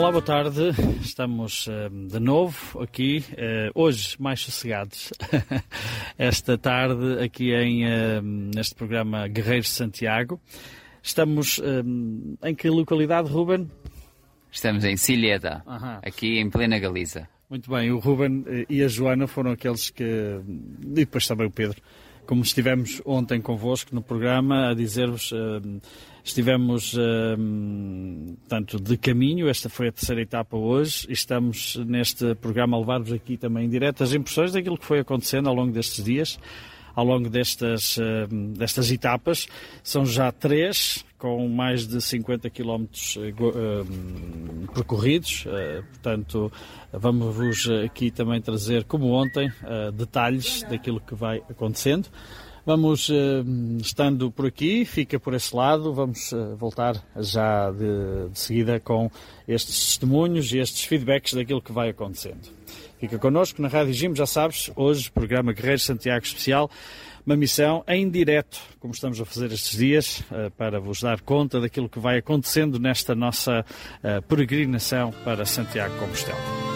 Olá, 0.00 0.10
boa 0.10 0.22
tarde. 0.22 0.70
Estamos 1.02 1.66
uh, 1.66 1.90
de 2.08 2.18
novo 2.18 2.80
aqui, 2.80 3.22
uh, 3.32 3.70
hoje 3.78 4.16
mais 4.18 4.40
sossegados, 4.40 5.12
esta 6.16 6.56
tarde 6.56 7.22
aqui 7.22 7.52
em, 7.52 7.84
uh, 7.84 8.22
neste 8.22 8.74
programa 8.74 9.28
Guerreiros 9.28 9.66
de 9.66 9.74
Santiago. 9.74 10.40
Estamos 11.02 11.60
em 12.42 12.54
que 12.54 12.70
localidade, 12.70 13.28
Ruben? 13.28 13.70
Estamos 14.50 14.84
em 14.84 14.96
Silheda, 14.96 15.62
aqui 16.02 16.38
em 16.38 16.48
plena 16.48 16.78
Galiza. 16.78 17.28
Muito 17.50 17.70
bem, 17.70 17.90
o 17.92 17.98
Ruben 17.98 18.42
e 18.70 18.82
a 18.82 18.88
Joana 18.88 19.26
foram 19.26 19.50
aqueles 19.50 19.90
que. 19.90 20.02
e 20.02 21.04
depois 21.04 21.26
também 21.26 21.46
o 21.46 21.50
Pedro, 21.50 21.78
como 22.26 22.40
estivemos 22.40 23.02
ontem 23.04 23.38
convosco 23.38 23.94
no 23.94 24.00
programa, 24.00 24.70
a 24.70 24.74
dizer-vos 24.74 25.30
Estivemos, 26.24 26.94
um, 27.38 28.36
tanto 28.48 28.78
de 28.80 28.96
caminho, 28.96 29.48
esta 29.48 29.68
foi 29.68 29.88
a 29.88 29.92
terceira 29.92 30.20
etapa 30.20 30.56
hoje, 30.56 31.06
estamos 31.08 31.76
neste 31.76 32.34
programa 32.34 32.76
a 32.76 32.80
levar-vos 32.80 33.12
aqui 33.12 33.36
também 33.36 33.66
em 33.66 33.68
direto 33.68 34.02
as 34.02 34.12
impressões 34.12 34.52
daquilo 34.52 34.76
que 34.76 34.84
foi 34.84 35.00
acontecendo 35.00 35.48
ao 35.48 35.54
longo 35.54 35.72
destes 35.72 36.04
dias, 36.04 36.38
ao 36.94 37.04
longo 37.04 37.30
destas, 37.30 37.98
um, 38.30 38.52
destas 38.52 38.90
etapas. 38.90 39.48
São 39.82 40.04
já 40.04 40.30
três, 40.30 41.04
com 41.16 41.48
mais 41.48 41.86
de 41.86 42.00
50 42.00 42.50
quilómetros 42.50 43.16
um, 43.16 44.66
percorridos, 44.66 45.46
uh, 45.46 45.82
portanto, 45.84 46.52
vamos-vos 46.92 47.68
aqui 47.84 48.10
também 48.10 48.40
trazer, 48.40 48.84
como 48.84 49.10
ontem, 49.12 49.48
uh, 49.48 49.92
detalhes 49.92 50.62
daquilo 50.64 51.00
que 51.00 51.14
vai 51.14 51.42
acontecendo. 51.48 52.08
Vamos 52.64 53.08
uh, 53.08 53.14
estando 53.80 54.30
por 54.30 54.46
aqui, 54.46 54.84
fica 54.84 55.18
por 55.18 55.32
esse 55.32 55.54
lado, 55.56 55.94
vamos 55.94 56.30
uh, 56.32 56.54
voltar 56.56 57.02
já 57.16 57.70
de, 57.70 58.28
de, 58.30 58.38
seguida 58.38 58.78
com 58.78 59.10
estes 59.48 59.86
testemunhos 59.86 60.52
e 60.52 60.58
estes 60.58 60.84
feedbacks 60.84 61.32
daquilo 61.32 61.62
que 61.62 61.72
vai 61.72 61.88
acontecendo. 61.88 62.48
Fica 62.98 63.18
connosco 63.18 63.62
na 63.62 63.68
Rádio 63.68 63.94
Gimo, 63.94 64.14
já 64.14 64.26
sabes, 64.26 64.70
hoje 64.76 65.10
programa 65.10 65.54
Guerreiro 65.54 65.80
Santiago 65.80 66.22
Especial, 66.22 66.70
uma 67.24 67.36
missão 67.36 67.82
em 67.88 68.08
direto, 68.10 68.60
como 68.78 68.92
estamos 68.92 69.18
a 69.20 69.24
fazer 69.24 69.50
estes 69.52 69.78
dias, 69.78 70.20
uh, 70.30 70.50
para 70.56 70.78
vos 70.78 71.00
dar 71.00 71.22
conta 71.22 71.60
daquilo 71.60 71.88
que 71.88 71.98
vai 71.98 72.18
acontecendo 72.18 72.78
nesta 72.78 73.14
nossa 73.14 73.64
peregrinação 74.28 75.12
para 75.24 75.46
Santiago 75.46 75.96
Compostela. 75.98 76.69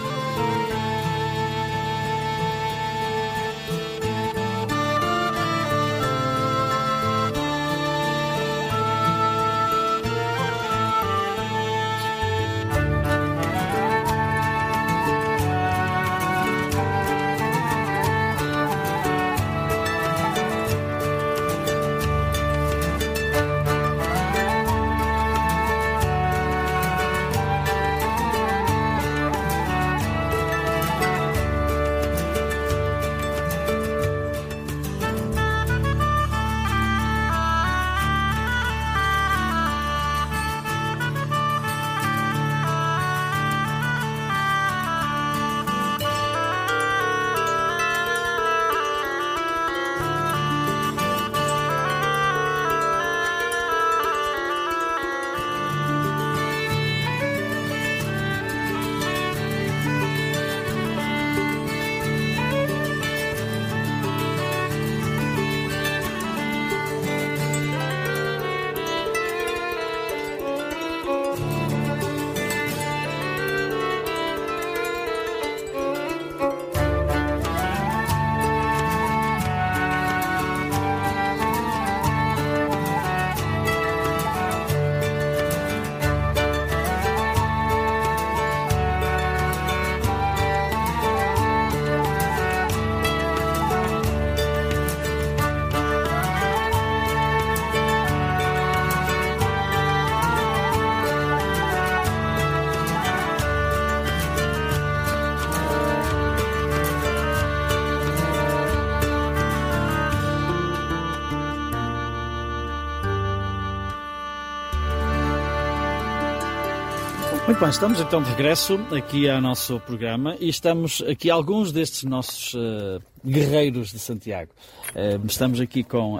Muito 117.55 117.63
bem, 117.63 117.69
estamos 117.69 118.01
então 118.01 118.21
de 118.21 118.29
regresso 118.31 118.75
aqui 118.91 119.29
ao 119.29 119.39
nosso 119.39 119.79
programa 119.79 120.35
e 120.41 120.49
estamos 120.49 121.01
aqui 121.09 121.31
alguns 121.31 121.71
destes 121.71 122.03
nossos 122.03 122.53
uh, 122.53 123.01
guerreiros 123.25 123.93
de 123.93 123.97
Santiago. 123.97 124.51
Uh, 124.89 125.25
estamos 125.25 125.61
aqui 125.61 125.81
com 125.81 126.15
um, 126.15 126.19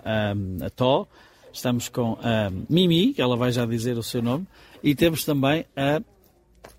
a 0.66 0.70
Tó, 0.70 1.06
estamos 1.52 1.90
com 1.90 2.18
a 2.22 2.50
Mimi, 2.70 3.14
que 3.14 3.22
ela 3.22 3.36
vai 3.36 3.52
já 3.52 3.66
dizer 3.66 3.98
o 3.98 4.04
seu 4.04 4.22
nome, 4.22 4.48
e 4.82 4.96
temos 4.96 5.26
também 5.26 5.66
a 5.76 6.02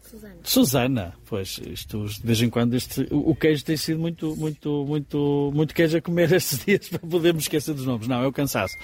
Susana. 0.02 0.36
Susana, 0.42 1.14
pois, 1.26 1.60
isto 1.66 2.06
de 2.06 2.22
vez 2.22 2.40
em 2.40 2.48
quando 2.48 2.72
este, 2.72 3.06
o 3.10 3.34
queijo 3.34 3.62
tem 3.62 3.76
sido 3.76 4.00
muito, 4.00 4.34
muito, 4.36 4.86
muito, 4.86 5.52
muito 5.54 5.74
queijo 5.74 5.98
a 5.98 6.00
comer 6.00 6.32
estes 6.32 6.64
dias 6.64 6.88
para 6.88 7.00
podermos 7.00 7.44
esquecer 7.44 7.74
dos 7.74 7.84
nomes. 7.84 8.08
Não, 8.08 8.22
é 8.22 8.26
o 8.26 8.32
cansaço. 8.32 8.74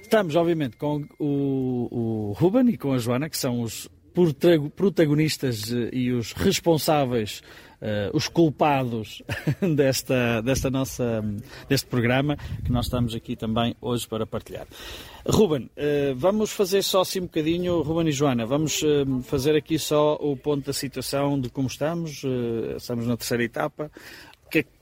Estamos, 0.00 0.36
obviamente, 0.36 0.76
com 0.76 1.04
o, 1.18 2.28
o 2.30 2.32
Ruben 2.38 2.68
e 2.68 2.76
com 2.76 2.92
a 2.92 2.98
Joana, 2.98 3.28
que 3.28 3.36
são 3.36 3.60
os 3.60 3.88
protagonistas 4.74 5.72
eh, 5.72 5.90
e 5.92 6.12
os 6.12 6.32
responsáveis 6.32 7.42
Uh, 7.76 8.08
os 8.16 8.26
culpados 8.26 9.22
desta, 9.76 10.40
desta 10.40 10.70
nossa, 10.70 11.22
deste 11.68 11.86
programa 11.86 12.34
que 12.64 12.72
nós 12.72 12.86
estamos 12.86 13.14
aqui 13.14 13.36
também 13.36 13.76
hoje 13.82 14.08
para 14.08 14.26
partilhar. 14.26 14.66
Ruben, 15.28 15.64
uh, 15.76 16.14
vamos 16.16 16.52
fazer 16.52 16.82
só 16.82 17.02
assim 17.02 17.20
um 17.20 17.24
bocadinho, 17.24 17.82
Ruben 17.82 18.08
e 18.08 18.12
Joana, 18.12 18.46
vamos 18.46 18.80
uh, 18.80 19.22
fazer 19.24 19.54
aqui 19.54 19.78
só 19.78 20.14
o 20.14 20.34
ponto 20.38 20.64
da 20.64 20.72
situação 20.72 21.38
de 21.38 21.50
como 21.50 21.68
estamos, 21.68 22.22
estamos 22.78 23.06
na 23.06 23.14
terceira 23.14 23.44
etapa, 23.44 23.90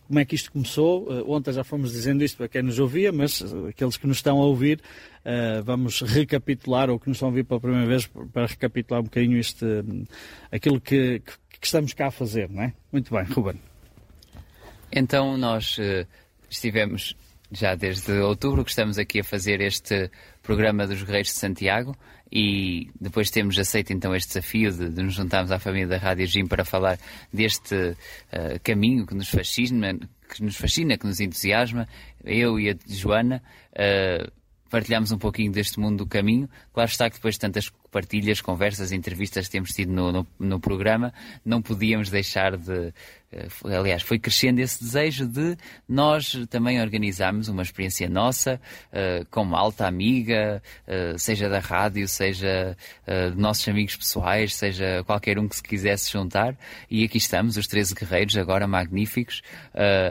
como 0.07 0.19
é 0.19 0.25
que 0.25 0.35
isto 0.35 0.53
começou, 0.53 1.09
ontem 1.31 1.53
já 1.53 1.65
fomos 1.65 1.93
dizendo 1.93 2.23
isto 2.23 2.37
para 2.37 2.49
quem 2.49 2.63
nos 2.63 2.79
ouvia, 2.79 3.11
mas 3.11 3.43
aqueles 3.69 3.97
que 3.97 4.07
nos 4.07 4.19
estão 4.19 4.41
a 4.41 4.45
ouvir, 4.45 4.81
vamos 5.65 6.01
recapitular, 6.01 6.91
ou 6.91 6.99
que 6.99 7.09
nos 7.09 7.17
estão 7.17 7.29
a 7.29 7.31
ouvir 7.31 7.45
pela 7.45 7.61
primeira 7.61 7.87
vez, 7.87 8.07
para 8.33 8.47
recapitular 8.47 9.01
um 9.01 9.05
bocadinho 9.05 9.39
este, 9.39 9.65
aquilo 10.53 10.81
que, 10.81 11.21
que 11.21 11.33
que 11.65 11.69
estamos 11.69 11.95
cá 11.95 12.09
a 12.09 12.11
fazer, 12.11 12.51
não 12.51 12.63
é? 12.63 12.75
Muito 12.93 13.15
bem, 13.15 13.25
Ruben. 13.25 13.59
Então 14.93 15.39
nós 15.39 15.79
uh, 15.79 16.07
estivemos 16.51 17.17
já 17.51 17.75
desde 17.75 18.13
outubro 18.13 18.63
que 18.63 18.69
estamos 18.69 18.99
aqui 18.99 19.21
a 19.21 19.25
fazer 19.25 19.63
este 19.63 20.11
programa 20.43 20.87
dos 20.87 21.03
Guerreiros 21.03 21.33
de 21.33 21.39
Santiago 21.39 21.97
e 22.31 22.91
depois 23.01 23.31
temos 23.31 23.59
aceito 23.59 23.93
então 23.93 24.15
este 24.15 24.29
desafio 24.29 24.73
de, 24.73 24.89
de 24.89 25.03
nos 25.03 25.15
juntarmos 25.15 25.53
à 25.53 25.59
família 25.59 25.87
da 25.87 25.99
Rádio 25.99 26.27
Jim 26.27 26.47
para 26.47 26.65
falar 26.65 26.99
deste 27.33 27.75
uh, 27.75 27.97
caminho 28.63 29.07
que 29.07 29.15
nos 29.15 29.29
fascina, 29.29 29.95
que 30.29 30.43
nos 30.43 30.57
fascina, 30.57 30.97
que 30.97 31.07
nos 31.07 31.21
entusiasma, 31.21 31.87
eu 32.25 32.59
e 32.59 32.71
a 32.71 32.77
Joana. 32.87 33.43
Uh, 33.73 34.31
partilhamos 34.69 35.13
um 35.13 35.19
pouquinho 35.19 35.53
deste 35.53 35.79
mundo 35.79 35.99
do 35.99 36.07
caminho. 36.07 36.51
Claro 36.73 36.91
está 36.91 37.09
que 37.09 37.15
depois 37.17 37.37
de 37.37 37.41
tantas 37.41 37.71
partilhas, 37.95 38.41
conversas, 38.41 38.91
entrevistas 38.91 39.47
que 39.47 39.53
temos 39.53 39.71
tido 39.71 39.93
no, 39.93 40.11
no, 40.11 40.27
no 40.37 40.59
programa, 40.59 41.15
não 41.45 41.63
podíamos 41.63 42.11
deixar 42.11 42.57
de. 42.57 42.93
Uh, 43.33 43.69
aliás, 43.69 44.03
foi 44.03 44.19
crescendo 44.19 44.61
esse 44.61 44.83
desejo 44.83 45.27
de 45.27 45.57
nós 45.89 46.37
também 46.51 46.81
organizarmos 46.81 47.49
uma 47.49 47.63
experiência 47.63 48.09
nossa, 48.09 48.61
uh, 48.91 49.25
com 49.31 49.43
uma 49.43 49.59
alta 49.59 49.87
amiga, 49.87 50.61
uh, 50.89 51.19
seja 51.19 51.49
da 51.49 51.61
rádio, 51.61 52.07
seja 52.09 52.77
de 53.07 53.41
nossos 53.41 53.67
amigos 53.69 53.97
pessoais, 53.97 54.55
seja 54.55 55.05
qualquer 55.05 55.39
um 55.39 55.47
que 55.47 55.57
se 55.57 55.63
quisesse 55.63 56.11
juntar. 56.11 56.57
E 56.91 57.05
aqui 57.05 57.19
estamos, 57.19 57.57
os 57.57 57.67
13 57.67 57.95
guerreiros, 57.95 58.37
agora 58.37 58.67
magníficos, 58.67 59.43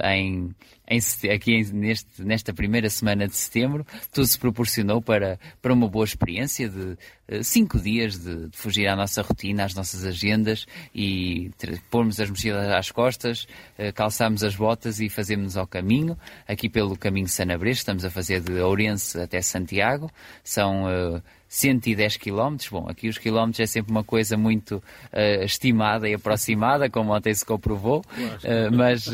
em 0.04 0.54
em, 0.88 1.00
aqui 1.34 1.64
neste, 1.72 2.22
nesta 2.22 2.54
primeira 2.54 2.90
semana 2.90 3.28
de 3.28 3.36
setembro, 3.36 3.86
tudo 4.12 4.28
se 4.28 4.38
proporcionou 4.38 5.02
para, 5.02 5.40
para 5.62 5.74
uma 5.74 5.88
boa 5.88 6.06
experiência 6.06 6.68
de 6.68 6.98
uh, 7.32 7.44
cinco 7.74 7.80
dias 7.80 8.20
de, 8.20 8.50
de, 8.50 8.58
fugir 8.58 8.88
à 8.88 8.96
nossa 8.96 9.22
rotina, 9.22 9.66
às 9.66 9.74
nossas 9.74 10.06
agendas 10.06 10.66
e 10.94 11.52
pormos 11.90 12.20
as 12.20 12.30
mochilas 12.30 12.70
às 12.70 12.92
costas, 12.92 13.48
uh, 13.78 13.92
calçarmos 13.94 14.44
as 14.44 14.56
botas 14.56 15.00
e 15.00 15.10
fazermos 15.10 15.58
ao 15.58 15.66
caminho. 15.66 16.18
Aqui 16.48 16.70
pelo 16.70 16.98
caminho 16.98 17.28
Sanabres, 17.28 17.80
estamos 17.80 18.06
a 18.06 18.10
fazer 18.10 18.42
de 18.42 18.60
Ourense 18.60 19.20
até 19.20 19.42
Santiago. 19.42 20.12
São 20.44 20.86
uh, 20.86 21.22
110 21.48 22.18
km. 22.18 22.58
Bom, 22.72 22.90
aqui 22.90 23.08
os 23.08 23.18
quilómetros 23.18 23.60
é 23.60 23.66
sempre 23.66 23.92
uma 23.92 24.04
coisa 24.04 24.38
muito 24.38 24.78
uh, 24.78 25.44
estimada 25.44 26.08
e 26.08 26.14
aproximada, 26.14 26.90
como 26.90 27.16
ontem 27.16 27.34
se 27.34 27.46
comprovou, 27.46 28.00
uh, 28.00 28.76
mas, 28.76 29.06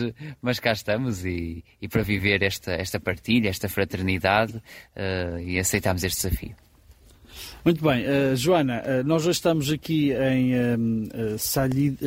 mas 0.42 0.60
cá 0.60 0.72
estamos 0.72 1.26
e, 1.26 1.64
e 1.82 1.88
para 1.88 2.02
viver 2.02 2.42
esta, 2.44 2.72
esta 2.72 3.00
partilha, 3.00 3.50
esta 3.50 3.68
fraternidade 3.68 4.56
uh, 4.56 5.40
e 5.40 5.60
aceitamos 5.60 6.04
este 6.04 6.28
desafio. 6.28 6.69
Muito 7.64 7.84
bem, 7.84 8.06
Joana, 8.36 9.04
nós 9.04 9.24
hoje 9.24 9.32
estamos 9.32 9.70
aqui 9.72 10.12
em 10.12 10.54
uh, 10.54 11.38
Salid, 11.38 11.98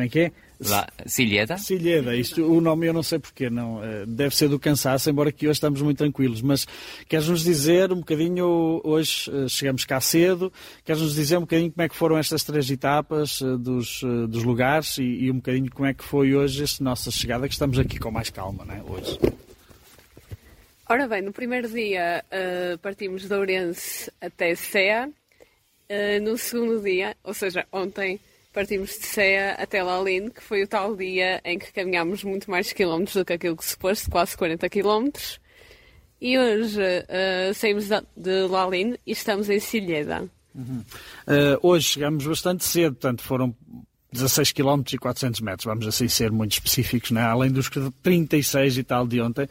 como 0.00 0.06
é 0.06 0.08
que 0.08 0.20
é? 0.20 0.32
Lá, 0.68 0.86
Silheda? 1.06 1.56
Silheda, 1.56 2.14
isto, 2.14 2.44
o 2.44 2.60
nome 2.60 2.86
eu 2.86 2.92
não 2.92 3.02
sei 3.02 3.18
porquê, 3.18 3.48
não. 3.48 3.82
Eh, 3.82 4.04
deve 4.06 4.36
ser 4.36 4.48
do 4.48 4.58
cansaço, 4.58 5.08
embora 5.08 5.32
que 5.32 5.46
hoje 5.46 5.56
estamos 5.56 5.80
muito 5.80 5.98
tranquilos. 5.98 6.42
Mas 6.42 6.66
queres-nos 7.08 7.42
dizer 7.42 7.90
um 7.92 7.96
bocadinho, 7.96 8.80
hoje 8.84 9.30
eh, 9.32 9.48
chegamos 9.48 9.84
cá 9.86 10.00
cedo, 10.00 10.52
queres-nos 10.84 11.14
dizer 11.14 11.38
um 11.38 11.42
bocadinho 11.42 11.72
como 11.72 11.82
é 11.82 11.88
que 11.88 11.96
foram 11.96 12.18
estas 12.18 12.44
três 12.44 12.70
etapas 12.70 13.40
eh, 13.40 13.56
dos, 13.56 14.02
dos 14.28 14.44
lugares 14.44 14.98
e, 14.98 15.02
e, 15.02 15.30
um 15.30 15.36
bocadinho 15.36 15.70
como 15.70 15.86
é 15.86 15.94
que 15.94 16.04
foi 16.04 16.34
hoje 16.34 16.62
esta 16.62 16.84
nossa 16.84 17.10
chegada, 17.10 17.48
que 17.48 17.54
estamos 17.54 17.78
aqui 17.78 17.98
com 17.98 18.10
mais 18.10 18.28
calma, 18.28 18.64
não 18.64 18.74
é? 18.74 18.82
Hoje. 18.82 19.18
Ora 20.90 21.06
bem, 21.06 21.22
no 21.22 21.32
primeiro 21.32 21.68
dia 21.68 22.24
uh, 22.32 22.76
partimos 22.78 23.28
de 23.28 23.32
Ourense 23.32 24.10
até 24.20 24.56
Sé. 24.56 25.06
Uh, 25.06 26.20
no 26.20 26.36
segundo 26.36 26.82
dia, 26.82 27.16
ou 27.22 27.32
seja, 27.32 27.64
ontem, 27.70 28.18
partimos 28.52 28.98
de 28.98 29.06
Ceia 29.06 29.52
até 29.52 29.84
Lalinde, 29.84 30.32
que 30.32 30.42
foi 30.42 30.64
o 30.64 30.66
tal 30.66 30.96
dia 30.96 31.40
em 31.44 31.60
que 31.60 31.72
caminhámos 31.72 32.24
muito 32.24 32.50
mais 32.50 32.72
quilómetros 32.72 33.14
do 33.14 33.24
que 33.24 33.34
aquilo 33.34 33.56
que 33.56 33.64
suposto, 33.64 34.10
quase 34.10 34.36
40 34.36 34.68
quilómetros. 34.68 35.40
E 36.20 36.36
hoje 36.36 36.80
uh, 36.82 37.54
saímos 37.54 37.88
de 38.16 38.48
Lalinde 38.48 38.98
e 39.06 39.12
estamos 39.12 39.48
em 39.48 39.60
Silheda. 39.60 40.28
Uhum. 40.52 40.80
Uh, 41.24 41.68
hoje 41.68 41.86
chegamos 41.86 42.26
bastante 42.26 42.64
cedo, 42.64 42.94
portanto 42.94 43.22
foram 43.22 43.54
16 44.12 44.52
km 44.52 44.82
e 44.92 44.98
400 44.98 45.40
metros, 45.40 45.64
vamos 45.64 45.86
assim 45.86 46.08
ser 46.08 46.32
muito 46.32 46.52
específicos, 46.52 47.10
né? 47.10 47.22
além 47.22 47.50
dos 47.50 47.70
36 48.02 48.78
e 48.78 48.82
tal 48.82 49.06
de 49.06 49.20
ontem. 49.20 49.48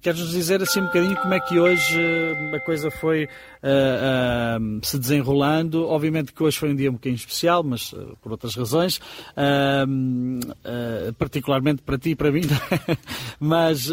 Queres-nos 0.00 0.30
dizer 0.30 0.62
assim 0.62 0.80
um 0.80 0.86
bocadinho 0.86 1.16
como 1.16 1.34
é 1.34 1.40
que 1.40 1.58
hoje 1.58 2.00
uh, 2.00 2.56
a 2.56 2.60
coisa 2.60 2.90
foi 2.90 3.24
uh, 3.24 4.80
se 4.82 4.98
desenrolando? 4.98 5.86
Obviamente 5.86 6.32
que 6.32 6.42
hoje 6.42 6.58
foi 6.58 6.70
um 6.70 6.74
dia 6.74 6.90
um 6.90 6.94
bocadinho 6.94 7.16
especial, 7.16 7.62
mas 7.62 7.92
uh, 7.92 8.16
por 8.22 8.32
outras 8.32 8.54
razões, 8.56 9.00
particularmente 11.18 11.82
para 11.82 11.98
ti 11.98 12.10
e 12.10 12.16
para 12.16 12.32
mim, 12.32 12.42
mas 13.38 13.88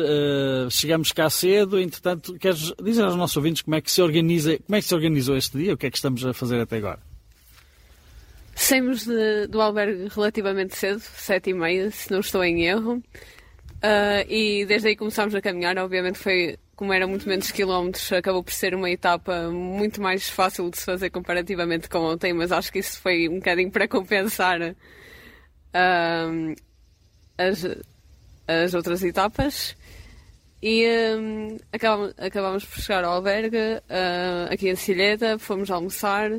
chegamos 0.71 1.11
cá 1.11 1.29
cedo, 1.29 1.79
entretanto, 1.79 2.33
queres 2.39 2.73
dizer 2.81 3.03
aos 3.03 3.15
nossos 3.15 3.37
ouvintes 3.37 3.61
como 3.61 3.75
é 3.75 3.81
que 3.81 3.91
se 3.91 4.01
organiza, 4.01 4.57
como 4.65 4.75
é 4.75 4.81
que 4.81 4.87
se 4.87 4.95
organizou 4.95 5.37
este 5.37 5.57
dia, 5.57 5.73
o 5.73 5.77
que 5.77 5.87
é 5.87 5.91
que 5.91 5.97
estamos 5.97 6.25
a 6.25 6.33
fazer 6.33 6.59
até 6.59 6.77
agora? 6.77 7.16
Saímos 8.59 9.05
de, 9.05 9.45
do 9.47 9.61
albergue 9.61 10.07
relativamente 10.09 10.75
cedo, 10.75 10.99
sete 10.99 11.51
e 11.51 11.53
meia, 11.53 11.91
se 11.91 12.09
não 12.09 12.21
estou 12.21 12.43
em 12.43 12.65
erro. 12.65 12.95
Uh, 12.95 14.25
e 14.27 14.65
desde 14.65 14.87
aí 14.87 14.95
começámos 14.95 15.35
a 15.35 15.41
caminhar. 15.41 15.77
Obviamente 15.77 16.17
foi, 16.17 16.57
como 16.75 16.91
era 16.91 17.05
muito 17.05 17.29
menos 17.29 17.51
quilómetros, 17.51 18.11
acabou 18.11 18.43
por 18.43 18.51
ser 18.51 18.73
uma 18.73 18.89
etapa 18.89 19.51
muito 19.51 20.01
mais 20.01 20.27
fácil 20.27 20.71
de 20.71 20.79
se 20.79 20.85
fazer 20.85 21.11
comparativamente 21.11 21.87
com 21.87 21.99
ontem, 21.99 22.33
mas 22.33 22.51
acho 22.51 22.71
que 22.71 22.79
isso 22.79 22.99
foi 22.99 23.29
um 23.29 23.35
bocadinho 23.35 23.69
para 23.69 23.87
compensar 23.87 24.59
uh, 24.59 24.75
as, 27.37 27.63
as 28.47 28.73
outras 28.73 29.03
etapas. 29.03 29.77
E 30.63 30.83
um, 31.15 31.57
acabamos, 31.71 32.15
acabamos 32.17 32.65
por 32.65 32.81
chegar 32.81 33.03
ao 33.03 33.13
albergue, 33.13 33.57
uh, 33.57 34.51
aqui 34.51 34.67
em 34.67 34.75
Silheta, 34.75 35.37
fomos 35.37 35.69
almoçar. 35.69 36.31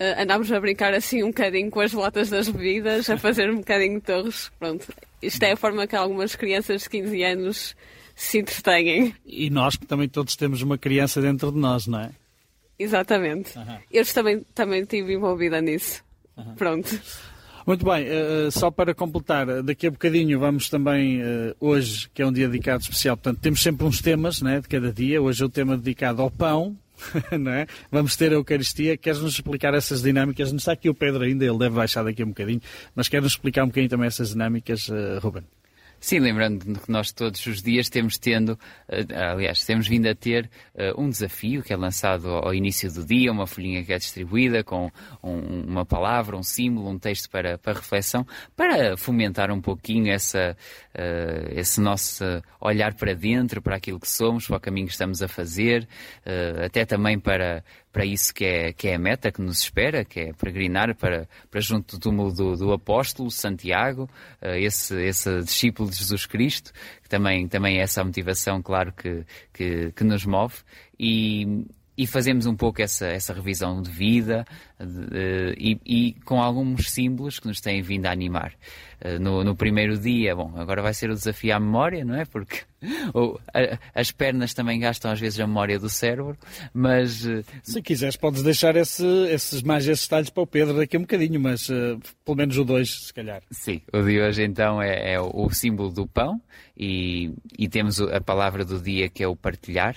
Uh, 0.00 0.22
andámos 0.22 0.50
a 0.52 0.60
brincar 0.60 0.94
assim 0.94 1.22
um 1.24 1.28
bocadinho 1.28 1.70
com 1.70 1.80
as 1.80 1.92
latas 1.92 2.30
das 2.30 2.48
bebidas, 2.48 3.10
a 3.10 3.16
fazer 3.16 3.50
um 3.50 3.56
bocadinho 3.56 3.94
de 3.94 4.06
torres. 4.06 4.50
Pronto, 4.58 4.86
isto 5.20 5.42
é 5.42 5.52
a 5.52 5.56
forma 5.56 5.86
que 5.86 5.96
algumas 5.96 6.36
crianças 6.36 6.82
de 6.82 6.90
15 6.90 7.22
anos 7.24 7.76
se 8.14 8.38
entretêm. 8.38 9.14
E 9.26 9.50
nós 9.50 9.76
que 9.76 9.86
também 9.86 10.08
todos 10.08 10.36
temos 10.36 10.62
uma 10.62 10.78
criança 10.78 11.20
dentro 11.20 11.50
de 11.50 11.58
nós, 11.58 11.86
não 11.86 12.00
é? 12.00 12.10
Exatamente. 12.78 13.58
Uhum. 13.58 13.78
Eu 13.90 14.04
também, 14.06 14.46
também 14.54 14.82
estive 14.82 15.14
envolvida 15.14 15.60
nisso. 15.60 16.02
Uhum. 16.36 16.54
Pronto. 16.54 17.00
Muito 17.66 17.84
bem, 17.84 18.06
uh, 18.06 18.50
só 18.50 18.70
para 18.70 18.94
completar, 18.94 19.62
daqui 19.62 19.88
a 19.88 19.90
bocadinho 19.90 20.38
vamos 20.38 20.70
também, 20.70 21.20
uh, 21.20 21.54
hoje, 21.60 22.08
que 22.14 22.22
é 22.22 22.26
um 22.26 22.32
dia 22.32 22.48
dedicado 22.48 22.82
especial, 22.82 23.14
portanto, 23.16 23.40
temos 23.42 23.62
sempre 23.62 23.84
uns 23.84 24.00
temas 24.00 24.40
né, 24.40 24.60
de 24.60 24.68
cada 24.68 24.90
dia. 24.90 25.20
Hoje 25.20 25.42
é 25.42 25.46
o 25.46 25.50
tema 25.50 25.76
dedicado 25.76 26.22
ao 26.22 26.30
pão, 26.30 26.74
não 27.38 27.52
é? 27.52 27.66
Vamos 27.90 28.16
ter 28.16 28.32
a 28.32 28.34
Eucaristia. 28.34 28.96
Queres-nos 28.96 29.34
explicar 29.34 29.74
essas 29.74 30.02
dinâmicas? 30.02 30.50
Não 30.50 30.58
está 30.58 30.72
aqui 30.72 30.88
o 30.88 30.94
Pedro 30.94 31.24
ainda, 31.24 31.44
ele 31.44 31.58
deve 31.58 31.76
baixar 31.76 32.02
daqui 32.02 32.22
um 32.22 32.28
bocadinho, 32.28 32.60
mas 32.94 33.08
quer-nos 33.08 33.32
explicar 33.32 33.64
um 33.64 33.68
bocadinho 33.68 33.90
também 33.90 34.06
essas 34.06 34.30
dinâmicas, 34.30 34.88
uh, 34.88 35.18
Ruben? 35.20 35.44
Sim, 36.00 36.20
lembrando 36.20 36.80
que 36.80 36.90
nós 36.90 37.10
todos 37.10 37.44
os 37.46 37.60
dias 37.60 37.88
temos 37.88 38.18
tendo, 38.18 38.58
eh, 38.88 39.04
aliás, 39.14 39.64
temos 39.64 39.88
vindo 39.88 40.06
a 40.06 40.14
ter 40.14 40.48
uh, 40.74 41.00
um 41.00 41.10
desafio 41.10 41.60
que 41.60 41.72
é 41.72 41.76
lançado 41.76 42.28
ao 42.28 42.54
início 42.54 42.92
do 42.92 43.04
dia, 43.04 43.32
uma 43.32 43.48
folhinha 43.48 43.84
que 43.84 43.92
é 43.92 43.98
distribuída 43.98 44.62
com 44.62 44.90
um, 45.22 45.64
uma 45.66 45.84
palavra, 45.84 46.36
um 46.36 46.42
símbolo, 46.42 46.88
um 46.88 46.98
texto 46.98 47.28
para, 47.28 47.58
para 47.58 47.72
reflexão, 47.72 48.24
para 48.54 48.96
fomentar 48.96 49.50
um 49.50 49.60
pouquinho 49.60 50.12
essa, 50.12 50.56
uh, 50.94 51.58
esse 51.58 51.80
nosso 51.80 52.24
olhar 52.60 52.94
para 52.94 53.12
dentro, 53.14 53.60
para 53.60 53.76
aquilo 53.76 53.98
que 53.98 54.08
somos, 54.08 54.46
para 54.46 54.56
o 54.56 54.60
caminho 54.60 54.86
que 54.86 54.92
estamos 54.92 55.20
a 55.20 55.26
fazer, 55.28 55.88
até 56.64 56.84
também 56.84 57.18
para, 57.18 57.64
para 57.92 58.04
isso 58.04 58.32
que 58.34 58.44
é, 58.44 58.72
que 58.72 58.88
é 58.88 58.94
a 58.94 58.98
meta 58.98 59.32
que 59.32 59.40
nos 59.40 59.60
espera, 59.60 60.04
que 60.04 60.20
é 60.20 60.32
peregrinar 60.32 60.94
para, 60.94 61.28
para 61.50 61.60
junto 61.60 61.96
do 61.96 62.00
túmulo 62.00 62.32
do, 62.32 62.56
do 62.56 62.72
apóstolo 62.72 63.30
Santiago, 63.30 64.08
uh, 64.42 64.54
esse, 64.56 64.94
esse 65.02 65.40
discípulo 65.42 65.90
de 65.90 65.96
Jesus 65.96 66.26
Cristo, 66.26 66.72
que 67.02 67.08
também, 67.08 67.48
também 67.48 67.78
é 67.78 67.82
essa 67.82 68.04
motivação, 68.04 68.62
claro, 68.62 68.92
que, 68.92 69.24
que, 69.52 69.92
que 69.92 70.04
nos 70.04 70.24
move. 70.24 70.56
E, 70.98 71.64
e 71.96 72.06
fazemos 72.06 72.46
um 72.46 72.54
pouco 72.54 72.80
essa, 72.80 73.06
essa 73.06 73.32
revisão 73.32 73.82
de 73.82 73.90
vida 73.90 74.44
de, 74.84 75.54
e, 75.58 75.80
e, 75.84 76.12
com 76.24 76.40
alguns 76.40 76.90
símbolos 76.90 77.40
que 77.40 77.48
nos 77.48 77.60
têm 77.60 77.82
vindo 77.82 78.06
a 78.06 78.12
animar. 78.12 78.52
Uh, 79.04 79.18
no, 79.20 79.44
no, 79.44 79.54
primeiro 79.54 79.96
dia, 79.98 80.34
bom, 80.34 80.52
agora 80.56 80.82
vai 80.82 80.94
ser 80.94 81.10
o 81.10 81.14
desafio 81.14 81.54
à 81.54 81.60
memória, 81.60 82.04
não 82.04 82.14
é? 82.14 82.24
Porque 82.24 82.62
ou, 83.14 83.40
a, 83.52 83.78
as 83.94 84.10
pernas 84.10 84.54
também 84.54 84.78
gastam 84.78 85.10
às 85.10 85.20
vezes 85.20 85.38
a 85.40 85.46
memória 85.46 85.78
do 85.78 85.88
cérebro, 85.88 86.36
mas... 86.72 87.24
Uh, 87.24 87.44
Se 87.62 87.82
quiseres 87.82 88.16
podes 88.16 88.42
deixar 88.42 88.76
esse, 88.76 89.04
esses, 89.30 89.62
mais 89.62 89.86
esses 89.86 90.04
detalhes 90.04 90.30
para 90.30 90.42
o 90.42 90.46
Pedro 90.46 90.76
daqui 90.76 90.96
a 90.96 90.98
um 90.98 91.02
bocadinho, 91.02 91.40
mas 91.40 91.68
uh, 91.68 91.98
pelo 92.24 92.36
menos 92.36 92.56
o 92.56 92.64
dois, 92.64 93.06
se 93.06 93.14
calhar. 93.14 93.42
Sim, 93.50 93.82
o 93.92 94.02
de 94.02 94.20
hoje 94.20 94.44
então 94.44 94.80
é, 94.80 95.14
é 95.14 95.20
o, 95.20 95.30
o, 95.32 95.50
símbolo 95.50 95.90
do 95.90 96.06
pão 96.06 96.40
e, 96.76 97.32
e, 97.56 97.68
temos 97.68 98.00
a 98.00 98.20
palavra 98.20 98.64
do 98.64 98.80
dia 98.80 99.08
que 99.08 99.22
é 99.24 99.28
o 99.28 99.34
partilhar, 99.34 99.96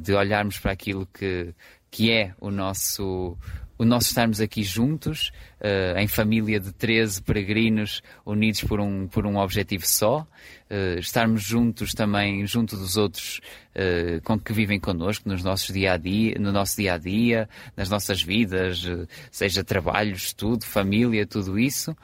de 0.00 0.12
olharmos 0.12 0.58
para 0.58 0.72
aquilo 0.72 1.06
que, 1.06 1.54
que 1.90 2.10
é 2.10 2.34
o 2.40 2.50
nosso 2.50 3.38
o 3.78 3.84
nosso 3.84 4.08
estarmos 4.08 4.40
aqui 4.40 4.62
juntos, 4.62 5.30
uh, 5.60 5.98
em 5.98 6.08
família 6.08 6.58
de 6.58 6.72
13 6.72 7.22
peregrinos 7.22 8.02
unidos 8.24 8.62
por 8.62 8.80
um, 8.80 9.06
por 9.06 9.26
um 9.26 9.36
objetivo 9.36 9.86
só, 9.86 10.26
uh, 10.70 10.98
estarmos 10.98 11.42
juntos 11.42 11.92
também, 11.92 12.46
junto 12.46 12.76
dos 12.76 12.96
outros 12.96 13.40
uh, 13.74 14.20
com 14.22 14.38
que 14.38 14.52
vivem 14.52 14.80
connosco 14.80 15.28
nos 15.28 15.42
nossos 15.42 15.74
dia 15.74 15.92
a 15.92 15.96
dia, 15.96 16.36
no 16.38 16.52
nosso 16.52 16.76
dia 16.76 16.94
a 16.94 16.98
dia, 16.98 17.48
nas 17.76 17.90
nossas 17.90 18.22
vidas, 18.22 18.82
seja 19.30 19.62
trabalho, 19.62 20.12
estudo, 20.14 20.64
família, 20.64 21.26
tudo 21.26 21.58
isso, 21.58 21.94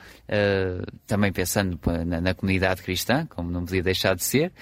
também 1.06 1.32
pensando 1.32 1.78
na, 2.06 2.20
na, 2.20 2.34
comunidade 2.34 2.82
cristã, 2.82 3.26
como 3.26 3.50
não 3.50 3.64
podia 3.64 3.82
deixar 3.82 4.14
de 4.14 4.24
ser, 4.24 4.52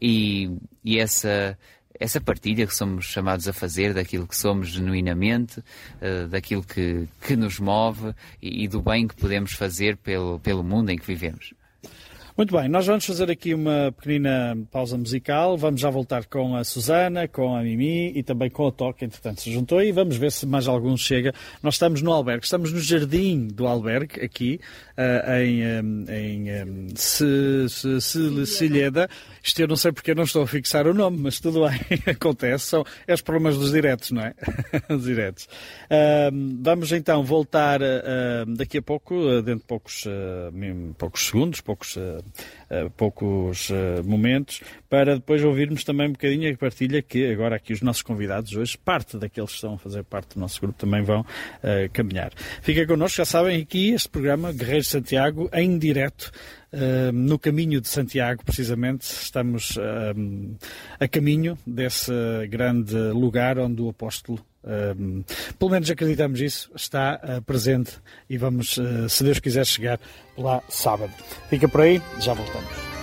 e, 0.00 0.50
e 0.84 0.98
essa 0.98 1.56
essa 1.98 2.20
partilha 2.20 2.66
que 2.66 2.74
somos 2.74 3.06
chamados 3.06 3.48
a 3.48 3.52
fazer 3.52 3.92
daquilo 3.92 4.26
que 4.26 4.36
somos 4.36 4.68
genuinamente, 4.68 5.60
uh, 5.60 6.28
daquilo 6.28 6.62
que, 6.62 7.08
que 7.20 7.36
nos 7.36 7.58
move 7.58 8.14
e, 8.40 8.64
e, 8.64 8.68
do 8.68 8.80
bem 8.80 9.08
que 9.08 9.16
podemos 9.16 9.52
fazer 9.52 9.96
pelo, 9.96 10.38
pelo 10.40 10.62
mundo 10.62 10.90
em 10.90 10.98
que 10.98 11.06
vivemos. 11.06 11.52
Muito 12.38 12.56
bem, 12.56 12.68
nós 12.68 12.86
vamos 12.86 13.04
fazer 13.04 13.28
aqui 13.32 13.52
uma 13.52 13.92
pequenina 13.96 14.56
pausa 14.70 14.96
musical. 14.96 15.58
Vamos 15.58 15.80
já 15.80 15.90
voltar 15.90 16.24
com 16.26 16.54
a 16.54 16.62
Susana, 16.62 17.26
com 17.26 17.56
a 17.56 17.64
Mimi 17.64 18.12
e 18.16 18.22
também 18.22 18.48
com 18.48 18.68
a 18.68 18.70
Toca, 18.70 19.04
entretanto 19.04 19.40
se 19.40 19.50
juntou 19.50 19.82
e 19.82 19.90
vamos 19.90 20.16
ver 20.16 20.30
se 20.30 20.46
mais 20.46 20.68
algum 20.68 20.96
chega. 20.96 21.34
Nós 21.64 21.74
estamos 21.74 22.00
no 22.00 22.12
albergue, 22.12 22.44
estamos 22.44 22.72
no 22.72 22.78
jardim 22.78 23.48
do 23.48 23.66
albergue, 23.66 24.24
aqui, 24.24 24.60
uh, 24.96 25.32
em, 25.32 25.64
um, 25.82 26.04
em 26.08 26.44
um, 26.62 26.86
Cilheda. 28.46 29.10
Isto 29.42 29.62
eu 29.62 29.66
não 29.66 29.74
sei 29.74 29.90
porque 29.90 30.12
eu 30.12 30.14
não 30.14 30.22
estou 30.22 30.44
a 30.44 30.46
fixar 30.46 30.86
o 30.86 30.94
nome, 30.94 31.18
mas 31.18 31.40
tudo 31.40 31.66
bem, 31.66 31.80
acontece. 32.06 32.66
São 32.66 32.84
é 33.04 33.14
os 33.14 33.20
problemas 33.20 33.58
dos 33.58 33.72
diretos, 33.72 34.12
não 34.12 34.22
é? 34.22 34.32
os 34.88 35.02
diretos. 35.02 35.48
Vamos 36.60 36.92
então 36.92 37.24
voltar 37.24 37.80
daqui 38.56 38.78
a 38.78 38.82
pouco, 38.82 39.42
dentro 39.42 39.58
de 39.58 39.66
poucos, 39.66 40.04
poucos 40.96 41.26
segundos, 41.26 41.60
poucos 41.60 41.98
poucos 42.96 43.70
uh, 43.70 44.02
momentos, 44.04 44.60
para 44.88 45.14
depois 45.14 45.42
ouvirmos 45.44 45.84
também 45.84 46.08
um 46.08 46.12
bocadinho 46.12 46.52
a 46.52 46.56
partilha 46.56 47.02
que 47.02 47.30
agora 47.30 47.56
aqui 47.56 47.72
os 47.72 47.82
nossos 47.82 48.02
convidados 48.02 48.54
hoje, 48.54 48.76
parte 48.76 49.16
daqueles 49.16 49.50
que 49.50 49.56
estão 49.56 49.74
a 49.74 49.78
fazer 49.78 50.04
parte 50.04 50.34
do 50.34 50.40
nosso 50.40 50.60
grupo, 50.60 50.78
também 50.78 51.02
vão 51.02 51.24
caminhar. 51.92 52.32
Fiquem 52.62 52.86
connosco, 52.86 53.18
já 53.18 53.24
sabem, 53.24 53.60
aqui 53.60 53.90
este 53.90 54.08
programa 54.08 54.52
Guerreiro 54.52 54.84
Santiago, 54.84 55.50
em 55.52 55.78
direto, 55.78 56.30
Uh, 56.70 57.10
no 57.12 57.38
caminho 57.38 57.80
de 57.80 57.88
Santiago, 57.88 58.44
precisamente, 58.44 59.00
estamos 59.00 59.76
uh, 59.76 60.56
a 61.00 61.08
caminho 61.08 61.56
desse 61.66 62.12
grande 62.50 62.94
lugar 62.94 63.58
onde 63.58 63.80
o 63.80 63.88
apóstolo 63.88 64.38
pelo 65.58 65.70
menos 65.70 65.90
acreditamos 65.90 66.40
isso, 66.40 66.70
está 66.74 67.20
uh, 67.22 67.42
presente 67.42 67.92
e 68.28 68.36
vamos, 68.36 68.76
uh, 68.76 69.08
se 69.08 69.24
Deus 69.24 69.38
quiser, 69.38 69.64
chegar 69.64 70.00
lá 70.36 70.62
sábado. 70.68 71.12
Fica 71.48 71.68
por 71.68 71.80
aí, 71.80 72.02
já 72.20 72.34
voltamos. 72.34 72.97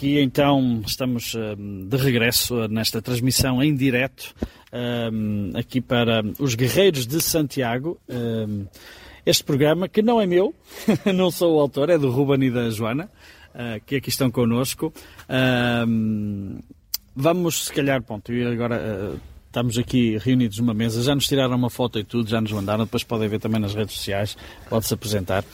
Aqui 0.00 0.18
então 0.18 0.80
estamos 0.86 1.34
um, 1.34 1.86
de 1.86 1.94
regresso 1.98 2.66
nesta 2.68 3.02
transmissão 3.02 3.62
em 3.62 3.74
direto 3.74 4.34
um, 5.12 5.50
aqui 5.54 5.78
para 5.78 6.22
os 6.38 6.54
Guerreiros 6.54 7.06
de 7.06 7.20
Santiago. 7.20 8.00
Um, 8.08 8.64
este 9.26 9.44
programa 9.44 9.90
que 9.90 10.00
não 10.00 10.18
é 10.18 10.24
meu, 10.24 10.54
não 11.14 11.30
sou 11.30 11.54
o 11.54 11.60
autor, 11.60 11.90
é 11.90 11.98
do 11.98 12.10
Ruben 12.10 12.42
e 12.44 12.50
da 12.50 12.70
Joana, 12.70 13.10
uh, 13.54 13.84
que 13.84 13.96
aqui 13.96 14.08
estão 14.08 14.30
connosco. 14.30 14.90
vamos, 17.14 17.66
se 17.66 17.72
calhar, 17.74 18.02
ponto, 18.02 18.32
e 18.32 18.42
agora 18.42 18.80
uh, 18.80 19.20
estamos 19.48 19.76
aqui 19.76 20.16
reunidos 20.16 20.58
numa 20.60 20.72
mesa, 20.72 21.02
já 21.02 21.14
nos 21.14 21.26
tiraram 21.26 21.56
uma 21.56 21.68
foto 21.68 21.98
e 21.98 22.04
tudo, 22.04 22.30
já 22.30 22.40
nos 22.40 22.52
mandaram, 22.52 22.84
depois 22.84 23.04
podem 23.04 23.28
ver 23.28 23.38
também 23.38 23.60
nas 23.60 23.74
redes 23.74 23.96
sociais, 23.96 24.34
pode-se 24.66 24.94
apresentar. 24.94 25.44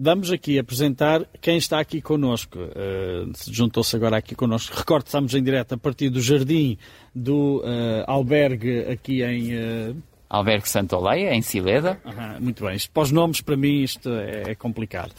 Vamos 0.00 0.32
aqui 0.32 0.58
apresentar 0.58 1.26
quem 1.40 1.58
está 1.58 1.78
aqui 1.78 2.00
connosco. 2.00 2.58
Uh, 2.58 3.30
Juntou-se 3.50 3.94
agora 3.94 4.16
aqui 4.16 4.34
connosco. 4.34 4.74
Recordo, 4.76 5.06
estamos 5.06 5.34
em 5.34 5.42
direto 5.42 5.74
a 5.74 5.78
partir 5.78 6.08
do 6.08 6.20
jardim 6.20 6.78
do 7.14 7.58
uh, 7.58 8.04
albergue 8.06 8.80
aqui 8.90 9.22
em. 9.22 9.54
Uh... 9.54 9.96
Albergue 10.28 10.68
Santoleia, 10.68 11.34
em 11.34 11.42
Sileda. 11.42 12.00
muito 12.40 12.64
bem. 12.64 12.76
Isto, 12.76 12.92
para 12.92 13.02
os 13.02 13.10
nomes, 13.10 13.40
para 13.40 13.56
mim, 13.56 13.82
isto 13.82 14.08
é, 14.08 14.52
é 14.52 14.54
complicado. 14.54 15.12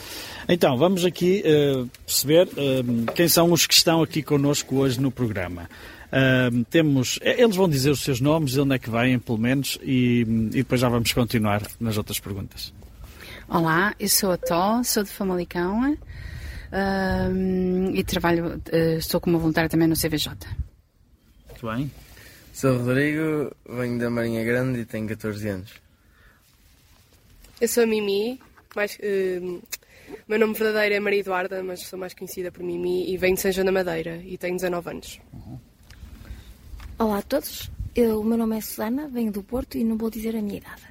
Então, 0.47 0.77
vamos 0.77 1.03
aqui 1.03 1.43
perceber 2.05 2.47
quem 3.13 3.27
são 3.27 3.51
os 3.51 3.67
que 3.67 3.73
estão 3.73 4.01
aqui 4.01 4.23
connosco 4.23 4.77
hoje 4.77 5.01
no 5.01 5.11
programa. 5.11 5.69
Uh, 6.07 6.63
temos, 6.69 7.19
eles 7.21 7.57
vão 7.57 7.67
dizer 7.67 7.89
os 7.89 7.99
seus 7.99 8.21
nomes, 8.21 8.51
de 8.51 8.61
onde 8.61 8.73
é 8.73 8.79
que 8.79 8.89
vêm, 8.89 9.19
pelo 9.19 9.37
menos, 9.37 9.77
e, 9.83 10.21
e 10.53 10.57
depois 10.59 10.79
já 10.79 10.87
vamos 10.87 11.11
continuar 11.11 11.61
nas 11.77 11.97
outras 11.97 12.17
perguntas. 12.17 12.71
Olá, 13.53 13.93
eu 13.99 14.07
sou 14.07 14.31
a 14.31 14.37
Tó, 14.37 14.81
sou 14.81 15.03
de 15.03 15.09
Famalicão 15.09 15.91
uh, 15.91 15.95
e 17.93 18.01
trabalho, 18.01 18.55
uh, 18.55 18.97
estou 18.97 19.19
como 19.19 19.37
voluntária 19.37 19.69
também 19.69 19.89
no 19.89 19.93
CVJ. 19.93 20.31
Muito 21.49 21.67
bem. 21.67 21.91
Sou 22.53 22.77
Rodrigo, 22.77 23.53
venho 23.67 23.99
da 23.99 24.09
Marinha 24.09 24.41
Grande 24.45 24.79
e 24.79 24.85
tenho 24.85 25.05
14 25.05 25.49
anos. 25.49 25.73
Eu 27.59 27.67
sou 27.67 27.83
a 27.83 27.85
Mimi, 27.85 28.39
mais, 28.73 28.97
uh, 28.99 29.61
meu 30.29 30.39
nome 30.39 30.53
verdadeiro 30.53 30.95
é 30.95 30.99
Maria 31.01 31.19
Eduarda, 31.19 31.61
mas 31.61 31.81
sou 31.81 31.99
mais 31.99 32.13
conhecida 32.13 32.53
por 32.53 32.63
Mimi 32.63 33.11
e 33.11 33.17
venho 33.17 33.35
de 33.35 33.41
São 33.41 33.51
João 33.51 33.65
da 33.65 33.71
Madeira 33.73 34.21
e 34.23 34.37
tenho 34.37 34.55
19 34.55 34.89
anos. 34.91 35.19
Uhum. 35.33 35.59
Olá 36.97 37.17
a 37.17 37.21
todos, 37.21 37.69
eu, 37.93 38.21
o 38.21 38.23
meu 38.23 38.37
nome 38.37 38.57
é 38.57 38.61
Susana, 38.61 39.09
venho 39.09 39.29
do 39.29 39.43
Porto 39.43 39.77
e 39.77 39.83
não 39.83 39.97
vou 39.97 40.09
dizer 40.09 40.37
a 40.37 40.41
minha 40.41 40.59
idade. 40.59 40.90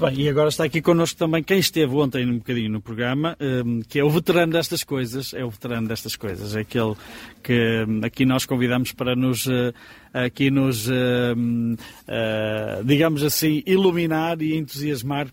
Bem, 0.00 0.20
e 0.20 0.28
agora 0.28 0.48
está 0.48 0.64
aqui 0.64 0.82
connosco 0.82 1.18
também 1.18 1.42
quem 1.42 1.58
esteve 1.58 1.94
ontem 1.94 2.26
um 2.26 2.38
bocadinho 2.38 2.70
no 2.70 2.80
programa, 2.80 3.36
um, 3.40 3.80
que 3.80 3.98
é 3.98 4.04
o 4.04 4.10
veterano 4.10 4.52
destas 4.52 4.82
coisas, 4.82 5.32
é 5.34 5.44
o 5.44 5.50
veterano 5.50 5.88
destas 5.88 6.16
coisas, 6.16 6.56
é 6.56 6.60
aquele 6.60 6.94
que 7.42 7.84
um, 7.86 8.04
aqui 8.04 8.24
nós 8.24 8.44
convidamos 8.44 8.92
para 8.92 9.14
nos, 9.14 9.46
uh, 9.46 9.72
aqui 10.12 10.50
nos, 10.50 10.88
uh, 10.88 10.92
uh, 10.92 12.84
digamos 12.84 13.22
assim, 13.22 13.62
iluminar 13.66 14.40
e 14.42 14.56
entusiasmar, 14.56 15.28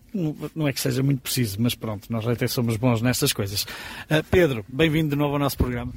não 0.55 0.67
é 0.67 0.73
que 0.73 0.81
seja 0.81 1.01
muito 1.01 1.21
preciso, 1.21 1.61
mas 1.61 1.75
pronto, 1.75 2.11
nós 2.11 2.27
até 2.27 2.47
somos 2.47 2.77
bons 2.77 3.01
nestas 3.01 3.33
coisas. 3.33 3.65
Pedro, 4.29 4.65
bem-vindo 4.67 5.11
de 5.11 5.15
novo 5.15 5.33
ao 5.33 5.39
nosso 5.39 5.57
programa. 5.57 5.93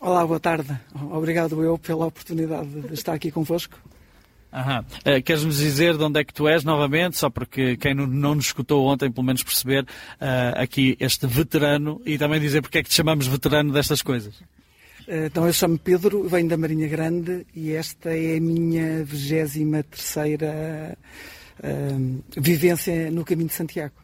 Olá, 0.00 0.26
boa 0.26 0.40
tarde. 0.40 0.68
Obrigado 1.12 1.62
eu 1.62 1.78
pela 1.78 2.06
oportunidade 2.06 2.68
de 2.68 2.94
estar 2.94 3.14
aqui 3.14 3.30
convosco. 3.30 3.78
Uh, 4.54 5.22
Queres-nos 5.22 5.56
dizer 5.56 5.96
de 5.96 6.04
onde 6.04 6.20
é 6.20 6.24
que 6.24 6.32
tu 6.32 6.46
és 6.46 6.62
novamente, 6.62 7.18
só 7.18 7.28
porque 7.28 7.76
quem 7.76 7.92
não, 7.92 8.06
não 8.06 8.34
nos 8.36 8.46
escutou 8.46 8.86
ontem, 8.86 9.10
pelo 9.10 9.26
menos 9.26 9.42
perceber 9.42 9.82
uh, 9.82 10.54
aqui 10.56 10.96
este 11.00 11.26
veterano 11.26 12.00
e 12.06 12.16
também 12.16 12.40
dizer 12.40 12.62
porque 12.62 12.78
é 12.78 12.82
que 12.82 12.88
te 12.88 12.94
chamamos 12.94 13.26
veterano 13.26 13.72
destas 13.72 14.00
coisas? 14.00 14.36
Uh, 15.08 15.26
então, 15.26 15.44
eu 15.44 15.52
chamo 15.52 15.76
Pedro, 15.76 16.28
venho 16.28 16.48
da 16.48 16.56
Marinha 16.56 16.86
Grande 16.86 17.44
e 17.54 17.72
esta 17.72 18.16
é 18.16 18.36
a 18.36 18.40
minha 18.40 19.04
23 19.04 19.84
terceira 19.90 20.96
vivência 22.36 23.10
no 23.10 23.24
caminho 23.24 23.48
de 23.48 23.54
Santiago. 23.54 24.03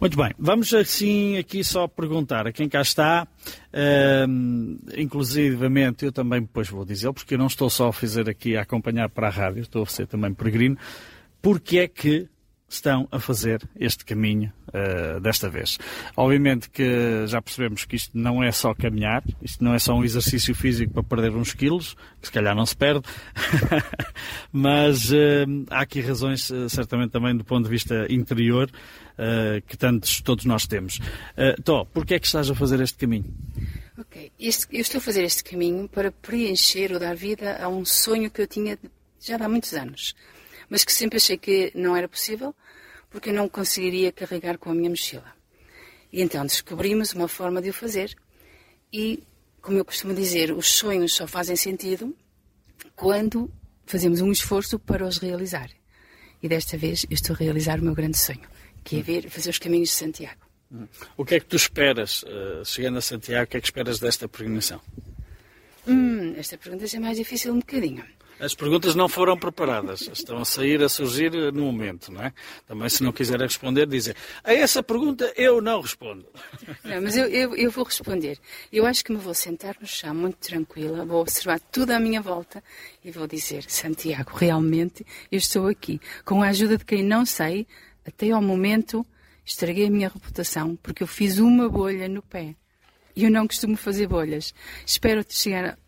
Muito 0.00 0.16
bem, 0.16 0.32
vamos 0.38 0.72
assim 0.72 1.36
aqui 1.36 1.62
só 1.62 1.86
perguntar 1.86 2.46
a 2.46 2.52
quem 2.52 2.68
cá 2.68 2.80
está, 2.80 3.26
uh, 3.26 5.00
inclusivamente 5.00 6.04
eu 6.04 6.12
também 6.12 6.40
depois 6.40 6.68
vou 6.68 6.84
dizer, 6.84 7.12
porque 7.12 7.34
eu 7.34 7.38
não 7.38 7.46
estou 7.46 7.68
só 7.68 7.88
a 7.88 7.92
fazer 7.92 8.28
aqui 8.28 8.56
a 8.56 8.62
acompanhar 8.62 9.08
para 9.08 9.28
a 9.28 9.30
rádio, 9.30 9.62
estou 9.62 9.82
a 9.82 9.86
ser 9.86 10.06
também 10.06 10.32
peregrino, 10.32 10.76
porque 11.42 11.78
é 11.78 11.88
que 11.88 12.28
estão 12.70 13.08
a 13.10 13.18
fazer 13.18 13.68
este 13.78 14.04
caminho 14.04 14.52
uh, 14.68 15.20
desta 15.20 15.50
vez. 15.50 15.78
Obviamente 16.16 16.70
que 16.70 17.26
já 17.26 17.42
percebemos 17.42 17.84
que 17.84 17.96
isto 17.96 18.16
não 18.16 18.42
é 18.42 18.52
só 18.52 18.72
caminhar, 18.72 19.24
isto 19.42 19.62
não 19.62 19.74
é 19.74 19.78
só 19.78 19.94
um 19.94 20.04
exercício 20.04 20.54
físico 20.54 20.92
para 20.92 21.02
perder 21.02 21.36
uns 21.36 21.52
quilos, 21.52 21.96
que 22.20 22.28
se 22.28 22.32
calhar 22.32 22.54
não 22.54 22.64
se 22.64 22.76
perde, 22.76 23.02
mas 24.52 25.10
uh, 25.10 25.14
há 25.68 25.80
aqui 25.80 26.00
razões, 26.00 26.48
uh, 26.50 26.68
certamente 26.68 27.10
também 27.10 27.36
do 27.36 27.44
ponto 27.44 27.64
de 27.64 27.70
vista 27.70 28.06
interior, 28.08 28.70
que 29.66 29.76
tantos 29.76 30.22
todos 30.22 30.46
nós 30.46 30.66
temos. 30.66 30.96
Uh, 30.96 31.60
Tó, 31.62 31.84
porquê 31.84 32.14
é 32.14 32.18
que 32.18 32.24
estás 32.24 32.50
a 32.50 32.54
fazer 32.54 32.80
este 32.80 32.96
caminho? 32.96 33.26
Ok, 33.98 34.32
este, 34.40 34.66
eu 34.74 34.80
estou 34.80 34.96
a 34.96 35.02
fazer 35.02 35.24
este 35.24 35.44
caminho 35.44 35.86
para 35.86 36.10
preencher 36.10 36.90
ou 36.90 36.98
dar 36.98 37.14
vida 37.14 37.62
a 37.62 37.68
um 37.68 37.84
sonho 37.84 38.30
que 38.30 38.40
eu 38.40 38.46
tinha 38.46 38.78
já 39.20 39.36
há 39.36 39.46
muitos 39.46 39.74
anos 39.74 40.14
mas 40.70 40.84
que 40.84 40.92
sempre 40.92 41.18
achei 41.18 41.36
que 41.36 41.72
não 41.74 41.94
era 41.96 42.08
possível 42.08 42.54
porque 43.10 43.30
eu 43.30 43.34
não 43.34 43.48
conseguiria 43.48 44.12
carregar 44.12 44.56
com 44.56 44.70
a 44.70 44.74
minha 44.74 44.88
mochila. 44.88 45.34
E 46.12 46.22
então 46.22 46.46
descobrimos 46.46 47.12
uma 47.12 47.28
forma 47.28 47.60
de 47.60 47.70
o 47.70 47.72
fazer 47.72 48.14
e, 48.92 49.22
como 49.60 49.76
eu 49.78 49.84
costumo 49.84 50.14
dizer, 50.14 50.52
os 50.52 50.70
sonhos 50.70 51.12
só 51.12 51.26
fazem 51.26 51.56
sentido 51.56 52.16
quando 52.94 53.50
fazemos 53.84 54.20
um 54.20 54.30
esforço 54.30 54.78
para 54.78 55.04
os 55.04 55.18
realizar. 55.18 55.70
E 56.42 56.48
desta 56.48 56.76
vez 56.78 57.04
eu 57.10 57.14
estou 57.14 57.34
a 57.34 57.38
realizar 57.38 57.80
o 57.80 57.82
meu 57.82 57.94
grande 57.94 58.16
sonho, 58.16 58.48
que 58.84 59.00
é 59.00 59.02
ver, 59.02 59.28
fazer 59.28 59.50
os 59.50 59.58
caminhos 59.58 59.90
de 59.90 59.96
Santiago. 59.96 60.40
O 61.16 61.24
que 61.24 61.34
é 61.34 61.40
que 61.40 61.46
tu 61.46 61.56
esperas, 61.56 62.22
uh, 62.22 62.64
chegando 62.64 62.98
a 62.98 63.00
Santiago, 63.00 63.44
o 63.44 63.48
que 63.48 63.56
é 63.56 63.60
que 63.60 63.66
esperas 63.66 63.98
desta 63.98 64.28
peregrinação? 64.28 64.80
Hum, 65.86 66.34
esta 66.36 66.56
pergunta 66.56 66.84
é 66.84 67.00
mais 67.00 67.16
difícil 67.16 67.52
um 67.52 67.58
bocadinho. 67.58 68.04
As 68.40 68.54
perguntas 68.54 68.94
não 68.94 69.06
foram 69.06 69.36
preparadas, 69.36 70.08
estão 70.12 70.38
a 70.38 70.46
sair, 70.46 70.82
a 70.82 70.88
surgir 70.88 71.30
no 71.52 71.64
momento, 71.64 72.10
não 72.10 72.22
é? 72.22 72.32
Também, 72.66 72.88
se 72.88 73.02
não 73.02 73.12
quiserem 73.12 73.46
responder, 73.46 73.86
dizem 73.86 74.14
a 74.42 74.54
essa 74.54 74.82
pergunta 74.82 75.30
eu 75.36 75.60
não 75.60 75.82
respondo. 75.82 76.26
Não, 76.82 77.02
mas 77.02 77.16
eu, 77.18 77.26
eu, 77.26 77.54
eu, 77.54 77.70
vou 77.70 77.84
responder. 77.84 78.38
Eu 78.72 78.86
acho 78.86 79.04
que 79.04 79.12
me 79.12 79.18
vou 79.18 79.34
sentar 79.34 79.76
no 79.78 79.86
chão 79.86 80.14
muito 80.14 80.36
tranquila, 80.36 81.04
vou 81.04 81.20
observar 81.20 81.60
tudo 81.60 81.90
à 81.90 82.00
minha 82.00 82.22
volta 82.22 82.64
e 83.04 83.10
vou 83.10 83.26
dizer: 83.26 83.64
Santiago, 83.68 84.32
realmente 84.34 85.04
eu 85.30 85.36
estou 85.36 85.66
aqui. 85.66 86.00
Com 86.24 86.42
a 86.42 86.48
ajuda 86.48 86.78
de 86.78 86.84
quem 86.86 87.04
não 87.04 87.26
sei, 87.26 87.66
até 88.06 88.30
ao 88.30 88.40
momento 88.40 89.06
estraguei 89.44 89.86
a 89.86 89.90
minha 89.90 90.08
reputação 90.08 90.76
porque 90.76 91.02
eu 91.02 91.06
fiz 91.06 91.38
uma 91.38 91.68
bolha 91.68 92.08
no 92.08 92.22
pé. 92.22 92.54
E 93.14 93.24
eu 93.24 93.30
não 93.30 93.46
costumo 93.46 93.76
fazer 93.76 94.06
bolhas. 94.06 94.54
Espero 94.86 95.22
chegar 95.28 95.78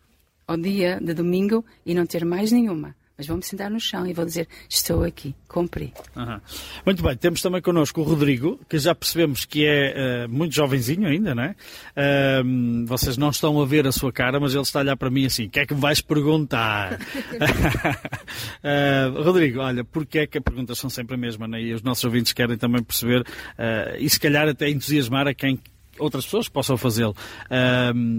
ao 0.47 0.57
dia 0.57 0.99
de 1.01 1.13
domingo 1.13 1.65
e 1.85 1.93
não 1.93 2.05
ter 2.05 2.25
mais 2.25 2.51
nenhuma. 2.51 2.95
Mas 3.15 3.27
vou-me 3.27 3.43
sentar 3.43 3.69
no 3.69 3.79
chão 3.79 4.07
e 4.07 4.13
vou 4.13 4.25
dizer: 4.25 4.47
Estou 4.67 5.03
aqui, 5.03 5.35
cumpri. 5.47 5.93
Uhum. 6.15 6.39
Muito 6.83 7.03
bem, 7.03 7.15
temos 7.15 7.43
também 7.43 7.61
connosco 7.61 8.01
o 8.01 8.03
Rodrigo, 8.03 8.59
que 8.67 8.79
já 8.79 8.95
percebemos 8.95 9.45
que 9.45 9.65
é 9.65 10.25
uh, 10.25 10.29
muito 10.29 10.55
jovenzinho 10.55 11.07
ainda, 11.07 11.35
não 11.35 11.43
é? 11.43 11.55
Uh, 11.95 12.85
vocês 12.87 13.15
não 13.15 13.29
estão 13.29 13.61
a 13.61 13.65
ver 13.65 13.85
a 13.85 13.91
sua 13.91 14.11
cara, 14.11 14.39
mas 14.39 14.53
ele 14.55 14.63
está 14.63 14.79
a 14.79 14.81
olhar 14.81 14.97
para 14.97 15.11
mim 15.11 15.27
assim: 15.27 15.45
O 15.45 15.49
que 15.49 15.59
é 15.59 15.65
que 15.65 15.75
me 15.75 15.79
vais 15.79 16.01
perguntar? 16.01 16.99
uh, 18.63 19.21
Rodrigo, 19.21 19.59
olha, 19.59 19.83
porque 19.83 20.19
é 20.19 20.27
que 20.27 20.39
as 20.39 20.43
perguntas 20.43 20.79
são 20.79 20.89
sempre 20.89 21.13
a 21.13 21.17
mesma, 21.17 21.47
né? 21.47 21.61
e 21.61 21.71
os 21.71 21.83
nossos 21.83 22.03
ouvintes 22.03 22.33
querem 22.33 22.57
também 22.57 22.81
perceber 22.81 23.23
e 23.99 24.09
se 24.09 24.19
calhar 24.19 24.47
até 24.47 24.69
entusiasmar 24.69 25.27
a 25.27 25.33
quem 25.33 25.59
outras 25.99 26.25
pessoas 26.25 26.49
possam 26.49 26.77
fazê-lo. 26.77 27.15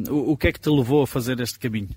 o, 0.08 0.32
o 0.32 0.36
que 0.36 0.48
é 0.48 0.52
que 0.52 0.60
te 0.60 0.70
levou 0.70 1.02
a 1.02 1.06
fazer 1.06 1.40
este 1.40 1.58
caminho? 1.58 1.88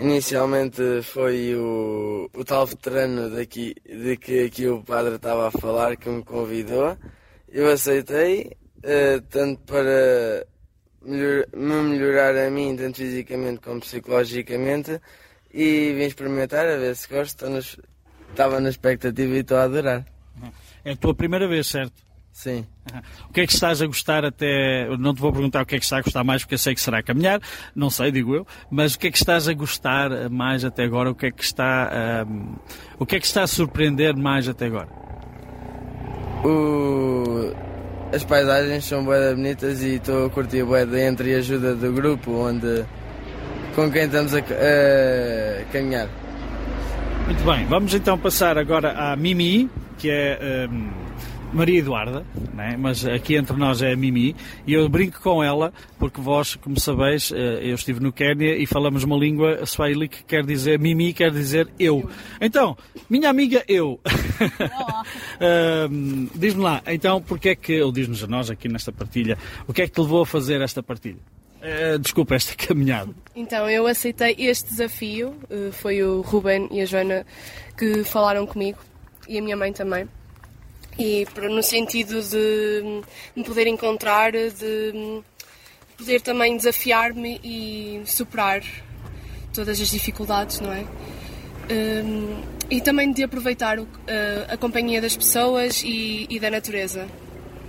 Inicialmente 0.00 1.02
foi 1.02 1.56
o, 1.56 2.30
o 2.32 2.44
tal 2.44 2.66
veterano 2.66 3.30
daqui, 3.30 3.74
de 3.84 4.16
que 4.16 4.44
aqui 4.44 4.68
o 4.68 4.82
padre 4.82 5.16
estava 5.16 5.48
a 5.48 5.50
falar 5.50 5.96
que 5.96 6.08
me 6.08 6.22
convidou. 6.22 6.96
Eu 7.48 7.68
aceitei, 7.68 8.56
uh, 8.78 9.20
tanto 9.28 9.60
para 9.62 10.46
melhor, 11.02 11.46
me 11.52 11.82
melhorar 11.82 12.36
a 12.36 12.48
mim, 12.48 12.76
tanto 12.76 12.98
fisicamente 12.98 13.60
como 13.60 13.80
psicologicamente, 13.80 15.00
e 15.52 15.92
vim 15.94 16.04
experimentar 16.04 16.68
a 16.68 16.76
ver 16.76 16.94
se 16.94 17.08
gosto. 17.08 17.44
Estava 18.30 18.60
na 18.60 18.68
expectativa 18.68 19.34
e 19.34 19.40
estou 19.40 19.56
a 19.56 19.64
adorar. 19.64 20.06
É 20.84 20.92
a 20.92 20.96
tua 20.96 21.14
primeira 21.14 21.48
vez, 21.48 21.66
certo? 21.66 22.07
Sim. 22.38 22.64
O 23.28 23.32
que 23.32 23.40
é 23.40 23.46
que 23.48 23.52
estás 23.52 23.82
a 23.82 23.86
gostar 23.86 24.24
até. 24.24 24.86
Não 24.96 25.12
te 25.12 25.20
vou 25.20 25.32
perguntar 25.32 25.60
o 25.60 25.66
que 25.66 25.74
é 25.74 25.78
que 25.78 25.84
estás 25.84 25.98
a 25.98 26.04
gostar 26.04 26.22
mais, 26.22 26.42
porque 26.42 26.54
eu 26.54 26.58
sei 26.58 26.72
que 26.72 26.80
será 26.80 27.02
caminhar, 27.02 27.40
não 27.74 27.90
sei, 27.90 28.12
digo 28.12 28.32
eu, 28.32 28.46
mas 28.70 28.94
o 28.94 28.98
que 29.00 29.08
é 29.08 29.10
que 29.10 29.18
estás 29.18 29.48
a 29.48 29.52
gostar 29.52 30.30
mais 30.30 30.64
até 30.64 30.84
agora? 30.84 31.10
O 31.10 31.16
que 31.16 31.26
é 31.26 31.30
que 31.32 31.42
está, 31.42 32.24
um, 32.28 32.54
o 32.96 33.04
que 33.04 33.16
é 33.16 33.20
que 33.20 33.26
está 33.26 33.42
a 33.42 33.46
surpreender 33.48 34.14
mais 34.16 34.48
até 34.48 34.66
agora? 34.66 34.88
O... 36.44 37.52
as 38.14 38.22
paisagens 38.22 38.84
são 38.84 39.04
bem 39.04 39.34
bonitas 39.34 39.82
e 39.82 39.96
estou 39.96 40.26
a 40.26 40.30
curtir 40.30 40.62
bué 40.62 40.86
da 40.86 41.00
entre 41.00 41.34
a 41.34 41.38
ajuda 41.38 41.74
do 41.74 41.92
grupo 41.92 42.30
onde 42.30 42.84
com 43.74 43.90
quem 43.90 44.04
estamos 44.04 44.32
a, 44.32 44.38
a 44.38 45.64
caminhar. 45.72 46.08
Muito 47.26 47.42
bem, 47.44 47.66
vamos 47.66 47.92
então 47.94 48.16
passar 48.16 48.56
agora 48.56 48.92
à 48.92 49.16
Mimi, 49.16 49.68
que 49.98 50.08
é 50.08 50.68
hum, 50.70 51.07
Maria 51.52 51.78
Eduarda, 51.78 52.24
né? 52.54 52.76
mas 52.78 53.04
aqui 53.06 53.34
entre 53.36 53.56
nós 53.56 53.80
é 53.82 53.92
a 53.92 53.96
Mimi, 53.96 54.36
e 54.66 54.74
eu 54.74 54.88
brinco 54.88 55.20
com 55.22 55.42
ela 55.42 55.72
porque 55.98 56.20
vós, 56.20 56.54
como 56.56 56.78
sabeis, 56.78 57.32
eh, 57.32 57.60
eu 57.62 57.74
estive 57.74 58.00
no 58.00 58.12
Quénia 58.12 58.56
e 58.56 58.66
falamos 58.66 59.02
uma 59.02 59.16
língua 59.16 59.64
swahili 59.64 60.08
que 60.08 60.22
quer 60.24 60.44
dizer 60.44 60.78
Mimi, 60.78 61.12
quer 61.12 61.30
dizer 61.30 61.68
eu. 61.78 62.08
Então, 62.40 62.76
minha 63.08 63.30
amiga 63.30 63.64
eu. 63.68 64.00
Hum, 65.90 66.28
diz-me 66.34 66.62
lá, 66.62 66.82
então, 66.86 67.20
porque 67.22 67.50
é 67.50 67.54
que, 67.54 67.80
ou 67.80 67.92
diz-nos 67.92 68.22
a 68.24 68.26
nós 68.26 68.50
aqui 68.50 68.68
nesta 68.68 68.92
partilha, 68.92 69.38
o 69.66 69.72
que 69.72 69.82
é 69.82 69.86
que 69.86 69.92
te 69.92 70.00
levou 70.00 70.22
a 70.22 70.26
fazer 70.26 70.60
esta 70.60 70.82
partilha? 70.82 71.18
Eh, 71.62 71.98
desculpa, 71.98 72.34
esta 72.34 72.54
caminhada. 72.66 73.10
Então, 73.34 73.68
eu 73.70 73.86
aceitei 73.86 74.34
este 74.38 74.70
desafio. 74.70 75.34
eh, 75.50 75.70
Foi 75.72 76.02
o 76.02 76.20
Ruben 76.22 76.68
e 76.72 76.80
a 76.80 76.84
Joana 76.84 77.24
que 77.76 78.04
falaram 78.04 78.46
comigo 78.46 78.78
e 79.28 79.38
a 79.38 79.42
minha 79.42 79.56
mãe 79.56 79.72
também. 79.72 80.08
E 80.98 81.26
para- 81.32 81.48
no 81.48 81.62
sentido 81.62 82.20
de 82.22 83.02
me 83.36 83.44
poder 83.44 83.66
encontrar, 83.68 84.32
de 84.32 85.22
poder 85.96 86.20
também 86.20 86.56
desafiar-me 86.56 87.40
e 87.44 88.02
superar 88.04 88.62
todas 89.54 89.80
as 89.80 89.90
dificuldades, 89.90 90.60
não 90.60 90.72
é? 90.72 90.84
Hum, 91.70 92.40
e 92.70 92.80
também 92.80 93.12
de 93.12 93.22
aproveitar 93.22 93.78
o- 93.78 93.86
a, 94.52 94.56
companhia 94.56 95.00
das 95.00 95.16
pessoas 95.16 95.82
e, 95.84 96.26
e 96.28 96.38
da 96.40 96.50
natureza. 96.50 97.06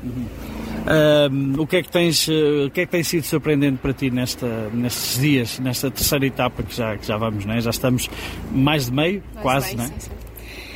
Hum, 0.03 1.55
o, 1.59 1.67
que 1.67 1.77
é 1.77 1.83
que 1.83 1.89
tens, 1.91 2.27
eh, 2.29 2.65
o 2.65 2.71
que 2.71 2.81
é 2.81 2.85
que 2.85 2.91
tem 2.91 3.03
sido 3.03 3.23
surpreendente 3.23 3.77
para 3.79 3.93
ti 3.93 4.09
nesta, 4.09 4.47
nestes 4.73 5.19
dias, 5.19 5.59
nesta 5.59 5.91
terceira 5.91 6.25
etapa 6.25 6.63
que 6.63 6.73
já, 6.75 6.97
que 6.97 7.05
já 7.05 7.17
vamos, 7.17 7.45
né? 7.45 7.59
já 7.61 7.69
estamos 7.69 8.09
mais 8.51 8.85
de 8.85 8.93
meio, 8.93 9.21
Mais 9.35 9.41
quase, 9.43 9.67
bem, 9.67 9.77
né? 9.77 9.93
sim, 9.99 9.99
sim. 9.99 10.11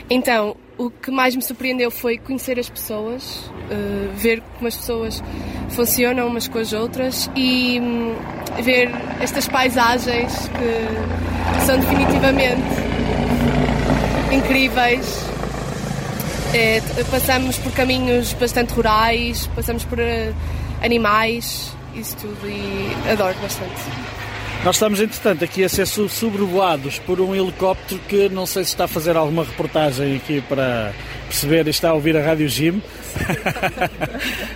Então, 0.10 0.56
o 0.78 0.90
que 0.90 1.12
mais 1.12 1.36
me 1.36 1.42
surpreendeu 1.42 1.92
foi 1.92 2.18
conhecer 2.18 2.58
as 2.60 2.70
pessoas, 2.70 3.50
eh, 3.70 4.10
ver 4.16 4.42
como 4.58 4.68
as 4.68 4.76
pessoas 4.76 5.24
funcionam 5.70 6.28
umas 6.28 6.48
com 6.48 6.60
as 6.60 6.74
outras 6.74 7.30
e 7.36 7.80
hum, 7.80 8.16
ver 8.62 8.90
estas 9.22 9.48
paisagens 9.48 10.50
que 10.50 11.66
são 11.66 11.80
definitivamente 11.80 12.62
incríveis. 14.32 15.26
T- 16.52 17.04
passamos 17.10 17.58
por 17.58 17.72
caminhos 17.74 18.34
bastante 18.34 18.74
rurais, 18.74 19.48
passamos 19.56 19.84
por 19.86 20.00
eh, 20.00 20.32
animais, 20.84 21.72
isso 21.96 22.16
tudo 22.18 22.48
e 22.48 22.92
adoro 23.12 23.36
bastante. 23.42 23.82
Nós 24.64 24.78
estamos, 24.78 25.02
entretanto, 25.02 25.44
aqui 25.44 25.62
a 25.62 25.68
ser 25.68 25.86
sobrevoados 25.86 26.98
por 27.00 27.20
um 27.20 27.36
helicóptero 27.36 28.00
que 28.08 28.30
não 28.30 28.46
sei 28.46 28.64
se 28.64 28.70
está 28.70 28.86
a 28.86 28.88
fazer 28.88 29.18
alguma 29.18 29.44
reportagem 29.44 30.16
aqui 30.16 30.40
para 30.40 30.94
perceber, 31.28 31.68
está 31.68 31.90
a 31.90 31.94
ouvir 31.94 32.16
a 32.16 32.26
Rádio 32.26 32.48
Jim. 32.48 32.82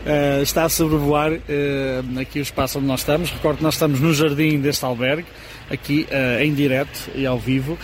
Eh, 0.09 0.39
está 0.41 0.63
a 0.63 0.69
sobrevoar 0.69 1.33
eh, 1.49 2.01
aqui 2.21 2.39
o 2.39 2.41
espaço 2.41 2.77
onde 2.77 2.87
nós 2.87 3.01
estamos. 3.01 3.29
Recordo 3.29 3.57
que 3.57 3.63
nós 3.63 3.73
estamos 3.73 3.99
no 3.99 4.13
jardim 4.13 4.57
deste 4.57 4.85
albergue, 4.85 5.25
aqui 5.69 6.07
eh, 6.09 6.45
em 6.45 6.53
direto 6.53 7.11
e 7.13 7.25
ao 7.25 7.37
vivo. 7.37 7.77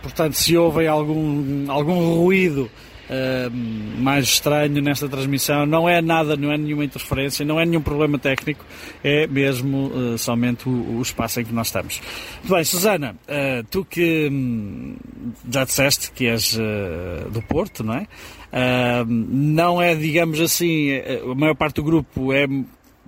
Portanto, 0.00 0.34
se 0.34 0.56
houve 0.56 0.86
algum, 0.86 1.68
algum 1.68 2.14
ruído 2.14 2.70
Uh, 3.10 4.00
mais 4.00 4.24
estranho 4.24 4.80
nesta 4.80 5.08
transmissão. 5.08 5.66
Não 5.66 5.88
é 5.88 6.00
nada, 6.00 6.36
não 6.36 6.52
é 6.52 6.56
nenhuma 6.56 6.84
interferência, 6.84 7.44
não 7.44 7.58
é 7.58 7.66
nenhum 7.66 7.82
problema 7.82 8.20
técnico, 8.20 8.64
é 9.02 9.26
mesmo 9.26 9.88
uh, 9.88 10.16
somente 10.16 10.68
o, 10.68 10.98
o, 10.98 11.02
espaço 11.02 11.40
em 11.40 11.44
que 11.44 11.52
nós 11.52 11.66
estamos. 11.66 12.00
Muito 12.38 12.54
bem, 12.54 12.62
Susana, 12.62 13.16
uh, 13.26 13.66
tu 13.68 13.84
que 13.84 14.28
hum, 14.30 14.94
já 15.50 15.64
disseste 15.64 16.12
que 16.12 16.26
és 16.26 16.56
do 17.32 17.42
Porto, 17.42 17.82
não 17.82 17.94
é? 17.94 18.06
não 19.06 19.82
é, 19.82 19.94
digamos 19.94 20.40
assim, 20.40 20.90
a 20.96 21.34
maior 21.34 21.54
parte 21.54 21.76
do 21.76 21.84
grupo 21.84 22.32
é 22.32 22.46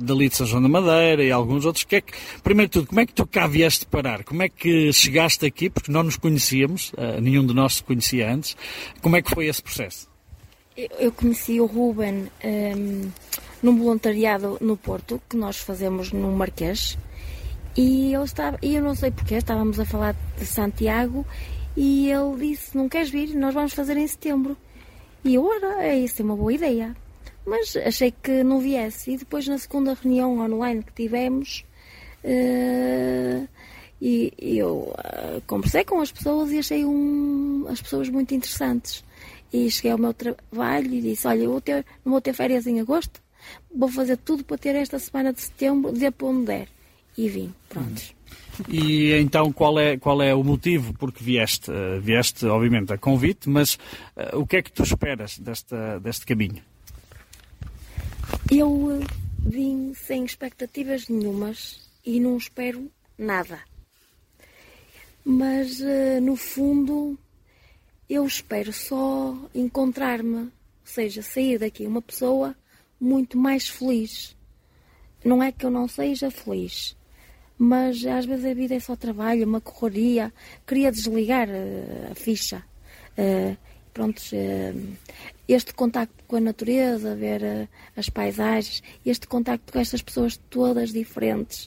dali 0.02 0.28
de 0.28 0.36
São 0.36 0.46
João 0.46 0.62
da 0.62 0.68
Madeira 0.68 1.22
e 1.22 1.30
alguns 1.30 1.64
outros. 1.64 1.84
Que 1.84 1.96
é 1.96 2.00
que, 2.00 2.12
primeiro 2.42 2.68
de 2.68 2.72
tudo, 2.72 2.88
como 2.88 3.00
é 3.00 3.06
que 3.06 3.12
tu 3.12 3.26
cá 3.26 3.46
vieste 3.46 3.86
parar? 3.86 4.24
Como 4.24 4.42
é 4.42 4.48
que 4.48 4.92
chegaste 4.92 5.46
aqui? 5.46 5.70
Porque 5.70 5.90
não 5.90 6.02
nos 6.02 6.16
conhecíamos, 6.16 6.92
uh, 6.92 7.20
nenhum 7.20 7.46
de 7.46 7.54
nós 7.54 7.76
se 7.76 7.82
conhecia 7.82 8.32
antes. 8.32 8.56
Como 9.00 9.16
é 9.16 9.22
que 9.22 9.30
foi 9.30 9.46
esse 9.46 9.62
processo? 9.62 10.08
Eu 10.76 11.12
conheci 11.12 11.60
o 11.60 11.66
Ruben 11.66 12.28
um, 12.42 13.10
num 13.62 13.76
voluntariado 13.76 14.56
no 14.60 14.76
Porto, 14.76 15.20
que 15.28 15.36
nós 15.36 15.58
fazemos 15.58 16.12
no 16.12 16.32
Marquês, 16.32 16.96
e 17.76 18.14
ele 18.14 18.24
estava, 18.24 18.58
e 18.62 18.74
eu 18.74 18.82
não 18.82 18.94
sei 18.94 19.10
porquê, 19.10 19.34
estávamos 19.34 19.78
a 19.78 19.84
falar 19.84 20.16
de 20.38 20.46
Santiago, 20.46 21.26
e 21.76 22.10
ele 22.10 22.48
disse, 22.48 22.76
não 22.76 22.88
queres 22.88 23.10
vir? 23.10 23.34
Nós 23.34 23.52
vamos 23.52 23.74
fazer 23.74 23.96
em 23.96 24.06
setembro. 24.06 24.56
E 25.24 25.34
eu, 25.34 25.44
ora, 25.44 25.84
é 25.84 25.98
isso, 25.98 26.22
é 26.22 26.24
uma 26.24 26.36
boa 26.36 26.52
ideia 26.52 26.96
mas 27.46 27.76
achei 27.76 28.12
que 28.12 28.42
não 28.42 28.60
viesse. 28.60 29.12
E 29.12 29.16
depois, 29.16 29.46
na 29.46 29.58
segunda 29.58 29.94
reunião 29.94 30.38
online 30.38 30.82
que 30.82 30.92
tivemos, 30.92 31.64
uh, 32.24 33.48
e, 34.00 34.32
e 34.38 34.58
eu 34.58 34.92
uh, 34.96 35.40
conversei 35.46 35.84
com 35.84 36.00
as 36.00 36.10
pessoas 36.10 36.50
e 36.50 36.58
achei 36.58 36.84
um, 36.84 37.66
as 37.68 37.80
pessoas 37.80 38.08
muito 38.08 38.34
interessantes. 38.34 39.04
E 39.52 39.70
cheguei 39.70 39.92
ao 39.92 39.98
meu 39.98 40.14
trabalho 40.14 40.92
e 40.92 41.00
disse: 41.00 41.26
Olha, 41.26 41.42
eu 41.42 41.50
vou 41.50 41.60
ter, 41.60 41.84
não 42.04 42.12
vou 42.12 42.20
ter 42.20 42.32
férias 42.32 42.66
em 42.66 42.80
agosto, 42.80 43.20
vou 43.74 43.88
fazer 43.88 44.16
tudo 44.16 44.44
para 44.44 44.56
ter 44.56 44.74
esta 44.74 44.98
semana 44.98 45.32
de 45.32 45.42
setembro, 45.42 45.92
dizer 45.92 46.10
para 46.12 46.32
der. 46.44 46.68
E 47.16 47.28
vim, 47.28 47.54
prontos. 47.68 48.14
E 48.66 49.12
então 49.12 49.52
qual 49.52 49.78
é, 49.78 49.98
qual 49.98 50.22
é 50.22 50.34
o 50.34 50.42
motivo 50.42 50.94
porque 50.94 51.22
vieste? 51.22 51.70
Uh, 51.70 52.00
vieste, 52.00 52.46
obviamente, 52.46 52.92
a 52.92 52.98
convite, 52.98 53.48
mas 53.50 53.78
o 54.32 54.46
que 54.46 54.56
é 54.56 54.62
que 54.62 54.72
tu 54.72 54.82
esperas 54.82 55.38
desta, 55.38 56.00
deste 56.00 56.24
caminho? 56.24 56.62
Eu 58.54 59.00
vim 59.38 59.94
sem 59.94 60.26
expectativas 60.26 61.08
nenhumas 61.08 61.80
e 62.04 62.20
não 62.20 62.36
espero 62.36 62.90
nada. 63.16 63.58
Mas 65.24 65.80
no 66.20 66.36
fundo 66.36 67.18
eu 68.10 68.26
espero 68.26 68.70
só 68.70 69.34
encontrar-me, 69.54 70.36
ou 70.36 70.50
seja, 70.84 71.22
sair 71.22 71.58
daqui 71.58 71.86
uma 71.86 72.02
pessoa 72.02 72.54
muito 73.00 73.38
mais 73.38 73.70
feliz. 73.70 74.36
Não 75.24 75.42
é 75.42 75.50
que 75.50 75.64
eu 75.64 75.70
não 75.70 75.88
seja 75.88 76.30
feliz, 76.30 76.94
mas 77.56 78.04
às 78.04 78.26
vezes 78.26 78.44
a 78.44 78.52
vida 78.52 78.74
é 78.74 78.80
só 78.80 78.94
trabalho, 78.94 79.46
uma 79.46 79.62
correria. 79.62 80.30
Queria 80.66 80.92
desligar 80.92 81.48
a 82.10 82.14
ficha. 82.14 82.62
Pronto, 83.94 84.20
este 85.54 85.74
contacto 85.74 86.24
com 86.26 86.36
a 86.36 86.40
natureza, 86.40 87.14
ver 87.14 87.42
uh, 87.42 87.68
as 87.96 88.08
paisagens, 88.08 88.82
este 89.04 89.26
contacto 89.26 89.72
com 89.72 89.78
estas 89.78 90.02
pessoas 90.02 90.36
todas 90.48 90.92
diferentes, 90.92 91.66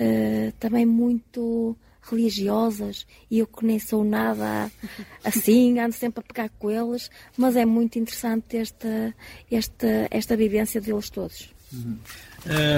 uh, 0.00 0.52
também 0.58 0.86
muito 0.86 1.76
religiosas, 2.02 3.06
e 3.30 3.38
eu 3.38 3.46
que 3.46 3.64
nem 3.64 3.78
sou 3.78 4.02
nada 4.02 4.70
assim, 5.24 5.78
ando 5.78 5.94
sempre 5.94 6.20
a 6.20 6.22
pegar 6.22 6.48
com 6.58 6.70
eles, 6.70 7.10
mas 7.36 7.56
é 7.56 7.64
muito 7.64 7.98
interessante 7.98 8.56
esta, 8.56 9.14
esta, 9.50 10.08
esta 10.10 10.36
vivência 10.36 10.80
deles 10.80 11.10
todos. 11.10 11.50
Uhum. 11.72 11.98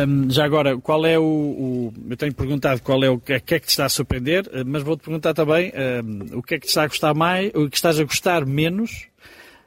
Um, 0.07 0.31
já 0.31 0.45
agora, 0.45 0.77
qual 0.77 1.07
é 1.07 1.19
o, 1.19 1.23
o, 1.23 1.95
Eu 2.11 2.17
tenho 2.17 2.35
perguntado 2.35 2.83
qual 2.83 3.03
é 3.03 3.09
o 3.09 3.19
que 3.19 3.33
é 3.33 3.41
que, 3.41 3.55
é 3.55 3.61
que 3.61 3.67
te 3.67 3.71
está 3.71 3.87
a 3.87 3.89
surpreender, 3.89 4.45
mas 4.67 4.83
vou-te 4.83 5.03
perguntar 5.03 5.33
também 5.33 5.73
um, 6.05 6.39
o 6.39 6.43
que 6.43 6.57
é 6.57 6.59
que 6.59 6.67
te 6.67 6.71
está 6.71 6.83
a 6.83 6.89
gostar 6.89 7.15
mais, 7.15 7.51
o 7.55 7.71
que 7.71 7.77
estás 7.77 7.99
a 7.99 8.05
gostar 8.05 8.45
menos 8.45 9.07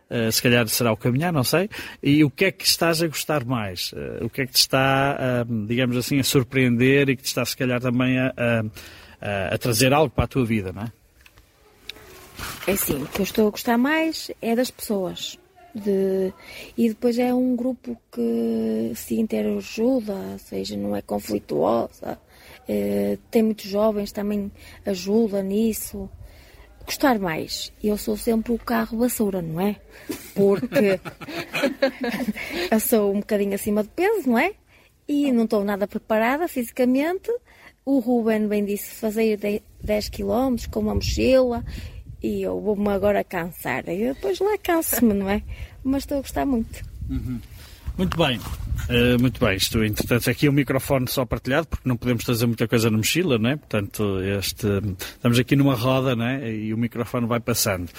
Uh, 0.10 0.32
se 0.32 0.40
calhar 0.42 0.68
será 0.68 0.92
o 0.94 0.98
caminhar, 0.98 1.34
não 1.34 1.44
sei. 1.44 1.68
E 2.02 2.24
o 2.24 2.30
que 2.30 2.46
é 2.46 2.52
que 2.52 2.66
estás 2.66 3.02
a 3.02 3.08
gostar 3.08 3.44
mais? 3.44 3.92
Uh, 3.92 4.26
o 4.26 4.30
que 4.30 4.42
é 4.42 4.46
que 4.46 4.54
te 4.54 4.60
está, 4.60 5.18
uh, 5.48 5.66
digamos 5.66 5.98
assim, 5.98 6.20
a 6.20 6.24
surpreender 6.24 7.10
e 7.10 7.16
que 7.16 7.24
te 7.24 7.28
está, 7.28 7.44
se 7.44 7.58
calhar, 7.58 7.82
também 7.82 8.20
a, 8.20 8.32
a, 8.38 9.56
a, 9.56 9.58
trazer 9.58 9.94
algo 9.94 10.14
para 10.14 10.26
a 10.26 10.28
tua 10.28 10.46
vida, 10.46 10.72
não 10.72 10.84
é? 10.84 10.92
É 12.68 12.72
assim, 12.74 13.02
o 13.02 13.08
que 13.08 13.20
eu 13.20 13.24
estou 13.24 13.48
a 13.48 13.52
gostar 13.52 13.78
mais 13.78 14.30
é 14.42 14.56
das 14.56 14.70
pessoas. 14.70 15.40
De... 15.74 16.32
E 16.78 16.88
depois 16.90 17.18
é 17.18 17.34
um 17.34 17.56
grupo 17.56 17.98
que 18.12 18.92
se 18.96 19.20
interajuda, 19.20 20.14
ou 20.14 20.40
seja, 20.40 20.78
não 20.78 20.96
é 20.96 21.02
conflituosa. 21.02 22.20
tem 23.32 23.42
muitos 23.42 23.66
jovens 23.66 24.12
também 24.12 24.52
ajuda 24.86 25.42
nisso 25.42 26.10
gostar 26.86 27.20
mais. 27.20 27.72
Eu 27.84 27.98
sou 27.98 28.16
sempre 28.16 28.54
o 28.54 28.60
carro 28.60 28.98
basura, 28.98 29.42
não 29.42 29.60
é? 29.60 29.76
Porque 30.34 31.00
eu 32.72 32.80
sou 32.80 33.14
um 33.14 33.20
bocadinho 33.20 33.56
acima 33.56 33.84
de 33.84 33.90
peso, 33.90 34.30
não 34.30 34.40
é? 34.40 34.54
E 35.08 35.32
não 35.32 35.44
estou 35.44 35.64
nada 35.64 35.88
preparada 35.88 36.48
fisicamente. 36.48 37.32
O 37.86 38.00
Ruben 38.00 38.48
bem 38.48 38.66
disse 38.66 38.96
fazer 38.96 39.40
10 39.84 40.10
km 40.10 40.56
com 40.72 40.80
uma 40.80 40.96
mochila 40.96 41.64
e 42.22 42.42
eu 42.42 42.60
vou-me 42.60 42.90
agora 42.90 43.24
cansar. 43.24 43.88
E 43.88 44.14
depois 44.14 44.40
lá 44.40 44.58
canso-me, 44.58 45.14
não 45.14 45.30
é? 45.30 45.44
Mas 45.84 46.04
estou 46.04 46.18
a 46.18 46.22
gostar 46.22 46.46
muito. 46.46 46.84
Uhum. 47.10 47.40
Muito 47.98 48.18
bem. 48.18 48.40
Uh, 48.90 49.20
muito 49.20 49.40
bem, 49.40 49.56
isto, 49.56 49.84
entretanto, 49.84 50.30
aqui 50.30 50.46
é 50.46 50.50
um 50.50 50.54
microfone 50.54 51.08
só 51.08 51.26
partilhado, 51.26 51.66
porque 51.66 51.88
não 51.88 51.96
podemos 51.98 52.24
trazer 52.24 52.46
muita 52.46 52.68
coisa 52.68 52.92
na 52.92 52.98
mochila, 52.98 53.40
não 53.40 53.50
é? 53.50 53.56
Portanto, 53.56 54.20
este, 54.22 54.68
estamos 55.16 55.40
aqui 55.40 55.56
numa 55.56 55.74
roda, 55.74 56.16
não 56.16 56.26
é? 56.26 56.52
E 56.52 56.74
o 56.74 56.78
microfone 56.78 57.26
vai 57.26 57.40
passando. 57.40 57.90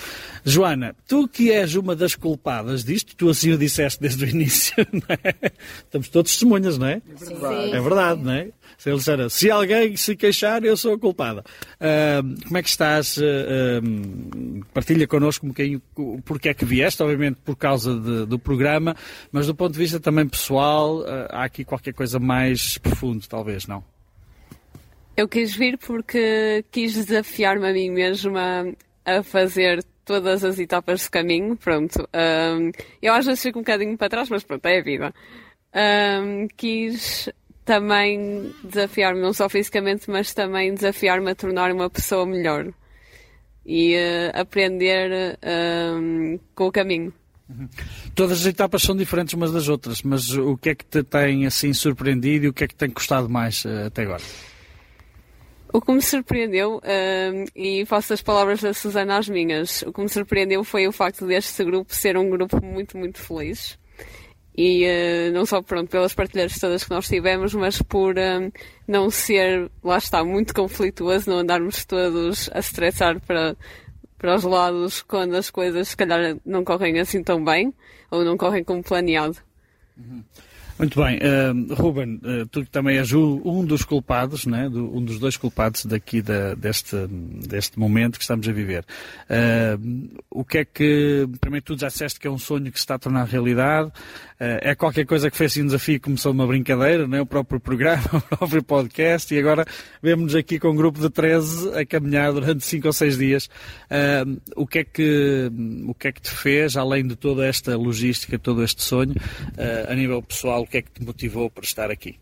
Joana, 0.45 0.95
tu 1.09 1.27
que 1.27 1.51
és 1.51 1.75
uma 1.75 1.97
das 1.97 2.15
culpadas 2.15 2.85
disto, 2.85 3.17
tu 3.17 3.29
assim 3.29 3.53
o 3.53 3.59
disseste 3.59 4.01
desde 4.01 4.25
o 4.25 4.29
início, 4.31 4.75
não 4.93 5.17
é? 5.25 5.53
Estamos 5.79 6.09
todos 6.09 6.31
testemunhas, 6.31 6.79
não 6.79 6.87
é? 6.87 7.03
Sim. 7.17 7.35
É 7.73 7.81
verdade, 7.81 8.23
não 8.23 8.33
é? 8.33 8.49
Se, 8.79 8.91
ele 8.91 8.99
disser, 8.99 9.31
se 9.31 9.51
alguém 9.51 9.97
se 9.97 10.15
queixar, 10.15 10.63
eu 10.65 10.77
sou 10.77 10.95
a 10.95 10.99
culpada. 10.99 11.43
Uh, 11.81 12.45
como 12.45 12.59
é 12.59 12.63
que 12.63 12.69
estás? 12.69 13.17
Uh, 13.17 14.65
partilha 14.75 15.07
connosco 15.07 15.47
um 15.47 15.51
bocadinho 15.51 15.83
porque 16.25 16.51
é 16.51 16.55
que 16.55 16.65
vieste, 16.65 17.03
obviamente 17.03 17.39
por 17.45 17.57
causa 17.57 17.99
de, 17.99 18.27
do 18.27 18.39
programa, 18.39 18.95
mas 19.33 19.47
do 19.47 19.55
ponto 19.55 19.73
de 19.73 19.79
vista 19.79 19.99
também 19.99 20.29
pessoal, 20.29 21.05
há 21.31 21.45
aqui 21.45 21.65
qualquer 21.65 21.95
coisa 21.95 22.19
mais 22.19 22.79
profundo, 22.79 23.27
talvez, 23.27 23.67
não? 23.67 23.83
Eu 25.17 25.27
quis 25.27 25.57
vir 25.57 25.79
porque 25.79 26.65
quis 26.71 26.93
desafiar-me 26.93 27.69
a 27.69 27.73
mim 27.73 27.91
mesma 27.91 28.75
a 29.05 29.23
fazer 29.23 29.83
todas 30.05 30.45
as 30.45 30.59
etapas 30.59 31.03
de 31.03 31.11
caminho. 31.11 31.57
Pronto. 31.57 32.07
eu 33.01 33.15
às 33.15 33.25
vezes 33.25 33.43
fico 33.43 33.59
um 33.59 33.63
bocadinho 33.63 33.97
para 33.97 34.11
trás, 34.11 34.29
mas 34.29 34.45
pronto, 34.45 34.67
é 34.67 34.79
a 34.79 34.83
vida. 34.83 35.15
quis 36.57 37.31
também 37.67 38.55
desafiar-me, 38.63 39.21
não 39.21 39.33
só 39.33 39.49
fisicamente, 39.49 40.09
mas 40.09 40.33
também 40.33 40.73
desafiar-me 40.73 41.33
a 41.33 41.35
tornar 41.35 41.73
uma 41.73 41.91
pessoa 41.91 42.25
melhor 42.25 42.73
e 43.67 43.97
uh, 43.97 44.41
aprender 44.41 45.37
uh, 45.43 46.41
com 46.55 46.69
o 46.69 46.73
caminho. 46.73 47.13
Uhum. 47.51 47.69
Todas 48.15 48.41
as 48.41 48.47
etapas 48.47 48.83
são 48.83 48.97
diferentes 48.97 49.35
umas 49.35 49.53
das 49.53 49.69
outras, 49.69 50.01
mas 50.03 50.31
o 50.31 50.57
que 50.57 50.71
é 50.71 50.75
que 50.77 50.85
te 50.85 51.03
tem 51.03 51.45
assim 51.45 51.73
surpreendido 51.73 52.47
e 52.47 52.49
o 52.49 52.53
que 52.53 52.65
é 52.65 52.69
que 52.69 52.75
tem 52.75 52.89
custado 52.89 53.29
mais 53.29 53.65
uh, 53.65 53.87
até 53.87 54.03
agora? 54.03 54.23
O 55.73 55.81
que 55.81 55.93
me 55.93 56.01
surpreendeu, 56.01 56.81
e 57.55 57.85
faço 57.85 58.15
as 58.15 58.23
palavras 58.23 58.63
da 58.63 58.73
Susana 58.73 59.19
às 59.19 59.29
minhas, 59.29 59.83
o 59.83 59.93
que 59.93 60.01
me 60.01 60.09
surpreendeu 60.09 60.65
foi 60.65 60.87
o 60.87 60.93
facto 60.93 61.27
deste 61.27 61.63
grupo 61.65 61.93
ser 61.93 62.17
um 62.17 62.31
grupo 62.31 62.65
muito, 62.65 62.97
muito 62.97 63.21
feliz 63.21 63.77
e 64.57 64.87
uh, 64.87 65.33
não 65.33 65.45
só 65.45 65.61
pronto, 65.61 65.91
pelas 65.91 66.15
partilhas 66.15 66.59
todas 66.59 66.85
que 66.85 66.91
nós 66.91 67.07
tivemos, 67.07 67.53
mas 67.53 67.83
por 67.83 68.15
uh, 68.17 68.53
não 68.89 69.11
ser, 69.11 69.71
lá 69.85 69.99
está, 69.99 70.25
muito 70.25 70.55
conflituoso, 70.55 71.29
não 71.29 71.41
andarmos 71.41 71.85
todos 71.85 72.49
a 72.53 72.59
estressar 72.61 73.21
para, 73.21 73.55
para 74.17 74.35
os 74.35 74.45
lados 74.45 75.03
quando 75.03 75.35
as 75.35 75.51
coisas 75.51 75.89
se 75.89 75.97
calhar 75.97 76.37
não 76.45 76.65
correm 76.65 76.99
assim 76.99 77.23
tão 77.23 77.45
bem 77.45 77.75
ou 78.11 78.25
não 78.25 78.37
correm 78.37 78.65
como 78.65 78.83
planeado. 78.83 79.37
Uhum. 79.99 80.25
Muito 80.79 81.03
bem. 81.03 81.19
Uh, 81.19 81.75
Ruben, 81.75 82.21
uh, 82.23 82.47
tu 82.49 82.63
também 82.67 82.99
és 82.99 83.11
um 83.11 83.65
dos 83.65 83.83
culpados, 83.83 84.45
né? 84.45 84.69
Do, 84.69 84.95
um 84.95 85.03
dos 85.03 85.19
dois 85.19 85.35
culpados 85.35 85.87
daqui 85.87 86.21
da, 86.21 86.55
deste, 86.55 86.95
deste 87.49 87.79
momento 87.79 88.19
que 88.19 88.25
estamos 88.25 88.47
a 88.47 88.53
viver. 88.53 88.85
Uh, 89.31 90.21
o 90.31 90.45
que 90.45 90.59
é 90.59 90.65
que, 90.67 91.27
primeiro 91.41 91.65
tu 91.65 91.79
já 91.79 91.89
disseste 91.89 92.21
que 92.21 92.27
é 92.27 92.31
um 92.31 92.37
sonho 92.37 92.71
que 92.71 92.79
se 92.79 92.85
está 92.85 92.97
a 92.97 92.99
tornar 92.99 93.25
realidade, 93.25 93.91
é 94.39 94.75
qualquer 94.75 95.07
coisa 95.07 95.31
que 95.31 95.37
fez 95.37 95.53
assim 95.53 95.63
um 95.63 95.67
desafio 95.67 95.99
começou 95.99 96.31
uma 96.31 96.47
brincadeira, 96.47 97.09
né? 97.09 97.23
o 97.23 97.25
próprio 97.25 97.59
programa, 97.59 98.05
o 98.13 98.21
próprio 98.21 98.63
podcast, 98.63 99.35
e 99.35 99.39
agora 99.39 99.65
vemos-nos 100.03 100.35
aqui 100.35 100.59
com 100.59 100.69
um 100.69 100.77
grupo 100.77 101.01
de 101.01 101.09
13 101.09 101.75
a 101.75 101.87
caminhar 101.87 102.35
durante 102.35 102.63
5 102.63 102.87
ou 102.87 102.93
6 102.93 103.17
dias. 103.17 103.49
o, 104.55 104.67
que 104.67 104.81
é 104.81 104.85
que, 104.85 105.51
o 105.87 105.95
que 105.95 106.09
é 106.09 106.13
que 106.13 106.21
te 106.21 106.31
fez, 106.31 106.77
além 106.77 107.07
de 107.07 107.17
toda 107.17 107.47
esta 107.47 107.79
logística, 107.79 108.39
todo 108.39 108.63
este 108.63 108.83
sonho, 108.83 109.15
a 109.89 109.95
nível 109.95 110.23
pessoal, 110.23 110.66
o 110.67 110.69
que 110.69 110.79
é 110.79 110.83
que 110.83 110.91
te 110.91 111.05
motivou 111.05 111.49
para 111.49 111.65
estar 111.65 111.91
aqui? 111.91 112.19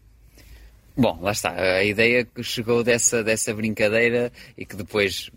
Bom, 0.96 1.18
lá 1.20 1.33
está. 1.33 1.50
A 1.50 1.83
ideia 1.83 2.24
que 2.24 2.42
chegou 2.42 2.85
dessa, 2.85 3.24
dessa 3.24 3.52
brincadeira 3.52 4.30
e 4.57 4.64
que 4.64 4.76
depois, 4.76 5.28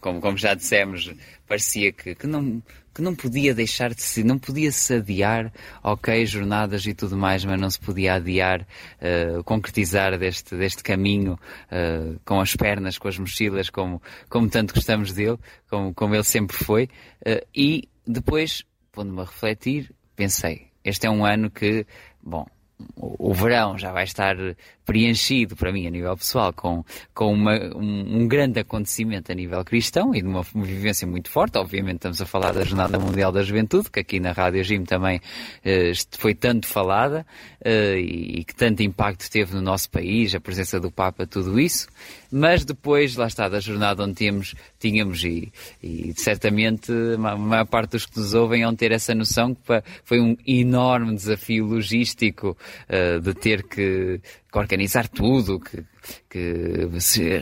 como, 0.00 0.20
como 0.20 0.36
já 0.36 0.52
dissemos, 0.52 1.10
parecia 1.46 1.90
que, 1.90 2.14
que, 2.14 2.26
não, 2.26 2.62
que 2.94 3.00
não 3.00 3.14
podia 3.14 3.54
deixar 3.54 3.94
de 3.94 4.02
se, 4.02 4.22
não 4.22 4.38
podia 4.38 4.70
se 4.70 4.94
adiar, 4.94 5.50
ok, 5.82 6.26
jornadas 6.26 6.84
e 6.86 6.92
tudo 6.92 7.16
mais, 7.16 7.46
mas 7.46 7.58
não 7.58 7.70
se 7.70 7.80
podia 7.80 8.14
adiar, 8.14 8.60
uh, 8.60 9.42
concretizar 9.44 10.18
deste, 10.18 10.54
deste 10.54 10.82
caminho 10.82 11.38
uh, 11.72 12.20
com 12.22 12.38
as 12.38 12.54
pernas, 12.54 12.98
com 12.98 13.08
as 13.08 13.18
mochilas, 13.18 13.70
como, 13.70 14.02
como 14.28 14.50
tanto 14.50 14.74
gostamos 14.74 15.12
dele, 15.12 15.38
como, 15.70 15.94
como 15.94 16.14
ele 16.14 16.24
sempre 16.24 16.56
foi. 16.56 16.90
Uh, 17.26 17.46
e 17.54 17.88
depois, 18.06 18.64
pondo-me 18.92 19.22
a 19.22 19.24
refletir, 19.24 19.94
pensei, 20.14 20.66
este 20.84 21.06
é 21.06 21.10
um 21.10 21.24
ano 21.24 21.50
que, 21.50 21.86
bom, 22.22 22.46
o, 22.94 23.32
verão 23.32 23.78
já 23.78 23.90
vai 23.90 24.04
estar 24.04 24.36
preenchido 24.84 25.56
para 25.56 25.72
mim 25.72 25.86
a 25.86 25.90
nível 25.90 26.16
pessoal 26.16 26.52
com, 26.52 26.84
com 27.14 27.32
uma, 27.32 27.54
um, 27.74 28.20
um, 28.20 28.28
grande 28.28 28.60
acontecimento 28.60 29.32
a 29.32 29.34
nível 29.34 29.64
cristão 29.64 30.14
e 30.14 30.20
de 30.20 30.28
uma, 30.28 30.42
vivência 30.54 31.06
muito 31.06 31.30
forte. 31.30 31.56
Obviamente 31.56 31.96
estamos 31.96 32.20
a 32.20 32.26
falar 32.26 32.52
da 32.52 32.64
Jornada 32.64 32.98
Mundial 32.98 33.32
da 33.32 33.42
Juventude, 33.42 33.90
que 33.90 34.00
aqui 34.00 34.20
na 34.20 34.32
Rádio 34.32 34.62
Jim 34.62 34.84
também 34.84 35.18
uh, 35.18 36.18
foi 36.18 36.34
tanto 36.34 36.66
falada 36.66 37.26
uh, 37.64 37.96
e, 37.96 38.40
e, 38.40 38.44
que 38.44 38.54
tanto 38.54 38.82
impacto 38.82 39.30
teve 39.30 39.54
no 39.54 39.62
nosso 39.62 39.90
país, 39.90 40.34
a 40.34 40.40
presença 40.40 40.78
do 40.78 40.90
Papa, 40.90 41.26
tudo 41.26 41.58
isso. 41.58 41.88
Mas 42.30 42.64
depois, 42.64 43.16
lá 43.16 43.26
está, 43.26 43.48
da 43.48 43.60
jornada 43.60 44.02
onde 44.02 44.14
tínhamos, 44.14 44.54
tínhamos 44.78 45.24
e, 45.24 45.52
e 45.82 46.12
certamente 46.16 46.92
a 46.92 47.36
maior 47.36 47.66
parte 47.66 47.92
dos 47.92 48.06
que 48.06 48.18
nos 48.18 48.34
ouvem 48.34 48.64
vão 48.64 48.74
ter 48.74 48.92
essa 48.92 49.14
noção 49.14 49.54
que 49.54 49.60
foi 50.04 50.20
um 50.20 50.36
enorme 50.46 51.14
desafio 51.14 51.64
logístico 51.66 52.56
uh, 52.88 53.20
de 53.20 53.34
ter 53.34 53.62
que 53.62 54.20
organizar 54.58 55.08
tudo, 55.08 55.60
que, 55.60 55.84
que 56.30 56.88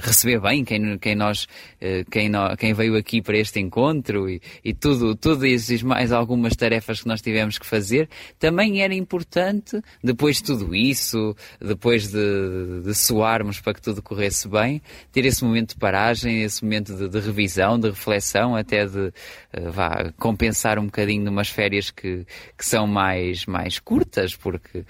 receber 0.02 0.40
bem 0.40 0.64
quem, 0.64 0.98
quem 0.98 1.14
nós, 1.14 1.46
eh, 1.80 2.04
quem, 2.10 2.28
nós, 2.28 2.56
quem 2.56 2.72
veio 2.72 2.96
aqui 2.96 3.20
para 3.20 3.36
este 3.38 3.60
encontro 3.60 4.28
e, 4.28 4.40
e 4.64 4.72
tudo, 4.72 5.14
tudo 5.14 5.46
isso 5.46 5.86
mais 5.86 6.12
algumas 6.12 6.54
tarefas 6.56 7.02
que 7.02 7.08
nós 7.08 7.20
tivemos 7.20 7.58
que 7.58 7.66
fazer, 7.66 8.08
também 8.38 8.82
era 8.82 8.94
importante, 8.94 9.80
depois 10.02 10.36
de 10.36 10.44
tudo 10.44 10.74
isso, 10.74 11.34
depois 11.60 12.08
de, 12.08 12.82
de 12.84 12.94
soarmos 12.94 13.60
para 13.60 13.74
que 13.74 13.82
tudo 13.82 14.02
corresse 14.02 14.48
bem, 14.48 14.80
ter 15.12 15.24
esse 15.24 15.44
momento 15.44 15.70
de 15.70 15.76
paragem, 15.76 16.42
esse 16.42 16.62
momento 16.62 16.94
de, 16.94 17.08
de 17.08 17.20
revisão, 17.20 17.78
de 17.78 17.90
reflexão, 17.90 18.54
até 18.56 18.86
de 18.86 19.08
uh, 19.08 19.70
vá, 19.72 20.12
compensar 20.18 20.78
um 20.78 20.86
bocadinho 20.86 21.24
numas 21.24 21.48
férias 21.48 21.90
que, 21.90 22.26
que 22.56 22.64
são 22.64 22.86
mais, 22.86 23.46
mais 23.46 23.78
curtas, 23.78 24.36
porque 24.36 24.78
uh, 24.78 24.84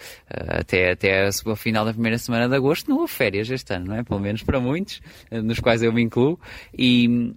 até, 0.61 0.93
até 0.93 1.29
o 1.45 1.57
final 1.57 1.85
da 1.85 1.93
primeira 1.93 2.14
semana 2.19 2.49
de 2.49 2.57
agosto 2.57 2.89
não 2.89 2.99
houve 2.99 3.13
férias 3.13 3.51
este 3.51 3.75
ano, 3.75 3.87
não 3.87 3.97
é? 3.97 4.03
Pelo 4.03 4.21
menos 4.21 4.43
para 4.43 4.61
muitos, 4.61 5.01
uh, 5.31 5.43
nos 5.43 5.61
quais 5.61 5.83
eu 5.83 5.93
me 5.93 6.03
incluo, 6.03 6.39
e, 6.77 7.35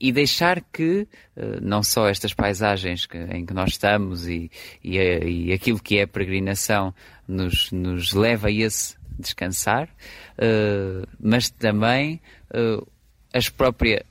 e 0.00 0.12
deixar 0.12 0.60
que 0.60 1.08
não 1.62 1.82
só 1.82 2.06
estas 2.06 2.34
paisagens 2.34 3.06
que, 3.06 3.16
em 3.16 3.46
que 3.46 3.54
nós 3.54 3.70
estamos 3.70 4.28
e, 4.28 4.50
e, 4.84 4.98
e, 4.98 5.52
aquilo 5.52 5.80
que 5.80 5.98
é 5.98 6.02
a 6.02 6.06
peregrinação 6.06 6.94
nos, 7.26 7.70
nos 7.72 8.12
leva 8.12 8.48
a 8.48 8.52
esse 8.52 8.94
descansar, 9.18 9.88
mas 11.18 11.48
também 11.48 12.20
as 13.32 13.48
próprias 13.48 14.02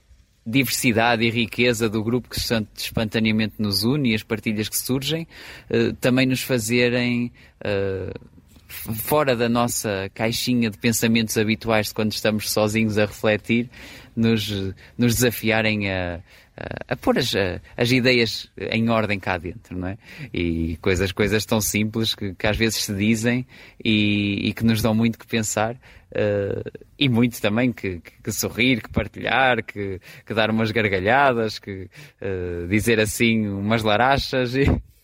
diversidade 0.46 1.24
e 1.24 1.30
riqueza 1.30 1.90
do 1.90 2.04
grupo 2.04 2.30
que 2.30 2.38
espontaneamente 2.78 3.56
nos 3.58 3.84
une 3.84 4.12
e 4.12 4.16
as 4.16 4.22
partilhas 4.22 4.70
que 4.70 4.78
surgem, 4.78 5.28
uh, 5.70 5.94
também 5.94 6.28
nos 6.28 6.42
fazerem 6.42 7.32
uh, 7.62 8.35
fora 8.68 9.36
da 9.36 9.48
nossa 9.48 10.10
caixinha 10.14 10.70
de 10.70 10.78
pensamentos 10.78 11.38
habituais 11.38 11.88
de 11.88 11.94
quando 11.94 12.12
estamos 12.12 12.52
sozinhos 12.52 12.98
a 12.98 13.06
refletir, 13.06 13.70
nos, 14.16 14.50
nos 14.98 15.16
desafiarem 15.16 15.92
a, 15.92 16.22
a, 16.56 16.94
a 16.94 16.96
pôr 16.96 17.18
as, 17.18 17.34
as 17.76 17.92
ideias 17.92 18.50
em 18.58 18.90
ordem 18.90 19.20
cá 19.20 19.38
dentro, 19.38 19.78
não 19.78 19.90
é? 19.90 19.98
E 20.34 20.78
coisas, 20.78 21.12
coisas 21.12 21.46
tão 21.46 21.60
simples 21.60 22.16
que, 22.16 22.34
que 22.34 22.48
às 22.48 22.56
vezes 22.56 22.84
se 22.84 22.94
dizem 22.94 23.46
e, 23.84 24.50
e 24.50 24.54
que 24.54 24.64
nos 24.64 24.82
dão 24.82 24.96
muito 24.96 25.20
que 25.20 25.28
pensar 25.28 25.78
Uh, 26.16 26.64
e 26.98 27.10
muito 27.10 27.42
também 27.42 27.74
que, 27.74 28.00
que, 28.00 28.12
que, 28.24 28.32
sorrir, 28.32 28.82
que 28.82 28.90
partilhar, 28.90 29.62
que, 29.62 30.00
que 30.26 30.34
dar 30.34 30.50
umas 30.50 30.72
gargalhadas, 30.72 31.60
que 31.60 31.90
uh, 32.22 32.66
dizer 32.70 33.02
assim 33.02 33.46
umas 33.46 33.84
larachas 33.84 34.56
e, 34.56 34.64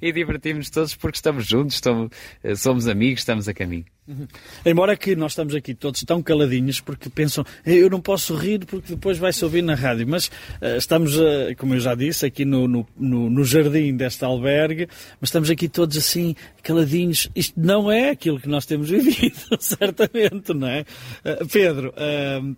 e 0.00 0.12
divertimos 0.12 0.70
todos 0.70 0.94
porque 0.94 1.16
estamos 1.16 1.46
juntos, 1.46 1.76
estamos, 1.76 2.10
uh, 2.42 2.56
somos 2.56 2.88
amigos, 2.88 3.20
estamos 3.20 3.48
a 3.48 3.54
caminho. 3.54 3.84
Uhum. 4.06 4.26
Embora 4.66 4.96
que 4.96 5.16
nós 5.16 5.32
estamos 5.32 5.54
aqui 5.54 5.74
todos 5.74 6.02
tão 6.02 6.22
caladinhos 6.22 6.78
porque 6.78 7.08
pensam 7.08 7.42
eu 7.64 7.88
não 7.88 8.02
posso 8.02 8.34
rir 8.34 8.66
porque 8.66 8.94
depois 8.94 9.16
vai-se 9.16 9.42
ouvir 9.42 9.62
na 9.62 9.74
rádio, 9.74 10.06
mas 10.06 10.26
uh, 10.26 10.76
estamos, 10.76 11.16
uh, 11.16 11.54
como 11.56 11.74
eu 11.74 11.80
já 11.80 11.94
disse, 11.94 12.26
aqui 12.26 12.44
no, 12.44 12.68
no, 12.68 12.86
no, 12.96 13.30
no, 13.30 13.44
jardim 13.44 13.96
deste 13.96 14.24
albergue, 14.24 14.88
mas 15.20 15.28
estamos 15.28 15.48
aqui 15.48 15.68
todos 15.68 15.96
assim 15.96 16.34
caladinhos. 16.62 17.30
Isto 17.34 17.58
não 17.58 17.90
é 17.90 18.10
aquilo 18.10 18.38
que 18.38 18.48
nós 18.48 18.66
temos 18.66 18.90
vivido, 18.90 19.56
certamente, 19.58 20.52
não 20.52 20.68
é? 20.68 20.84
Uh, 21.24 21.46
Pedro, 21.48 21.94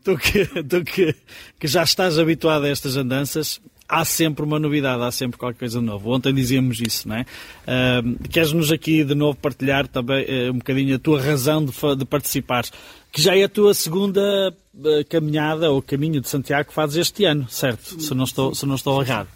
tu, 0.03 0.17
que, 0.17 0.47
tu 0.65 0.85
que, 0.85 1.15
que 1.61 1.69
já 1.69 1.83
estás 1.83 2.19
habituado 2.19 2.65
a 2.65 2.69
estas 2.69 2.97
andanças, 2.97 3.61
há 3.89 4.05
sempre 4.05 4.45
uma 4.45 4.59
novidade, 4.59 5.03
há 5.03 5.11
sempre 5.11 5.39
qualquer 5.39 5.59
coisa 5.59 5.81
nova. 5.81 6.09
Ontem 6.09 6.35
dizíamos 6.35 6.81
isso, 6.81 7.09
não 7.09 7.17
é? 7.17 7.23
Uh, 7.23 8.29
Queres-nos 8.29 8.73
aqui 8.73 9.05
de 9.05 9.15
novo 9.15 9.39
partilhar 9.39 9.87
também 9.87 10.25
uh, 10.25 10.53
um 10.53 10.59
bocadinho 10.59 10.97
a 10.97 10.99
tua 10.99 11.21
razão 11.21 11.65
de, 11.65 11.73
de 11.97 12.05
participares, 12.05 12.73
que 13.13 13.23
já 13.23 13.37
é 13.37 13.45
a 13.45 13.49
tua 13.49 13.75
segunda 13.75 14.55
uh, 14.75 15.05
caminhada 15.09 15.71
ou 15.71 15.81
caminho 15.81 16.21
de 16.21 16.29
Santiago 16.29 16.69
que 16.69 16.75
fazes 16.75 16.97
este 16.97 17.25
ano, 17.25 17.49
certo? 17.49 18.01
Se 18.01 18.15
não 18.15 18.25
estou, 18.25 18.55
se 18.55 18.67
não 18.67 18.75
estou 18.75 19.01
errado. 19.01 19.29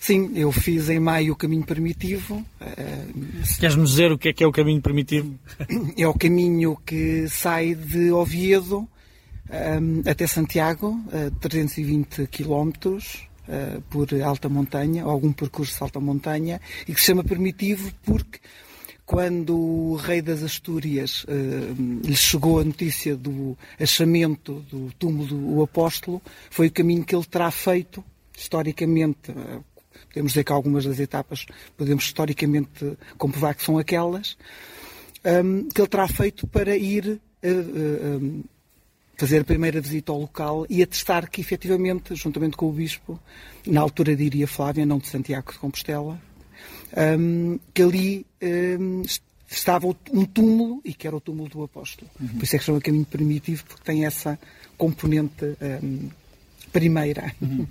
Sim, 0.00 0.32
eu 0.36 0.50
fiz 0.52 0.88
em 0.88 1.00
maio 1.00 1.32
o 1.32 1.36
caminho 1.36 1.64
primitivo. 1.64 2.44
Queres-nos 3.58 3.90
dizer 3.90 4.12
o 4.12 4.16
que 4.16 4.28
é 4.28 4.32
que 4.32 4.44
é 4.44 4.46
o 4.46 4.52
caminho 4.52 4.80
primitivo? 4.80 5.34
É 5.96 6.06
o 6.06 6.14
caminho 6.14 6.78
que 6.86 7.28
sai 7.28 7.74
de 7.74 8.10
Oviedo 8.12 8.88
um, 9.50 10.08
até 10.08 10.26
Santiago, 10.26 11.02
320 11.40 12.26
quilómetros, 12.26 13.27
uh, 13.48 13.80
por 13.82 14.08
alta 14.22 14.48
montanha, 14.48 15.04
ou 15.04 15.10
algum 15.10 15.32
percurso 15.32 15.76
de 15.76 15.82
alta 15.82 16.00
montanha, 16.00 16.60
e 16.86 16.94
que 16.94 17.00
se 17.00 17.06
chama 17.06 17.24
primitivo 17.24 17.90
porque 18.04 18.38
quando 19.08 19.56
o 19.56 19.96
rei 19.96 20.20
das 20.20 20.42
Astúrias 20.42 21.24
uh, 21.24 22.06
lhe 22.06 22.14
chegou 22.14 22.60
a 22.60 22.64
notícia 22.64 23.16
do 23.16 23.56
achamento 23.80 24.60
do 24.70 24.92
túmulo 24.98 25.26
do 25.26 25.62
apóstolo, 25.62 26.20
foi 26.50 26.66
o 26.66 26.70
caminho 26.70 27.04
que 27.04 27.16
ele 27.16 27.24
terá 27.24 27.50
feito, 27.50 28.04
historicamente, 28.36 29.30
uh, 29.30 29.64
podemos 30.08 30.32
dizer 30.32 30.44
que 30.44 30.52
algumas 30.52 30.84
das 30.84 31.00
etapas 31.00 31.46
podemos 31.76 32.04
historicamente 32.04 32.98
comprovar 33.16 33.54
que 33.54 33.64
são 33.64 33.78
aquelas, 33.78 34.36
um, 35.24 35.68
que 35.68 35.80
ele 35.80 35.88
terá 35.88 36.06
feito 36.06 36.46
para 36.46 36.76
ir 36.76 37.18
uh, 37.42 38.44
fazer 39.18 39.40
a 39.40 39.44
primeira 39.44 39.80
visita 39.80 40.12
ao 40.12 40.20
local 40.20 40.64
e 40.70 40.80
atestar 40.80 41.28
que, 41.28 41.40
efetivamente, 41.40 42.14
juntamente 42.14 42.56
com 42.56 42.68
o 42.68 42.72
Bispo, 42.72 43.18
na 43.66 43.80
altura 43.80 44.14
diria 44.14 44.46
Flávia, 44.46 44.86
não 44.86 44.98
de 44.98 45.08
Santiago 45.08 45.52
de 45.52 45.58
Compostela, 45.58 46.18
um, 47.18 47.58
que 47.74 47.82
ali 47.82 48.26
um, 48.80 49.02
estava 49.50 49.88
um 49.88 50.24
túmulo 50.24 50.80
e 50.84 50.94
que 50.94 51.04
era 51.04 51.16
o 51.16 51.20
túmulo 51.20 51.48
do 51.48 51.64
apóstolo. 51.64 52.08
Uhum. 52.20 52.28
Por 52.28 52.44
isso 52.44 52.54
é 52.54 52.58
que 52.60 52.64
chama 52.64 52.80
caminho 52.80 53.04
primitivo, 53.04 53.64
porque 53.64 53.82
tem 53.82 54.06
essa 54.06 54.38
componente 54.76 55.44
um, 55.82 56.08
primeira. 56.72 57.34
Uhum. 57.42 57.66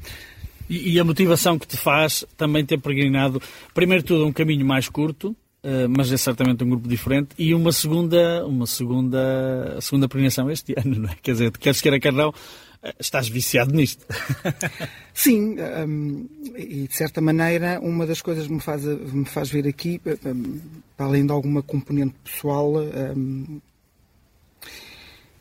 E, 0.70 0.96
e, 0.96 1.00
a 1.00 1.04
motivação 1.06 1.58
que 1.58 1.66
te 1.66 1.78
faz 1.78 2.26
também 2.36 2.66
ter 2.66 2.78
peregrinado, 2.78 3.42
primeiro 3.74 4.04
tudo, 4.04 4.26
um 4.26 4.34
caminho 4.34 4.66
mais 4.66 4.90
curto, 4.90 5.34
mas 5.90 6.12
é 6.12 6.18
certamente 6.18 6.64
um 6.64 6.70
grupo 6.70 6.88
diferente. 6.88 7.30
E 7.38 7.54
uma 7.54 7.72
segunda 7.72 8.46
uma 8.46 8.66
segunda 8.68 9.78
segunda 9.82 10.08
premiação 10.08 10.50
este 10.50 10.74
ano 10.78 11.00
não 11.00 11.10
é? 11.10 11.16
Quer 11.22 11.32
dizer 11.34 11.52
queres 11.58 11.82
queira 11.82 12.00
quer 12.00 12.14
não 12.14 12.34
eh, 12.84 12.96
estás 13.00 13.28
viciado 13.28 13.74
nisto. 13.74 14.06
Sim 15.14 15.56
um, 15.88 16.28
e 16.56 16.88
de 16.88 16.96
certa 16.96 17.20
maneira 17.22 17.80
uma 17.82 18.06
das 18.06 18.22
coisas 18.22 18.48
que 18.48 18.54
me 18.54 18.62
faz 18.62 18.84
me 18.84 19.26
faz 19.26 19.50
vir 19.50 19.68
aqui 19.68 20.00
um, 20.26 20.60
além 20.98 21.26
de 21.26 21.32
alguma 21.32 21.62
componente 21.62 22.16
pessoal 22.24 22.74
um, 22.78 23.60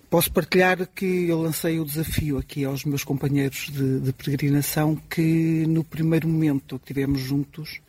Posso 0.08 0.30
partilhar 0.30 0.86
que 0.94 1.28
eu 1.28 1.42
lancei 1.42 1.80
o 1.80 1.84
desafio 1.84 2.38
aqui 2.38 2.64
aos 2.64 2.84
meus 2.84 3.02
companheiros 3.02 3.68
de, 3.72 4.00
de 4.00 4.12
peregrinação 4.12 4.94
que 5.10 5.66
no 5.66 5.82
primeiro 5.82 6.28
momento 6.28 6.78
que 6.78 6.86
tivemos 6.86 7.20
juntos, 7.20 7.80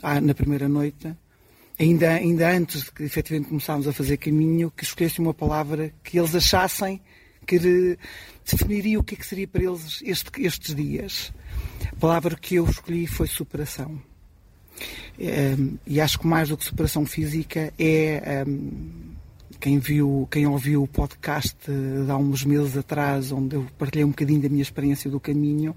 ah, 0.00 0.20
na 0.20 0.32
primeira 0.32 0.68
noite, 0.68 1.12
ainda, 1.78 2.10
ainda 2.10 2.50
antes 2.50 2.84
de 2.84 2.92
que 2.92 3.02
efetivamente 3.04 3.48
começámos 3.48 3.86
a 3.86 3.92
fazer 3.92 4.16
caminho, 4.16 4.70
que 4.70 4.84
escolhesse 4.84 5.20
uma 5.20 5.34
palavra 5.34 5.92
que 6.02 6.18
eles 6.18 6.34
achassem 6.34 7.00
que 7.46 7.96
definiria 8.44 8.98
o 8.98 9.04
que, 9.04 9.14
é 9.14 9.18
que 9.18 9.24
seria 9.24 9.46
para 9.46 9.62
eles 9.62 10.02
este, 10.04 10.42
estes 10.42 10.74
dias. 10.74 11.32
A 11.92 11.96
palavra 11.96 12.34
que 12.34 12.56
eu 12.56 12.66
escolhi 12.66 13.06
foi 13.06 13.28
superação. 13.28 14.00
Um, 15.18 15.78
e 15.86 16.00
acho 16.00 16.18
que 16.18 16.26
mais 16.26 16.50
do 16.50 16.56
que 16.56 16.64
superação 16.64 17.06
física 17.06 17.72
é 17.78 18.44
um, 18.46 19.14
quem 19.58 19.78
viu, 19.78 20.28
quem 20.30 20.46
ouviu 20.46 20.82
o 20.82 20.88
podcast 20.88 21.56
de 21.66 22.10
há 22.10 22.16
uns 22.16 22.44
meses 22.44 22.76
atrás, 22.76 23.32
onde 23.32 23.56
eu 23.56 23.66
partilhei 23.78 24.04
um 24.04 24.10
bocadinho 24.10 24.42
da 24.42 24.48
minha 24.48 24.62
experiência 24.62 25.10
do 25.10 25.18
caminho. 25.18 25.74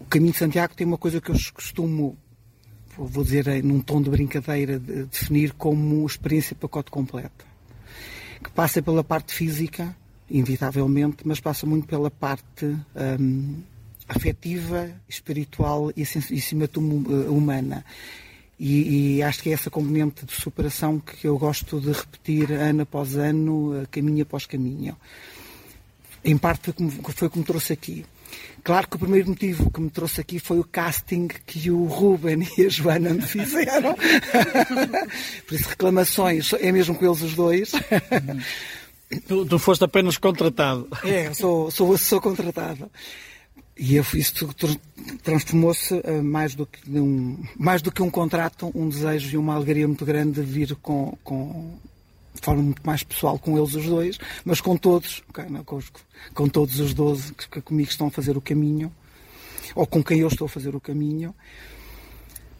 O 0.00 0.04
caminho 0.06 0.32
de 0.32 0.38
Santiago 0.38 0.74
tem 0.74 0.86
uma 0.86 0.96
coisa 0.96 1.20
que 1.20 1.30
eu 1.30 1.36
costumo 1.52 2.16
vou 2.96 3.24
dizer 3.24 3.62
num 3.62 3.80
tom 3.80 4.00
de 4.00 4.10
brincadeira, 4.10 4.78
de 4.78 5.04
definir 5.04 5.52
como 5.52 6.06
experiência 6.06 6.56
pacote 6.56 6.90
completo. 6.90 7.44
Que 8.42 8.50
passa 8.50 8.82
pela 8.82 9.04
parte 9.04 9.34
física, 9.34 9.96
inevitavelmente, 10.30 11.18
mas 11.24 11.40
passa 11.40 11.66
muito 11.66 11.86
pela 11.86 12.10
parte 12.10 12.66
hum, 13.20 13.62
afetiva, 14.08 14.90
espiritual 15.08 15.90
e, 15.96 16.02
acima 16.02 16.62
de 16.62 16.68
tudo, 16.68 17.24
eh, 17.24 17.28
humana. 17.28 17.84
E, 18.58 19.16
e, 19.18 19.22
acho 19.22 19.42
que 19.42 19.50
é 19.50 19.52
essa 19.52 19.68
componente 19.68 20.24
de 20.24 20.32
superação 20.32 20.98
que 20.98 21.26
eu 21.26 21.38
gosto 21.38 21.78
de 21.78 21.92
repetir 21.92 22.52
ano 22.52 22.82
após 22.82 23.14
ano, 23.16 23.82
eh, 23.82 23.86
caminho 23.90 24.22
após 24.22 24.46
caminho. 24.46 24.96
Em 26.24 26.36
parte 26.38 26.72
foi 27.14 27.28
como 27.28 27.44
trouxe 27.44 27.72
aqui. 27.72 28.04
Claro 28.62 28.88
que 28.88 28.96
o 28.96 28.98
primeiro 28.98 29.28
motivo 29.28 29.70
que 29.70 29.80
me 29.80 29.90
trouxe 29.90 30.20
aqui 30.20 30.38
foi 30.38 30.58
o 30.58 30.64
casting 30.64 31.28
que 31.28 31.70
o 31.70 31.84
Ruben 31.84 32.46
e 32.58 32.66
a 32.66 32.68
Joana 32.68 33.10
me 33.10 33.22
fizeram. 33.22 33.94
Por 35.46 35.54
isso, 35.54 35.68
reclamações, 35.68 36.52
é 36.54 36.72
mesmo 36.72 36.94
com 36.94 37.06
eles 37.06 37.22
os 37.22 37.34
dois. 37.34 37.72
Tu, 39.28 39.46
tu 39.46 39.58
foste 39.58 39.84
apenas 39.84 40.18
contratado. 40.18 40.88
É, 41.04 41.32
sou, 41.32 41.70
sou, 41.70 41.96
sou 41.96 42.20
contratado. 42.20 42.90
E 43.78 43.96
isso 43.98 44.48
transformou-se 45.22 46.02
mais, 46.22 46.54
do 46.54 46.66
que 46.66 46.90
um, 46.90 47.44
mais 47.56 47.82
do 47.82 47.92
que 47.92 48.02
um 48.02 48.10
contrato, 48.10 48.72
um 48.74 48.88
desejo 48.88 49.34
e 49.34 49.36
uma 49.36 49.54
alegria 49.54 49.86
muito 49.86 50.04
grande 50.04 50.40
de 50.40 50.46
vir 50.46 50.74
com, 50.76 51.16
com 51.22 51.78
de 52.36 52.42
forma 52.42 52.62
muito 52.62 52.82
mais 52.84 53.02
pessoal 53.02 53.38
com 53.38 53.58
eles 53.58 53.74
os 53.74 53.86
dois, 53.86 54.18
mas 54.44 54.60
com 54.60 54.76
todos, 54.76 55.22
com, 55.64 55.80
com 56.34 56.48
todos 56.48 56.78
os 56.78 56.94
12 56.94 57.34
que 57.34 57.60
comigo 57.60 57.90
estão 57.90 58.06
a 58.06 58.10
fazer 58.10 58.36
o 58.36 58.40
caminho, 58.40 58.92
ou 59.74 59.86
com 59.86 60.02
quem 60.02 60.20
eu 60.20 60.28
estou 60.28 60.46
a 60.46 60.48
fazer 60.48 60.74
o 60.76 60.80
caminho. 60.80 61.34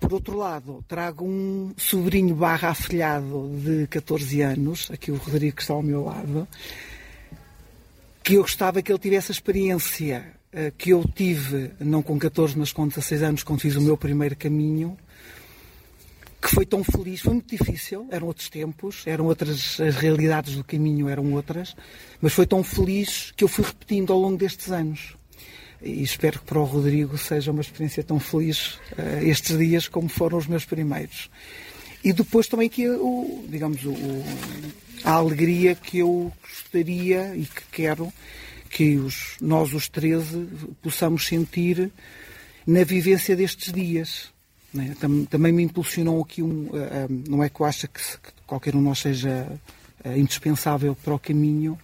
Por 0.00 0.12
outro 0.12 0.36
lado, 0.36 0.84
trago 0.86 1.24
um 1.24 1.72
sobrinho 1.76 2.34
barra 2.34 2.70
afilhado 2.70 3.50
de 3.64 3.86
14 3.86 4.40
anos, 4.42 4.90
aqui 4.90 5.10
o 5.10 5.16
Rodrigo 5.16 5.56
que 5.56 5.62
está 5.62 5.74
ao 5.74 5.82
meu 5.82 6.04
lado, 6.04 6.46
que 8.22 8.34
eu 8.34 8.42
gostava 8.42 8.82
que 8.82 8.92
ele 8.92 8.98
tivesse 8.98 9.30
a 9.30 9.34
experiência 9.34 10.36
eh, 10.52 10.72
que 10.76 10.90
eu 10.90 11.04
tive, 11.14 11.70
não 11.80 12.02
com 12.02 12.18
14, 12.18 12.58
mas 12.58 12.72
com 12.72 12.86
16 12.86 13.22
anos, 13.22 13.42
quando 13.42 13.60
fiz 13.60 13.76
o 13.76 13.80
meu 13.80 13.96
primeiro 13.96 14.36
caminho, 14.36 14.96
que 16.40 16.48
foi 16.48 16.66
tão 16.66 16.84
feliz, 16.84 17.20
foi 17.20 17.34
muito 17.34 17.56
difícil, 17.56 18.06
eram 18.10 18.26
outros 18.26 18.48
tempos, 18.48 19.02
eram 19.06 19.26
outras, 19.26 19.80
as 19.80 19.96
realidades 19.96 20.56
do 20.56 20.64
caminho 20.64 21.08
eram 21.08 21.32
outras, 21.32 21.74
mas 22.20 22.32
foi 22.32 22.46
tão 22.46 22.62
feliz 22.62 23.32
que 23.36 23.44
eu 23.44 23.48
fui 23.48 23.64
repetindo 23.64 24.12
ao 24.12 24.18
longo 24.18 24.36
destes 24.36 24.70
anos. 24.70 25.16
E 25.82 26.02
espero 26.02 26.38
que 26.40 26.46
para 26.46 26.58
o 26.58 26.64
Rodrigo 26.64 27.18
seja 27.18 27.52
uma 27.52 27.60
experiência 27.60 28.02
tão 28.02 28.18
feliz 28.18 28.74
uh, 28.92 29.22
estes 29.22 29.58
dias 29.58 29.88
como 29.88 30.08
foram 30.08 30.38
os 30.38 30.46
meus 30.46 30.64
primeiros. 30.64 31.30
E 32.02 32.12
depois 32.12 32.46
também 32.46 32.68
que 32.68 32.88
o, 32.88 33.44
digamos, 33.48 33.84
o, 33.84 33.94
a 35.04 35.12
alegria 35.12 35.74
que 35.74 35.98
eu 35.98 36.32
gostaria 36.42 37.36
e 37.36 37.44
que 37.44 37.62
quero 37.70 38.12
que 38.70 38.96
os, 38.96 39.36
nós, 39.40 39.72
os 39.72 39.88
13, 39.88 40.46
possamos 40.82 41.26
sentir 41.26 41.90
na 42.66 42.84
vivência 42.84 43.36
destes 43.36 43.72
dias 43.72 44.35
né? 44.76 44.94
Também 45.28 45.52
me 45.52 45.62
impulsionou 45.62 46.22
aqui 46.22 46.42
um. 46.42 46.66
Uh, 46.66 46.74
uh, 46.74 47.22
não 47.28 47.42
é 47.42 47.48
que 47.48 47.60
eu 47.60 47.66
acho 47.66 47.88
que, 47.88 48.00
que, 48.00 48.32
qualquer 48.46 48.74
um 48.74 48.78
de 48.78 48.84
nós 48.84 48.98
seja 48.98 49.48
uh, 50.04 50.18
indispensável 50.18 50.94
para 50.94 51.14
o 51.14 51.18
caminho, 51.18 51.78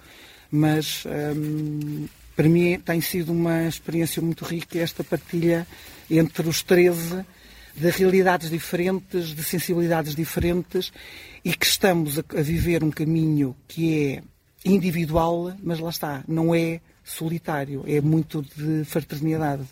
mas 0.51 1.05
um, 1.37 2.07
para 2.37 2.49
mim 2.49 2.79
tem 2.79 3.01
sido 3.01 3.33
uma 3.33 3.67
experiência 3.67 4.23
muito 4.23 4.45
rica 4.45 4.79
esta 4.79 5.03
partilha 5.03 5.67
entre 6.11 6.49
os 6.49 6.63
13 6.63 7.25
de 7.75 7.91
realidades 7.91 8.51
diferentes, 8.51 9.29
de 9.29 9.43
sensibilidades 9.43 10.15
diferentes 10.15 10.93
e 11.45 11.55
que 11.55 11.67
estamos 11.67 12.19
a, 12.19 12.25
a 12.37 12.43
viver 12.43 12.85
um 12.85 12.91
caminho 12.91 13.57
que 13.67 14.15
é 14.15 14.23
individual, 14.65 15.53
mas 15.63 15.81
lá 15.81 15.91
está, 15.91 16.23
não 16.29 16.55
é 16.55 16.81
solitário, 17.03 17.83
é 17.87 18.01
muito 18.01 18.43
de 18.43 18.85
fraternidade. 18.85 19.63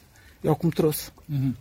É 0.42 0.50
o 0.50 0.56
que 0.56 0.66
me 0.66 0.72
trouxe. 0.72 1.10
Uhum. 1.28 1.54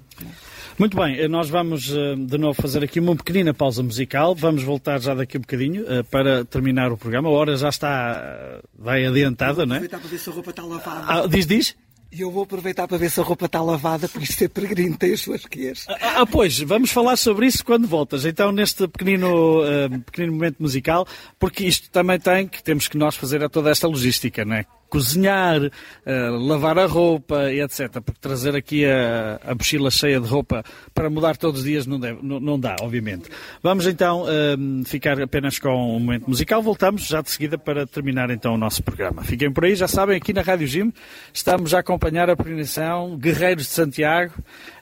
Muito 0.78 0.96
bem, 0.96 1.28
nós 1.28 1.50
vamos 1.50 1.92
eh, 1.94 2.16
de 2.16 2.38
novo 2.38 2.62
fazer 2.62 2.84
aqui 2.84 3.00
uma 3.00 3.16
pequenina 3.16 3.54
pausa 3.54 3.84
musical. 3.84 4.34
Vamos 4.34 4.64
voltar 4.64 5.00
já 5.02 5.14
daqui 5.14 5.38
um 5.38 5.42
bocadinho 5.42 5.86
eh, 5.88 6.04
para 6.04 6.46
terminar 6.46 6.92
o 6.92 6.98
programa. 6.98 7.28
A 7.28 7.32
hora 7.32 7.58
já 7.58 7.70
está 7.70 8.62
eh, 8.86 9.08
adiantada, 9.08 9.66
não 9.66 9.76
é? 9.76 9.80
Vou 9.80 9.88
aproveitar 9.88 10.00
para 10.00 10.10
ver 10.10 10.18
se 10.18 10.30
a 10.30 10.34
roupa 10.34 10.50
está 10.50 10.64
lavada. 10.64 11.06
Ah, 11.08 11.28
diz, 11.28 11.46
diz? 11.46 11.76
E 12.12 12.22
eu 12.22 12.32
vou 12.32 12.44
aproveitar 12.44 12.88
para 12.88 12.98
ver 12.98 13.12
se 13.12 13.20
a 13.20 13.24
roupa 13.24 13.46
está 13.46 13.62
lavada, 13.62 14.10
porque 14.10 14.26
isto 14.28 14.44
é 14.44 14.48
peregrino, 14.48 14.98
tem 14.98 15.14
as 15.14 15.22
suas 15.22 15.46
queixas. 15.46 15.86
Ah, 15.90 16.22
ah, 16.22 16.26
pois, 16.26 16.60
vamos 16.60 16.90
falar 16.92 17.18
sobre 17.18 17.46
isso 17.46 17.64
quando 17.64 17.88
voltas. 17.88 18.26
Então, 18.26 18.52
neste 18.52 18.88
pequenino, 18.88 19.62
uh, 19.62 20.00
pequenino 20.06 20.34
momento 20.34 20.58
musical, 20.60 21.06
porque 21.38 21.66
isto 21.66 21.90
também 21.92 22.20
tem 22.20 22.48
que 22.48 22.64
temos 22.64 22.88
que 22.88 22.98
nós 22.98 23.16
fazer 23.16 23.44
a 23.44 23.50
toda 23.50 23.70
esta 23.70 23.88
logística, 23.88 24.44
não 24.44 24.56
é? 24.56 24.66
Cozinhar, 24.90 25.62
uh, 25.62 26.38
lavar 26.38 26.78
a 26.78 26.86
roupa 26.86 27.52
e 27.52 27.62
etc. 27.62 28.02
Porque 28.02 28.20
trazer 28.20 28.56
aqui 28.56 28.86
a, 28.86 29.40
a 29.44 29.56
mochila 29.56 29.92
cheia 29.92 30.20
de 30.20 30.28
roupa 30.28 30.64
para 30.94 31.10
mudar 31.10 31.38
todos 31.38 31.60
os 31.60 31.66
dias 31.66 31.86
não, 31.86 32.00
deve, 32.00 32.20
não, 32.22 32.40
não 32.40 32.60
dá, 32.60 32.76
obviamente. 32.82 33.30
Vamos 33.62 33.86
então 33.86 34.24
uh, 34.24 34.86
ficar 34.86 35.22
apenas 35.22 35.60
com 35.60 35.70
um 35.70 36.00
momento 36.00 36.28
musical. 36.28 36.62
Voltamos 36.62 37.08
já 37.08 37.22
de 37.22 37.30
seguida 37.30 37.58
para 37.58 37.86
terminar 37.86 38.30
então 38.30 38.54
o 38.56 38.58
nosso 38.58 38.84
programa. 38.84 39.24
Fiquem 39.24 39.52
por 39.52 39.66
aí, 39.66 39.76
já 39.76 39.88
sabem, 39.88 40.18
aqui 40.18 40.34
na 40.34 40.42
Rádio 40.42 40.68
Jim 40.68 40.94
estamos 41.34 41.74
a 41.74 41.80
acompanhar 41.80 42.30
a 42.30 42.36
peregrinação 42.36 43.18
Guerreiros 43.18 43.66
de 43.66 43.72
Santiago 43.72 44.34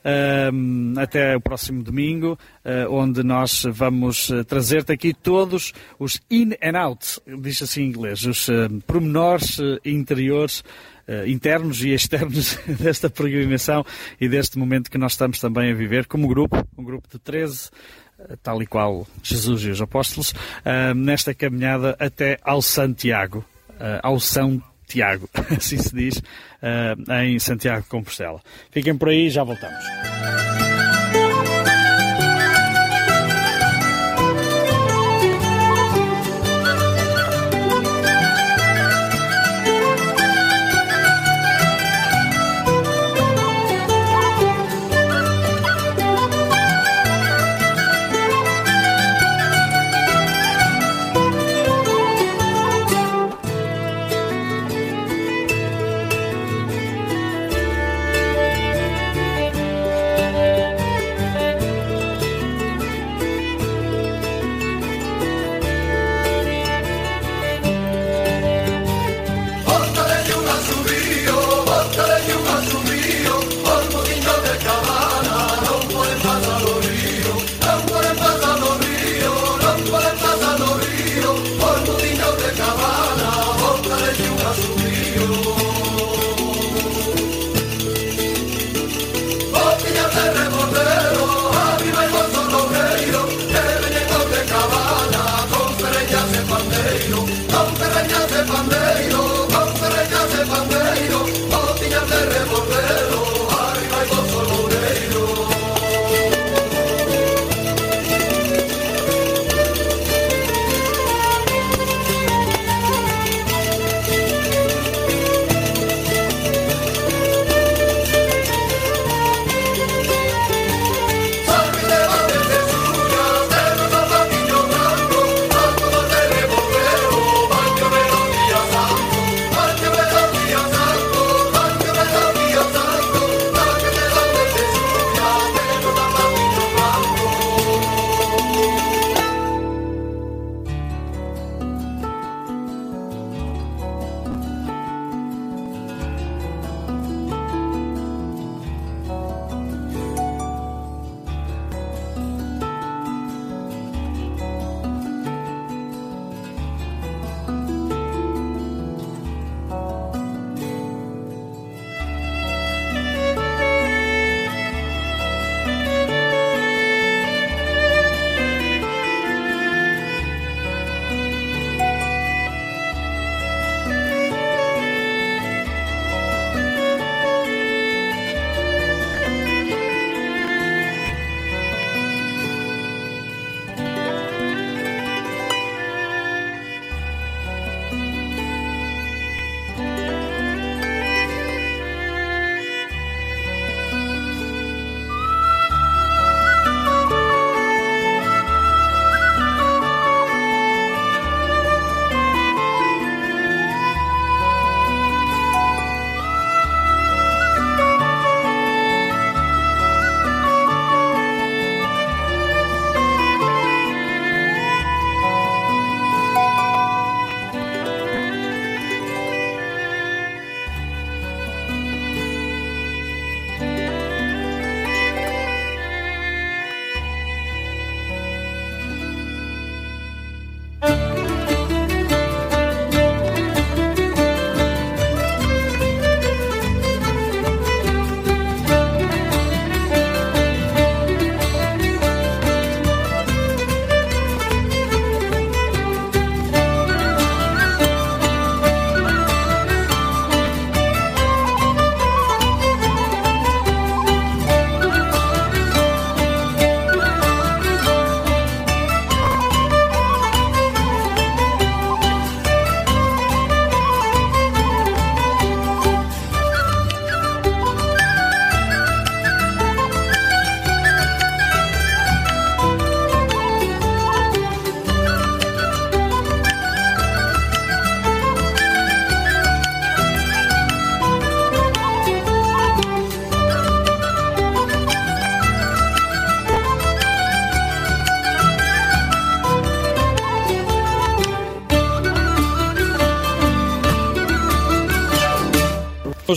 uh, 0.08 1.00
até 1.00 1.36
o 1.36 1.42
próximo 1.42 1.84
domingo, 1.84 2.38
uh, 2.64 2.92
onde 2.92 3.24
nós 3.24 3.66
vamos 3.70 4.30
uh, 4.30 4.44
trazer-te 4.44 4.92
aqui 4.92 5.14
todos 5.14 5.74
os 6.00 6.20
in 6.32 6.54
and 6.64 6.78
out, 6.78 7.22
diz 7.42 7.62
assim 7.62 7.84
em 7.84 7.90
inglês, 7.90 8.26
os 8.26 8.48
uh, 8.48 8.54
pormenores 8.86 9.60
interiores 9.98 10.64
internos 11.26 11.82
e 11.84 11.94
externos 11.94 12.60
desta 12.68 13.10
peregrinação 13.10 13.86
e 14.20 14.28
deste 14.28 14.58
momento 14.60 14.92
que 14.92 14.98
nós 14.98 15.14
estamos 15.14 15.40
também 15.40 15.72
a 15.72 15.74
viver 15.74 16.06
como 16.06 16.28
grupo, 16.28 16.62
um 16.78 16.84
grupo 16.84 17.08
de 17.10 17.18
13 17.18 17.70
tal 18.42 18.62
e 18.62 18.66
qual 18.68 19.08
Jesus 19.24 19.64
e 19.64 19.70
os 19.70 19.82
apóstolos, 19.82 20.34
nesta 20.96 21.34
caminhada 21.34 21.96
até 22.00 22.40
ao 22.44 22.62
Santiago, 22.62 23.46
ao 24.02 24.20
São 24.20 24.62
Tiago, 24.88 25.30
assim 25.56 25.78
se 25.78 25.94
diz, 25.96 26.22
em 27.22 27.38
Santiago 27.40 27.84
de 27.84 27.90
Compostela. 27.90 28.42
Fiquem 28.72 28.98
por 28.98 29.10
aí, 29.10 29.30
já 29.30 29.44
voltamos. 29.44 29.84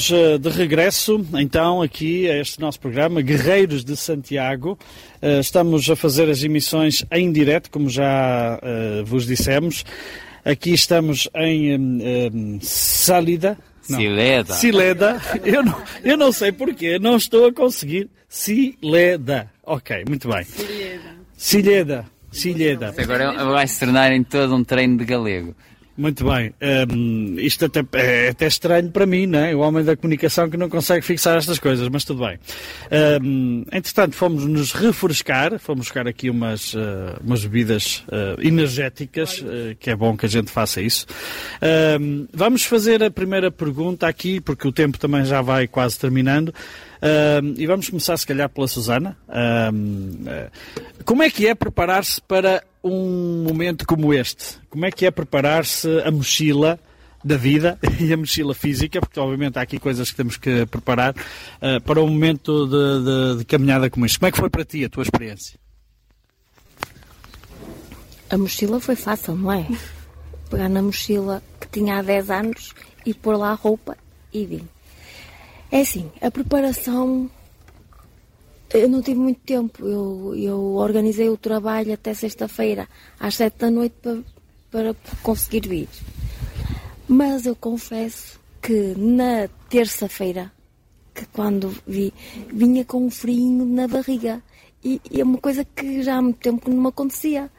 Estamos 0.01 0.13
eh, 0.13 0.39
de 0.39 0.49
regresso, 0.49 1.27
então, 1.35 1.83
aqui 1.83 2.31
a 2.31 2.39
este 2.39 2.59
nosso 2.59 2.81
programa, 2.81 3.21
Guerreiros 3.21 3.85
de 3.85 3.95
Santiago. 3.95 4.79
Eh, 5.21 5.41
estamos 5.41 5.91
a 5.91 5.95
fazer 5.95 6.31
as 6.31 6.43
emissões 6.43 7.05
em 7.13 7.31
direto, 7.31 7.71
como 7.71 7.91
já 7.91 8.59
uh, 8.63 9.05
vos 9.05 9.27
dissemos. 9.27 9.85
Aqui 10.43 10.73
estamos 10.73 11.29
em 11.35 11.79
um, 11.79 12.59
Salida. 12.63 13.59
Não. 13.91 13.99
Sileda. 13.99 14.55
Sileda. 14.55 15.23
Eu 15.45 15.63
não, 15.63 15.83
eu 16.03 16.17
não 16.17 16.33
sei 16.33 16.51
porquê, 16.51 16.99
não 16.99 17.17
estou 17.17 17.47
a 17.47 17.53
conseguir. 17.53 18.09
Sileda. 18.27 19.51
Ok, 19.63 20.05
muito 20.09 20.29
bem. 20.31 20.45
Sileda. 20.45 21.11
Sileda. 21.37 22.07
Sileda. 22.33 22.95
Agora 22.97 23.45
vai 23.45 23.67
se 23.67 23.79
tornar 23.79 24.13
em 24.13 24.23
todo 24.23 24.55
um 24.55 24.65
treino 24.65 24.97
de 24.97 25.05
galego. 25.05 25.55
Muito 26.01 26.25
bem. 26.25 26.55
Um, 26.91 27.39
isto 27.39 27.67
até, 27.67 27.85
é 27.93 28.31
até 28.31 28.47
estranho 28.47 28.91
para 28.91 29.05
mim, 29.05 29.27
não 29.27 29.39
é? 29.39 29.55
O 29.55 29.59
homem 29.59 29.85
da 29.85 29.95
comunicação 29.95 30.49
que 30.49 30.57
não 30.57 30.71
consegue 30.71 31.05
fixar 31.05 31.37
estas 31.37 31.59
coisas, 31.59 31.87
mas 31.91 32.05
tudo 32.05 32.25
bem. 32.25 32.39
Um, 33.23 33.65
entretanto, 33.71 34.17
fomos 34.17 34.47
nos 34.47 34.73
refrescar, 34.73 35.59
fomos 35.59 35.81
buscar 35.91 36.09
aqui 36.09 36.31
umas, 36.31 36.73
uh, 36.73 37.21
umas 37.23 37.45
bebidas 37.45 38.03
uh, 38.09 38.41
energéticas, 38.41 39.41
uh, 39.41 39.77
que 39.79 39.91
é 39.91 39.97
bom 39.97 40.17
que 40.17 40.25
a 40.25 40.29
gente 40.29 40.51
faça 40.51 40.81
isso. 40.81 41.05
Um, 42.01 42.27
vamos 42.33 42.65
fazer 42.65 43.03
a 43.03 43.11
primeira 43.11 43.51
pergunta 43.51 44.09
aqui, 44.09 44.41
porque 44.41 44.67
o 44.67 44.73
tempo 44.73 44.99
também 44.99 45.27
já 45.27 45.43
vai 45.43 45.69
quase 45.69 45.99
terminando. 45.99 46.49
Uh, 46.49 47.55
e 47.59 47.67
vamos 47.67 47.91
começar, 47.91 48.17
se 48.17 48.27
calhar, 48.27 48.49
pela 48.49 48.69
Susana. 48.69 49.19
Uh, 49.29 50.51
como 51.05 51.23
é 51.23 51.29
que 51.29 51.47
é 51.47 51.55
preparar-se 51.55 52.23
para 52.23 52.63
um 52.83 53.45
momento 53.47 53.87
como 53.87 54.13
este? 54.13 54.59
Como 54.69 54.85
é 54.87 54.91
que 54.91 55.07
é 55.07 55.11
preparar-se 55.11 55.89
a 56.03 56.11
mochila 56.11 56.79
da 57.25 57.37
vida 57.37 57.79
e 58.01 58.13
a 58.13 58.17
mochila 58.17 58.55
física, 58.55 59.01
porque 59.01 59.21
obviamente 59.21 59.59
há 59.59 59.63
aqui 59.63 59.79
coisas 59.79 60.11
que 60.11 60.17
temos 60.17 60.37
que 60.37 60.67
preparar 60.67 61.15
uh, 61.15 61.81
para 61.85 62.01
um 62.03 62.09
momento 62.09 62.67
de, 62.67 63.05
de, 63.05 63.39
de, 63.39 63.45
caminhada 63.45 63.91
como 63.91 64.07
este. 64.07 64.19
Como 64.19 64.29
é 64.29 64.33
que 64.33 64.39
foi 64.39 64.51
para 64.51 64.65
ti 64.65 64.85
a 64.85 64.89
tua 64.89 65.03
experiência? 65.03 65.59
A 68.31 68.39
mochila 68.39 68.81
foi 68.81 68.97
fácil, 68.97 69.35
não 69.35 69.53
é? 69.53 69.67
Pegar 70.49 70.69
na 70.69 70.83
mochila 70.83 71.43
que 71.61 71.69
tinha 71.69 71.99
há 71.99 72.03
10 72.03 72.31
anos 72.31 72.75
e 73.05 73.13
pôr 73.13 73.37
lá 73.37 73.51
a 73.51 73.55
roupa 73.55 73.97
e 74.33 74.47
vim. 74.47 74.69
É 75.71 75.81
assim, 75.81 76.11
a 76.21 76.31
preparação. 76.31 77.31
Eu 78.73 78.89
não 78.89 79.03
tive 79.03 79.19
muito 79.19 79.41
tempo. 79.41 79.85
Eu, 79.85 80.35
eu 80.37 80.75
organizei 80.75 81.29
o 81.29 81.37
trabalho 81.37 81.93
até 81.93 82.15
sexta-feira, 82.15 82.89
às 83.19 83.35
sete 83.35 83.59
da 83.59 83.71
noite, 83.71 83.97
para, 84.71 84.95
para 84.95 85.17
conseguir 85.23 85.69
vir. 85.69 85.89
Mas 87.09 87.47
eu 87.47 87.57
confesso 87.57 88.39
que 88.63 88.95
na 88.97 89.49
terça-feira, 89.69 90.53
que 91.13 91.27
quando 91.27 91.75
vi, 91.87 92.15
vinha 92.53 92.85
com 92.85 93.07
um 93.07 93.11
frio 93.11 93.65
na 93.65 93.89
barriga. 93.89 94.41
E, 94.85 95.01
e, 95.11 95.21
é 95.21 95.25
uma 95.25 95.39
coisa 95.39 95.65
que 95.65 96.03
já 96.03 96.17
há 96.17 96.23
muito 96.23 96.39
tempo 96.39 96.65
que 96.65 96.71
não 96.71 96.83
me 96.83 96.89
acontecia. 96.89 97.51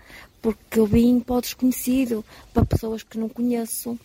Porque 0.41 0.79
eu 0.79 0.85
vim 0.85 1.19
para 1.19 1.35
o 1.35 1.41
desconhecido, 1.41 2.23
para 2.53 2.65
pessoas 2.65 3.03
que 3.03 3.17
não 3.17 3.27
conheço. 3.27 3.99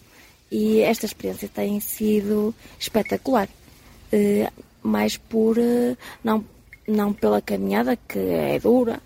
E 0.51 0.81
esta 0.81 1.07
experiência 1.07 1.49
tem 1.49 1.79
sido 1.79 2.53
espetacular. 2.79 3.49
Eh, 4.13 4.51
mais 4.83 5.17
por 5.17 5.57
eh, 5.59 5.97
não, 6.23 6.45
não 6.87 7.13
pela 7.13 7.43
caminhada, 7.43 7.97
que 7.97 8.19
é 8.19 8.59
dura, 8.59 9.01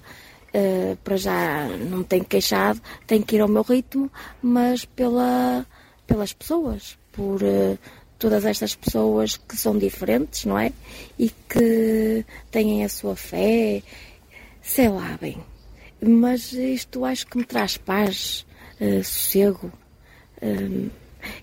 uh, 0.55 0.97
para 1.03 1.17
já 1.17 1.69
não 1.89 2.03
tenho 2.03 2.25
queixado, 2.25 2.81
tenho 3.07 3.25
que 3.25 3.37
ir 3.37 3.41
ao 3.41 3.49
meu 3.49 3.63
ritmo, 3.63 4.11
mas 4.43 4.85
pela, 4.85 5.67
pelas 6.07 6.33
pessoas, 6.33 6.99
por 7.13 7.43
uh, 7.43 7.79
todas 8.19 8.45
estas 8.45 8.75
pessoas 8.75 9.37
que 9.37 9.57
são 9.57 9.79
diferentes, 9.79 10.45
não 10.45 10.59
é? 10.59 10.73
E 11.19 11.31
que 11.49 12.25
têm 12.51 12.85
a 12.85 12.89
sua 12.89 13.17
fé, 13.17 13.83
sei 14.63 14.89
lá 14.89 15.19
bem. 15.21 15.39
Mas 16.03 16.53
isto 16.53 17.05
acho 17.05 17.27
que 17.27 17.39
me 17.39 17.45
traz 17.45 17.77
paz, 17.77 18.47
uh, 18.81 19.05
sossego. 19.05 19.73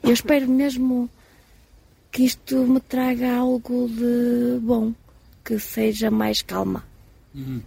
eu 0.03 0.13
espero 0.13 0.47
mesmo 0.47 1.09
que 2.11 2.23
isto 2.23 2.55
me 2.55 2.79
traga 2.79 3.35
algo 3.35 3.87
de 3.87 4.59
bom, 4.61 4.91
que 5.47 5.57
seja 5.57 6.11
mais 6.11 6.41
calma. 6.41 6.83
Uhum. 7.33 7.61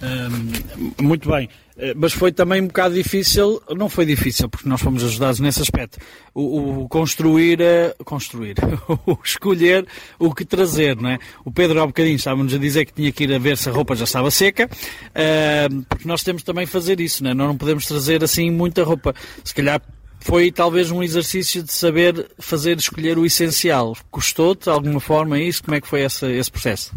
Um, 0.00 1.02
muito 1.02 1.28
bem, 1.28 1.48
eh, 1.76 1.92
mas 1.96 2.12
foi 2.12 2.30
também 2.30 2.62
um 2.62 2.68
bocado 2.68 2.94
difícil, 2.94 3.60
não 3.76 3.88
foi 3.88 4.06
difícil, 4.06 4.48
porque 4.48 4.68
nós 4.68 4.80
fomos 4.80 5.02
ajudados 5.02 5.40
nesse 5.40 5.60
aspecto, 5.60 5.98
o, 6.32 6.82
o 6.84 6.88
construir, 6.88 7.58
uh, 7.60 8.04
construir, 8.04 8.54
o 9.04 9.18
escolher 9.24 9.84
o 10.20 10.32
que 10.32 10.44
trazer, 10.44 10.94
não 10.94 11.10
é? 11.10 11.18
O 11.44 11.50
Pedro 11.50 11.80
há 11.80 11.82
um 11.82 11.88
bocadinho 11.88 12.14
estava-nos 12.14 12.54
a 12.54 12.58
dizer 12.58 12.84
que 12.84 12.92
tinha 12.92 13.10
que 13.10 13.24
ir 13.24 13.34
a 13.34 13.40
ver 13.40 13.56
se 13.56 13.68
a 13.68 13.72
roupa 13.72 13.96
já 13.96 14.04
estava 14.04 14.30
seca, 14.30 14.66
uh, 14.70 15.82
porque 15.88 16.06
nós 16.06 16.22
temos 16.22 16.44
também 16.44 16.64
fazer 16.64 17.00
isso, 17.00 17.24
não 17.24 17.32
é? 17.32 17.34
Nós 17.34 17.48
não 17.48 17.56
podemos 17.56 17.84
trazer 17.84 18.22
assim 18.22 18.52
muita 18.52 18.84
roupa, 18.84 19.16
se 19.42 19.52
calhar 19.52 19.82
foi 20.20 20.50
talvez 20.50 20.90
um 20.90 21.02
exercício 21.02 21.62
de 21.62 21.72
saber 21.72 22.30
fazer 22.38 22.76
escolher 22.76 23.18
o 23.18 23.26
essencial. 23.26 23.96
Custou-te 24.10 24.64
de 24.64 24.70
alguma 24.70 25.00
forma 25.00 25.38
isso? 25.38 25.62
Como 25.62 25.74
é 25.74 25.80
que 25.80 25.88
foi 25.88 26.02
esse, 26.02 26.26
esse 26.26 26.50
processo? 26.50 26.92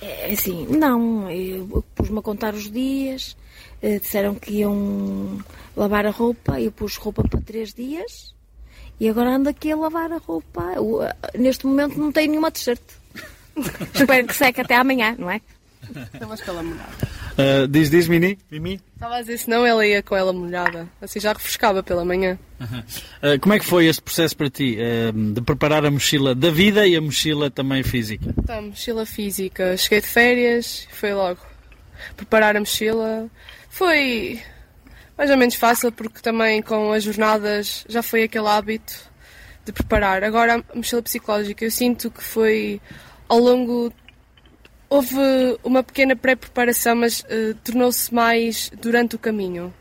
É 0.00 0.32
assim, 0.32 0.66
não, 0.68 1.28
eu 1.30 1.84
pus-me 1.94 2.18
a 2.18 2.22
contar 2.22 2.54
os 2.54 2.70
dias, 2.70 3.36
eh, 3.82 3.98
disseram 3.98 4.34
que 4.34 4.52
iam 4.52 5.38
lavar 5.76 6.06
a 6.06 6.10
roupa, 6.10 6.60
eu 6.60 6.70
pus 6.70 6.96
roupa 6.96 7.26
para 7.26 7.40
três 7.40 7.74
dias 7.74 8.32
e 9.00 9.08
agora 9.08 9.34
ando 9.34 9.48
aqui 9.48 9.72
a 9.72 9.76
lavar 9.76 10.12
a 10.12 10.18
roupa. 10.18 10.72
Eu, 10.76 11.02
eh, 11.02 11.14
neste 11.36 11.66
momento 11.66 11.98
não 11.98 12.12
tenho 12.12 12.30
nenhuma 12.30 12.50
t-shirt. 12.50 12.80
Espero 13.92 14.26
que 14.26 14.34
seque 14.34 14.60
até 14.60 14.76
amanhã, 14.76 15.16
não 15.18 15.28
é? 15.28 15.40
Estavas 16.14 16.40
com 16.42 16.50
ela 16.52 16.62
molhada. 16.62 17.08
Uh, 17.38 17.68
diz, 17.68 17.88
diz, 17.88 18.08
Mini? 18.08 18.36
Mimi? 18.50 18.80
Estava 18.94 19.14
a 19.14 19.20
dizer, 19.20 19.38
senão 19.38 19.64
ela 19.64 19.86
ia 19.86 20.02
com 20.02 20.16
ela 20.16 20.32
molhada. 20.32 20.88
Assim 21.00 21.20
já 21.20 21.32
refrescava 21.32 21.84
pela 21.84 22.04
manhã. 22.04 22.36
Uh, 22.60 23.38
como 23.40 23.54
é 23.54 23.60
que 23.60 23.64
foi 23.64 23.86
este 23.86 24.02
processo 24.02 24.36
para 24.36 24.50
ti? 24.50 24.76
Uh, 24.76 25.34
de 25.34 25.40
preparar 25.42 25.86
a 25.86 25.90
mochila 25.90 26.34
da 26.34 26.50
vida 26.50 26.84
e 26.84 26.96
a 26.96 27.00
mochila 27.00 27.48
também 27.48 27.84
física? 27.84 28.34
Então, 28.36 28.62
mochila 28.62 29.06
física. 29.06 29.76
Cheguei 29.76 30.00
de 30.00 30.08
férias 30.08 30.88
e 30.90 30.94
foi 30.96 31.14
logo. 31.14 31.38
Preparar 32.16 32.56
a 32.56 32.60
mochila 32.60 33.28
foi 33.68 34.42
mais 35.16 35.30
ou 35.30 35.36
menos 35.36 35.54
fácil 35.54 35.92
porque 35.92 36.20
também 36.20 36.60
com 36.60 36.92
as 36.92 37.04
jornadas 37.04 37.84
já 37.88 38.02
foi 38.02 38.24
aquele 38.24 38.48
hábito 38.48 39.08
de 39.64 39.72
preparar. 39.72 40.24
Agora 40.24 40.56
a 40.56 40.76
mochila 40.76 41.02
psicológica 41.02 41.64
eu 41.64 41.70
sinto 41.70 42.10
que 42.10 42.22
foi 42.22 42.80
ao 43.28 43.38
longo 43.38 43.92
Houve 44.90 45.16
uma 45.62 45.82
pequena 45.82 46.16
pré-preparação, 46.16 46.96
mas 46.96 47.20
uh, 47.20 47.54
tornou-se 47.62 48.12
mais 48.12 48.70
durante 48.80 49.16
o 49.16 49.18
caminho. 49.18 49.72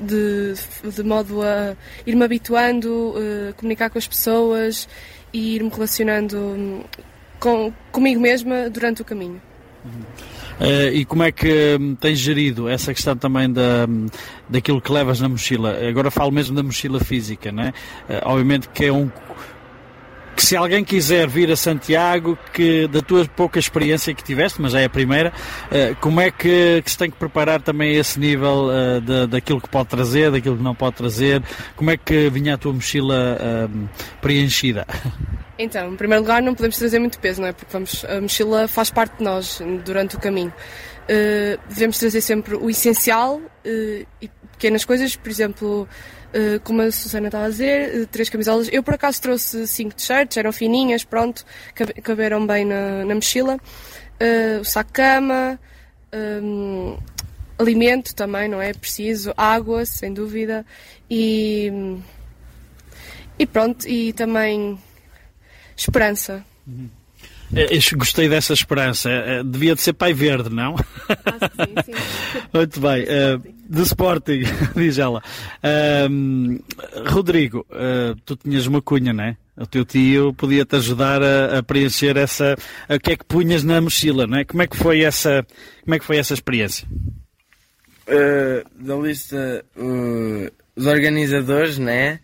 De, 0.00 0.54
de 0.90 1.02
modo 1.02 1.42
a 1.42 1.74
ir-me 2.06 2.24
habituando, 2.24 3.14
uh, 3.16 3.54
comunicar 3.56 3.88
com 3.88 3.98
as 3.98 4.06
pessoas 4.06 4.86
e 5.32 5.56
ir-me 5.56 5.70
relacionando 5.70 6.36
hum, 6.36 6.84
com, 7.40 7.72
comigo 7.90 8.20
mesma 8.20 8.68
durante 8.68 9.02
o 9.02 9.04
caminho. 9.04 9.40
Uh, 10.60 10.92
e 10.92 11.04
como 11.04 11.24
é 11.24 11.32
que 11.32 11.76
um, 11.80 11.94
tens 11.96 12.18
gerido 12.18 12.68
essa 12.68 12.94
questão 12.94 13.16
também 13.16 13.50
da, 13.50 13.86
um, 13.88 14.06
daquilo 14.48 14.80
que 14.80 14.92
levas 14.92 15.20
na 15.20 15.28
mochila? 15.28 15.76
Agora 15.88 16.10
falo 16.10 16.30
mesmo 16.30 16.54
da 16.54 16.62
mochila 16.62 17.00
física, 17.00 17.50
não 17.50 17.64
é? 17.64 17.68
Uh, 18.08 18.22
obviamente 18.26 18.68
que 18.68 18.84
é 18.84 18.92
um, 18.92 19.10
que 20.34 20.44
se 20.44 20.56
alguém 20.56 20.84
quiser 20.84 21.28
vir 21.28 21.50
a 21.50 21.56
Santiago, 21.56 22.38
que 22.52 22.86
da 22.88 23.00
tua 23.00 23.24
pouca 23.26 23.58
experiência 23.58 24.14
que 24.14 24.22
tiveste, 24.22 24.60
mas 24.60 24.72
já 24.72 24.80
é 24.80 24.86
a 24.86 24.90
primeira, 24.90 25.32
eh, 25.70 25.94
como 26.00 26.20
é 26.20 26.30
que, 26.30 26.82
que 26.82 26.90
se 26.90 26.98
tem 26.98 27.10
que 27.10 27.16
preparar 27.16 27.60
também 27.60 27.96
a 27.96 28.00
esse 28.00 28.18
nível 28.18 28.68
uh, 28.68 29.00
de, 29.00 29.26
daquilo 29.26 29.60
que 29.60 29.68
pode 29.68 29.88
trazer, 29.88 30.30
daquilo 30.30 30.56
que 30.56 30.62
não 30.62 30.74
pode 30.74 30.96
trazer? 30.96 31.42
Como 31.76 31.90
é 31.90 31.96
que 31.96 32.30
vinha 32.30 32.54
a 32.54 32.58
tua 32.58 32.72
mochila 32.72 33.38
uh, 33.38 33.88
preenchida? 34.20 34.86
Então, 35.58 35.92
em 35.92 35.96
primeiro 35.96 36.22
lugar, 36.22 36.42
não 36.42 36.54
podemos 36.54 36.76
trazer 36.76 36.98
muito 36.98 37.18
peso, 37.20 37.40
não 37.40 37.48
é? 37.48 37.52
Porque 37.52 37.72
vamos, 37.72 38.04
a 38.06 38.20
mochila 38.20 38.66
faz 38.66 38.90
parte 38.90 39.18
de 39.18 39.24
nós 39.24 39.60
durante 39.84 40.16
o 40.16 40.18
caminho. 40.18 40.52
Uh, 41.02 41.60
devemos 41.68 41.98
trazer 41.98 42.20
sempre 42.20 42.56
o 42.56 42.70
essencial 42.70 43.40
e 43.64 44.30
pequenas 44.62 44.84
coisas, 44.84 45.16
por 45.16 45.30
exemplo 45.30 45.88
Uh, 46.32 46.58
como 46.60 46.80
a 46.80 46.90
Susana 46.90 47.26
estava 47.26 47.44
a 47.44 47.50
dizer, 47.50 47.94
uh, 47.94 48.06
três 48.06 48.30
camisolas. 48.30 48.66
Eu, 48.72 48.82
por 48.82 48.94
acaso, 48.94 49.20
trouxe 49.20 49.66
cinco 49.66 49.94
t-shirts, 49.94 50.38
eram 50.38 50.50
fininhas, 50.50 51.04
pronto, 51.04 51.44
caberam 52.02 52.46
bem 52.46 52.64
na, 52.64 53.04
na 53.04 53.14
mochila. 53.14 53.56
Uh, 53.56 54.62
o 54.62 54.64
saco-cama, 54.64 55.60
um, 56.42 56.96
alimento 57.58 58.14
também, 58.14 58.48
não 58.48 58.62
é? 58.62 58.72
Preciso, 58.72 59.34
água, 59.36 59.84
sem 59.84 60.14
dúvida. 60.14 60.64
E, 61.10 61.70
e 63.38 63.44
pronto, 63.44 63.86
e 63.86 64.14
também 64.14 64.78
esperança. 65.76 66.42
Uhum. 66.66 66.88
Gostei 67.96 68.28
dessa 68.28 68.52
esperança. 68.52 69.10
Devia 69.44 69.74
de 69.74 69.80
ser 69.82 69.92
pai 69.92 70.12
verde, 70.12 70.48
não? 70.50 70.76
Ah, 71.08 71.66
sim, 71.66 71.94
sim. 71.94 72.42
Muito 72.52 72.80
bem. 72.80 73.04
Uh, 73.04 73.62
de 73.72 73.82
Sporting, 73.82 74.42
diz 74.76 74.98
ela. 74.98 75.22
Uh, 75.64 77.10
Rodrigo, 77.10 77.66
uh, 77.70 78.14
tu 78.24 78.36
tinhas 78.36 78.66
uma 78.66 78.82
cunha, 78.82 79.12
não 79.12 79.24
é? 79.24 79.36
O 79.56 79.66
teu 79.66 79.84
tio 79.84 80.34
podia-te 80.34 80.76
ajudar 80.76 81.22
a, 81.22 81.58
a, 81.58 81.62
preencher 81.62 82.16
essa. 82.16 82.56
O 82.88 82.98
que 82.98 83.12
é 83.12 83.16
que 83.16 83.24
punhas 83.24 83.64
na 83.64 83.80
mochila, 83.80 84.26
não 84.26 84.38
é? 84.38 84.44
Como 84.44 84.62
é 84.62 84.66
que 84.66 84.76
foi 84.76 85.02
essa, 85.02 85.46
como 85.84 85.94
é 85.94 85.98
que 85.98 86.04
foi 86.04 86.18
essa 86.18 86.34
experiência? 86.34 86.86
Uh, 88.06 88.84
da 88.84 88.96
lista, 88.96 89.64
uh, 89.76 90.50
os 90.76 90.86
organizadores, 90.86 91.78
né? 91.78 92.20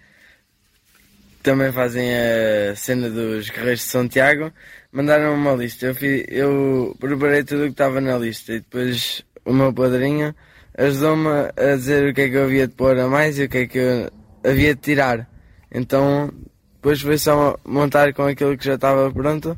Também 1.43 1.73
fazem 1.73 2.11
a 2.13 2.75
cena 2.77 3.09
dos 3.09 3.49
Guerreiros 3.49 3.81
de 3.81 3.87
Santiago. 3.87 4.53
Mandaram 4.93 5.35
uma 5.35 5.53
lista. 5.53 5.87
Eu, 5.87 5.95
fiz, 5.95 6.25
eu 6.29 6.97
preparei 6.99 7.45
tudo 7.45 7.63
o 7.63 7.65
que 7.67 7.73
estava 7.73 8.01
na 8.01 8.17
lista 8.17 8.53
e 8.53 8.61
depois 8.61 9.23
o 9.45 9.53
meu 9.53 9.73
padrinho 9.73 10.35
ajudou-me 10.77 11.29
a 11.57 11.77
dizer 11.77 12.11
o 12.11 12.15
que 12.15 12.23
é 12.23 12.29
que 12.29 12.37
eu 12.37 12.45
havia 12.45 12.67
de 12.67 12.75
pôr 12.75 12.99
a 12.99 13.09
mais 13.09 13.39
e 13.39 13.45
o 13.45 13.49
que 13.49 13.59
é 13.59 13.67
que 13.67 13.79
eu 13.79 14.11
havia 14.45 14.75
de 14.75 14.81
tirar. 14.81 15.29
Então 15.71 16.33
depois 16.77 17.01
foi 17.03 17.19
só 17.19 17.59
montar 17.67 18.15
com 18.15 18.23
aquilo 18.23 18.57
que 18.57 18.65
já 18.65 18.75
estava 18.75 19.11
pronto 19.11 19.57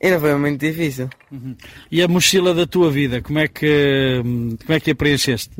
e 0.00 0.10
não 0.10 0.20
foi 0.20 0.34
muito 0.34 0.60
difícil. 0.60 1.08
Uhum. 1.32 1.56
E 1.90 2.02
a 2.02 2.08
mochila 2.08 2.52
da 2.52 2.66
tua 2.66 2.90
vida, 2.90 3.22
como 3.22 3.38
é 3.38 3.48
que, 3.48 4.20
como 4.22 4.76
é 4.76 4.80
que 4.80 4.90
a 4.90 4.94
preencheste? 4.94 5.50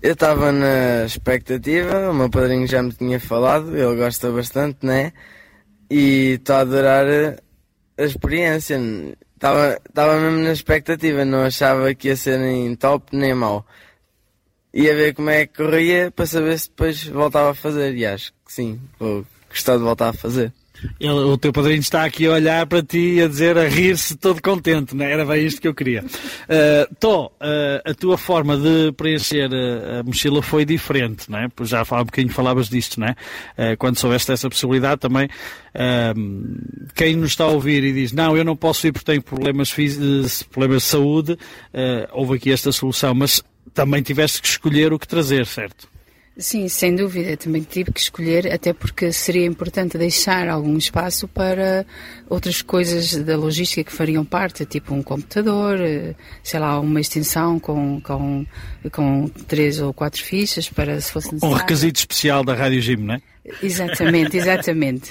Eu 0.00 0.14
estava 0.14 0.50
na 0.50 1.04
expectativa, 1.04 2.10
o 2.10 2.14
meu 2.14 2.30
padrinho 2.30 2.66
já 2.66 2.82
me 2.82 2.92
tinha 2.92 3.20
falado, 3.20 3.76
ele 3.76 3.96
gosta 3.96 4.30
bastante, 4.30 4.78
né? 4.86 5.12
E 5.94 6.36
estou 6.38 6.56
a 6.56 6.60
adorar 6.60 7.06
a 7.98 8.02
experiência. 8.02 8.80
Estava, 9.34 9.78
estava 9.86 10.18
mesmo 10.18 10.38
na 10.38 10.52
expectativa, 10.52 11.22
não 11.22 11.44
achava 11.44 11.94
que 11.94 12.08
ia 12.08 12.16
ser 12.16 12.38
nem 12.38 12.74
top 12.74 13.14
nem 13.14 13.34
mau. 13.34 13.66
Ia 14.72 14.94
ver 14.94 15.14
como 15.14 15.28
é 15.28 15.46
que 15.46 15.62
corria 15.62 16.10
para 16.10 16.24
saber 16.24 16.58
se 16.58 16.70
depois 16.70 17.04
voltava 17.04 17.50
a 17.50 17.54
fazer. 17.54 17.94
E 17.94 18.06
acho 18.06 18.32
que 18.32 18.50
sim, 18.54 18.80
vou 18.98 19.26
gostar 19.50 19.76
de 19.76 19.82
voltar 19.82 20.08
a 20.08 20.12
fazer. 20.14 20.50
Ele, 20.98 21.12
o 21.12 21.36
teu 21.36 21.52
padrinho 21.52 21.80
está 21.80 22.04
aqui 22.04 22.26
a 22.26 22.32
olhar 22.32 22.66
para 22.66 22.82
ti 22.82 23.14
e 23.14 23.22
a 23.22 23.28
dizer, 23.28 23.56
a 23.58 23.68
rir-se 23.68 24.16
todo 24.16 24.40
contente, 24.40 24.94
não 24.94 25.04
é? 25.04 25.12
Era 25.12 25.24
bem 25.24 25.46
isto 25.46 25.60
que 25.60 25.68
eu 25.68 25.74
queria. 25.74 26.04
Uh, 26.04 26.94
Tó, 26.98 27.26
uh, 27.26 27.90
a 27.90 27.94
tua 27.94 28.16
forma 28.16 28.56
de 28.56 28.92
preencher 28.92 29.48
a, 29.52 30.00
a, 30.00 30.02
mochila 30.02 30.42
foi 30.42 30.64
diferente, 30.64 31.30
não 31.30 31.38
é? 31.38 31.48
Já 31.62 31.84
há 31.88 32.00
um 32.00 32.04
bocadinho 32.04 32.32
falavas 32.32 32.68
disto, 32.68 33.00
não 33.00 33.08
é? 33.08 33.12
Uh, 33.12 33.76
quando 33.78 33.98
soubeste 33.98 34.32
essa 34.32 34.48
possibilidade 34.48 35.00
também, 35.00 35.26
uh, 35.26 36.88
quem 36.94 37.16
nos 37.16 37.30
está 37.30 37.44
a 37.44 37.48
ouvir 37.48 37.82
e 37.84 37.92
diz, 37.92 38.12
não, 38.12 38.36
eu 38.36 38.44
não 38.44 38.56
posso 38.56 38.86
ir 38.86 38.92
porque 38.92 39.06
tenho 39.06 39.22
problemas, 39.22 39.74
problemas 40.50 40.82
de 40.82 40.88
saúde, 40.88 41.38
houve 42.12 42.36
aqui 42.36 42.52
esta 42.52 42.70
solução, 42.72 43.14
mas 43.14 43.42
também 43.74 44.02
tiveste 44.02 44.40
que 44.40 44.48
escolher 44.48 44.92
o 44.92 44.98
que 44.98 45.08
trazer, 45.08 45.46
certo? 45.46 45.91
Sim, 46.36 46.66
sem 46.66 46.96
dúvida. 46.96 47.36
Também 47.36 47.62
tive 47.62 47.92
que 47.92 48.00
escolher, 48.00 48.50
até 48.50 48.72
porque 48.72 49.12
seria 49.12 49.44
importante 49.44 49.98
deixar 49.98 50.48
algum 50.48 50.78
espaço 50.78 51.28
para 51.28 51.84
outras 52.28 52.62
coisas 52.62 53.14
da 53.16 53.36
logística 53.36 53.84
que 53.84 53.94
fariam 53.94 54.24
parte, 54.24 54.64
tipo 54.64 54.94
um 54.94 55.02
computador, 55.02 55.78
eh, 55.80 56.14
sei 56.42 56.58
lá, 56.58 56.80
uma 56.80 57.00
extensão 57.00 57.60
com, 57.60 58.00
com, 58.00 58.46
com 58.90 59.28
três 59.46 59.78
ou 59.78 59.92
quatro 59.92 60.22
fichas 60.22 60.70
para 60.70 60.98
se 61.00 61.12
fosse 61.12 61.28
necessário. 61.34 61.54
Um 61.54 61.58
requisito 61.58 61.98
especial 61.98 62.42
da 62.42 62.54
Rádio 62.54 62.80
Gym, 62.80 62.96
não 62.96 63.14
é? 63.14 63.20
Exatamente, 63.62 64.36
exatamente. 64.36 65.10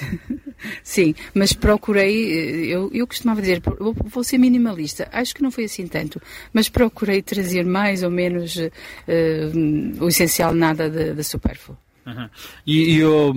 Sim, 0.82 1.14
mas 1.34 1.52
procurei, 1.52 2.32
eh, 2.32 2.66
eu, 2.66 2.90
eu 2.92 3.06
costumava 3.06 3.40
dizer, 3.40 3.60
vou 3.78 4.24
ser 4.24 4.38
minimalista, 4.38 5.08
acho 5.12 5.34
que 5.34 5.42
não 5.42 5.50
foi 5.50 5.64
assim 5.64 5.86
tanto, 5.86 6.20
mas 6.52 6.68
procurei 6.68 7.20
trazer 7.20 7.64
mais 7.64 8.02
ou 8.02 8.10
menos 8.10 8.56
uh, 8.56 8.70
o 10.00 10.08
essencial, 10.08 10.54
nada 10.54 10.88
de, 10.88 11.14
de 11.14 11.24
supérfluo. 11.24 11.76
Uhum. 12.06 12.28
E, 12.66 12.94
e 12.94 13.04
uh, 13.04 13.32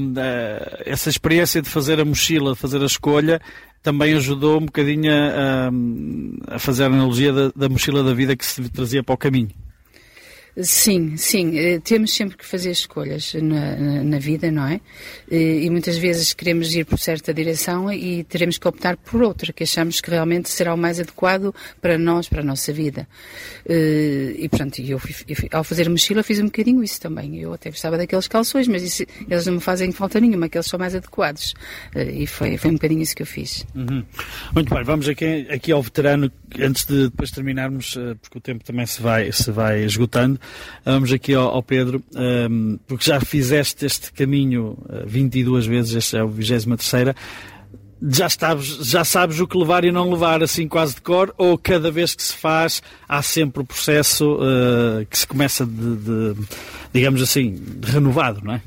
essa 0.86 1.10
experiência 1.10 1.62
de 1.62 1.70
fazer 1.70 2.00
a 2.00 2.06
mochila, 2.06 2.54
de 2.54 2.60
fazer 2.60 2.82
a 2.82 2.86
escolha, 2.86 3.42
também 3.84 4.14
ajudou 4.16 4.60
um 4.60 4.66
bocadinho 4.66 5.12
a, 5.12 5.70
a 6.56 6.60
fazer 6.60 6.84
a 6.84 6.88
analogia 6.88 7.34
da, 7.34 7.52
da 7.56 7.70
mochila 7.70 8.04
da 8.04 8.14
vida 8.14 8.36
que 8.36 8.46
se 8.46 8.68
trazia 8.70 9.04
para 9.04 9.14
o 9.14 9.18
caminho. 9.18 9.52
Sim, 10.58 11.18
sim. 11.18 11.58
Eh, 11.58 11.80
temos 11.80 12.14
sempre 12.14 12.38
que 12.38 12.46
fazer 12.46 12.72
escolhas 12.72 13.34
na, 13.34 14.04
na, 14.04 14.20
vida, 14.20 14.50
não 14.50 14.66
é? 14.66 14.80
Eh, 15.30 15.64
e 15.64 15.70
muitas 15.70 15.98
vezes 15.98 16.34
queremos 16.34 16.74
ir 16.74 16.86
por 16.86 16.98
certa 16.98 17.34
direção 17.34 17.92
e 17.92 18.24
teremos 18.24 18.58
que 18.58 18.66
optar 18.66 18.96
por 18.96 19.22
outra, 19.22 19.52
que 19.52 19.64
achamos 19.64 20.00
que 20.00 20.10
realmente 20.10 20.50
será 20.50 20.74
o 20.74 20.78
mais 20.78 20.98
adequado 20.98 21.54
para 21.82 21.98
nós, 21.98 22.30
para 22.30 22.40
a 22.40 22.44
nossa 22.44 22.72
vida. 22.72 23.06
Eh, 23.68 24.36
e 24.38 24.48
pronto, 24.48 24.82
eu, 24.82 25.00
ao 25.52 25.64
fazer 25.64 25.90
mochila 25.90 26.24
fiz 26.24 26.40
um 26.40 26.46
bocadinho 26.46 26.82
isso 26.82 27.02
também. 27.02 27.38
Eu 27.38 27.54
até 27.54 27.70
gostava 27.70 27.98
daqueles 27.98 28.28
calções, 28.28 28.66
mas 28.70 28.82
isso, 28.82 29.04
eles 29.30 29.46
não 29.46 29.56
me 29.56 29.62
fazem 29.62 29.92
falta 29.92 30.22
nenhuma, 30.22 30.48
que 30.48 30.58
eles 30.58 30.68
são 30.68 30.80
mais 30.80 30.96
adequados. 30.96 31.54
E 31.94 32.26
foi, 32.26 32.58
foi 32.58 32.72
um 32.72 32.76
bocadinho 32.76 33.02
isso 33.02 33.16
que 33.16 33.24
eu 33.24 33.28
fiz. 33.28 33.66
Uhum. 33.76 34.06
Muito 34.54 34.74
bem, 34.74 34.84
vamos 34.86 35.10
aqui, 35.10 35.48
aqui 35.50 35.74
ao 35.74 35.82
veterano, 35.82 36.32
antes 36.58 36.86
de 36.86 37.10
depois 37.10 37.30
terminarmos, 37.32 37.98
porque 38.22 38.38
o 38.38 38.42
tempo 38.42 38.64
também 38.64 38.86
se 38.86 39.02
vai, 39.02 39.30
se 39.34 39.52
vai 39.52 39.84
esgotando. 39.84 40.40
Vamos 40.84 41.12
aqui 41.12 41.34
ao, 41.34 41.50
ao 41.50 41.64
Pedro, 41.64 42.04
um, 42.16 42.22
ehm, 42.22 42.80
porque 42.88 43.06
já 43.06 43.20
fizeste 43.20 43.86
este 43.86 44.12
caminho 44.12 44.78
22 45.06 45.66
eh, 45.66 45.70
vezes, 45.70 45.96
esta 45.96 46.18
é 46.18 46.22
a 46.22 46.26
23 46.26 47.16
já 48.08 48.30
sabes, 48.30 48.68
já 48.88 49.04
sabes 49.04 49.40
o 49.40 49.48
que 49.48 49.58
levar 49.58 49.84
e 49.86 49.92
não 49.92 50.12
levar 50.12 50.44
assim 50.44 50.68
quase 50.68 50.96
de 50.96 51.02
cor, 51.02 51.34
ou 51.38 51.58
cada 51.58 51.90
vez 51.90 52.14
que 52.14 52.22
se 52.22 52.34
faz 52.34 52.82
há 53.08 53.22
sempre 53.22 53.62
o 53.62 53.66
processo 53.66 54.36
uh, 54.36 55.06
que 55.10 55.18
se 55.18 55.26
começa 55.26 55.66
de, 55.66 55.96
de, 55.96 56.36
digamos 56.94 57.22
assim, 57.22 57.60
renovado, 57.84 58.42
não 58.44 58.54
é? 58.54 58.62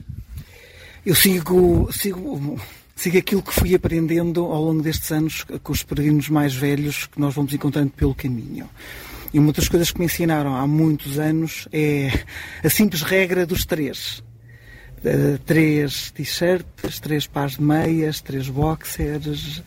Eu 1.04 1.14
sigo, 1.14 1.88
sigo, 1.92 2.60
sigo 2.96 3.18
aquilo 3.18 3.42
que 3.42 3.52
fui 3.52 3.74
aprendendo 3.74 4.44
ao 4.44 4.62
longo 4.62 4.82
destes 4.82 5.10
anos 5.12 5.44
com 5.62 5.72
os 5.72 5.82
peregrinos 5.82 6.28
mais 6.28 6.54
velhos 6.54 7.06
que 7.06 7.20
nós 7.20 7.34
vamos 7.34 7.52
encontrando 7.52 7.90
pelo 7.90 8.14
caminho. 8.14 8.68
E 9.32 9.38
uma 9.38 9.52
das 9.52 9.68
coisas 9.68 9.90
que 9.90 9.98
me 9.98 10.06
ensinaram 10.06 10.56
há 10.56 10.66
muitos 10.66 11.18
anos 11.18 11.68
é 11.72 12.10
a 12.64 12.70
simples 12.70 13.02
regra 13.02 13.44
dos 13.44 13.66
três. 13.66 14.22
Uh, 14.98 15.38
três 15.44 16.10
t-shirts, 16.10 16.98
três 16.98 17.26
pares 17.26 17.56
de 17.56 17.62
meias, 17.62 18.20
três 18.20 18.48
boxers. 18.48 19.62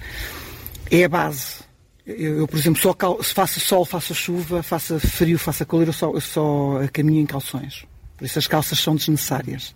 É 0.89 1.03
a 1.03 1.09
base. 1.09 1.57
Eu, 2.05 2.39
eu 2.39 2.47
por 2.47 2.57
exemplo, 2.57 2.81
só 2.81 2.93
cal... 2.93 3.21
faça 3.23 3.59
sol, 3.59 3.85
faça 3.85 4.13
chuva, 4.13 4.63
faça 4.63 4.99
frio, 4.99 5.37
faça 5.37 5.65
calor, 5.65 5.87
eu 5.87 5.93
só, 5.93 6.11
eu 6.11 6.21
só 6.21 6.79
caminho 6.91 7.21
em 7.21 7.25
calções. 7.25 7.85
Por 8.17 8.25
isso 8.25 8.39
as 8.39 8.47
calças 8.47 8.79
são 8.79 8.95
desnecessárias. 8.95 9.73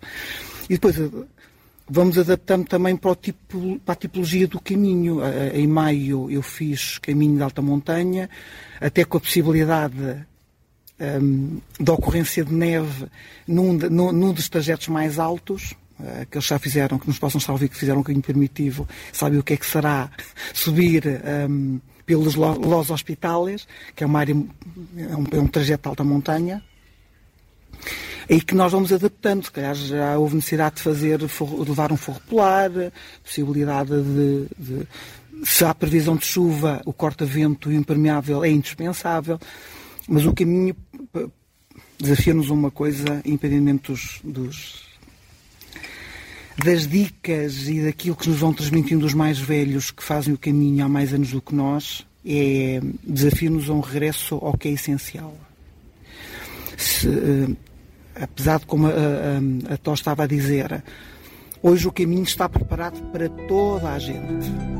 E 0.68 0.74
depois 0.74 0.96
vamos 1.88 2.18
adaptando 2.18 2.66
também 2.66 2.96
para, 2.96 3.14
tipo, 3.14 3.80
para 3.84 3.92
a 3.92 3.96
tipologia 3.96 4.48
do 4.48 4.60
caminho. 4.60 5.20
Em 5.54 5.66
maio 5.66 6.30
eu 6.30 6.42
fiz 6.42 6.98
caminho 6.98 7.36
de 7.36 7.42
alta 7.42 7.62
montanha, 7.62 8.28
até 8.80 9.04
com 9.04 9.16
a 9.16 9.20
possibilidade 9.20 10.26
um, 11.00 11.60
da 11.78 11.92
ocorrência 11.92 12.44
de 12.44 12.52
neve 12.52 13.06
num, 13.46 13.72
num, 13.74 14.12
num 14.12 14.32
dos 14.32 14.48
trajetos 14.48 14.88
mais 14.88 15.18
altos, 15.18 15.74
uh, 16.00 16.26
que 16.30 16.38
eles 16.38 16.46
já 16.46 16.58
fizeram, 16.58 16.98
que 16.98 17.06
nos 17.06 17.18
possam 17.18 17.38
estar 17.38 17.52
a 17.52 17.54
ouvir, 17.54 17.68
que 17.68 17.76
fizeram 17.76 18.00
um 18.00 18.02
caminho 18.02 18.22
primitivo, 18.22 18.88
sabem 19.12 19.38
o 19.38 19.42
que 19.42 19.54
é 19.54 19.56
que 19.56 19.66
será 19.66 20.10
subir 20.54 21.04
um, 21.48 21.80
pelos 22.04 22.36
Los 22.36 22.90
Hospitales, 22.90 23.66
que 23.94 24.04
é 24.04 24.06
uma 24.06 24.20
área, 24.20 24.32
é 24.32 25.16
um, 25.16 25.24
é 25.32 25.40
um 25.40 25.48
trajeto 25.48 25.82
de 25.82 25.88
alta 25.88 26.04
montanha, 26.04 26.62
e 28.28 28.40
que 28.40 28.54
nós 28.54 28.72
vamos 28.72 28.92
adaptando. 28.92 29.44
Se 29.44 29.50
calhar 29.50 29.74
já 29.74 30.18
houve 30.18 30.36
necessidade 30.36 30.76
de 30.76 30.82
fazer, 30.82 31.18
de 31.18 31.26
levar 31.68 31.92
um 31.92 31.96
forro 31.96 32.20
polar, 32.28 32.70
possibilidade 33.22 33.90
de, 33.90 34.46
de 34.58 34.88
se 35.44 35.64
há 35.64 35.74
previsão 35.74 36.16
de 36.16 36.26
chuva, 36.26 36.80
o 36.84 36.92
corta-vento 36.92 37.70
impermeável 37.70 38.44
é 38.44 38.50
indispensável, 38.50 39.38
mas 40.08 40.24
o 40.24 40.32
caminho 40.32 40.74
desafia-nos 41.98 42.50
uma 42.50 42.70
coisa, 42.70 43.20
independentemente 43.24 43.92
dos, 43.92 44.20
dos, 44.22 44.84
das 46.64 46.86
dicas 46.86 47.68
e 47.68 47.82
daquilo 47.82 48.16
que 48.16 48.28
nos 48.28 48.38
vão 48.38 48.52
transmitindo 48.52 49.04
os 49.04 49.14
mais 49.14 49.38
velhos 49.38 49.90
que 49.90 50.02
fazem 50.02 50.34
o 50.34 50.38
caminho 50.38 50.84
há 50.84 50.88
mais 50.88 51.12
anos 51.12 51.30
do 51.30 51.40
que 51.40 51.54
nós, 51.54 52.06
é 52.24 52.80
desafia-nos 53.04 53.70
a 53.70 53.72
um 53.72 53.80
regresso 53.80 54.36
ao 54.36 54.56
que 54.56 54.68
é 54.68 54.72
essencial. 54.72 55.36
Se, 56.76 57.08
eh, 57.08 57.56
apesar 58.20 58.58
de, 58.58 58.66
como 58.66 58.86
a, 58.86 58.90
a, 58.90 59.74
a 59.74 59.76
Tó 59.76 59.94
estava 59.94 60.24
a 60.24 60.26
dizer, 60.26 60.82
hoje 61.62 61.86
o 61.86 61.92
caminho 61.92 62.24
está 62.24 62.48
preparado 62.48 63.00
para 63.12 63.28
toda 63.28 63.92
a 63.92 63.98
gente. 63.98 64.75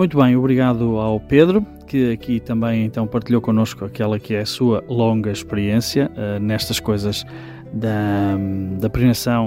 Muito 0.00 0.16
bem, 0.16 0.34
obrigado 0.34 0.96
ao 0.96 1.20
Pedro, 1.20 1.60
que 1.86 2.12
aqui 2.12 2.40
também 2.40 2.86
então 2.86 3.06
partilhou 3.06 3.38
connosco 3.38 3.84
aquela 3.84 4.18
que 4.18 4.34
é 4.34 4.40
a 4.40 4.46
sua 4.46 4.82
longa 4.88 5.30
experiência 5.30 6.10
uh, 6.16 6.40
nestas 6.40 6.80
coisas 6.80 7.22
da, 7.70 8.34
da 8.80 8.88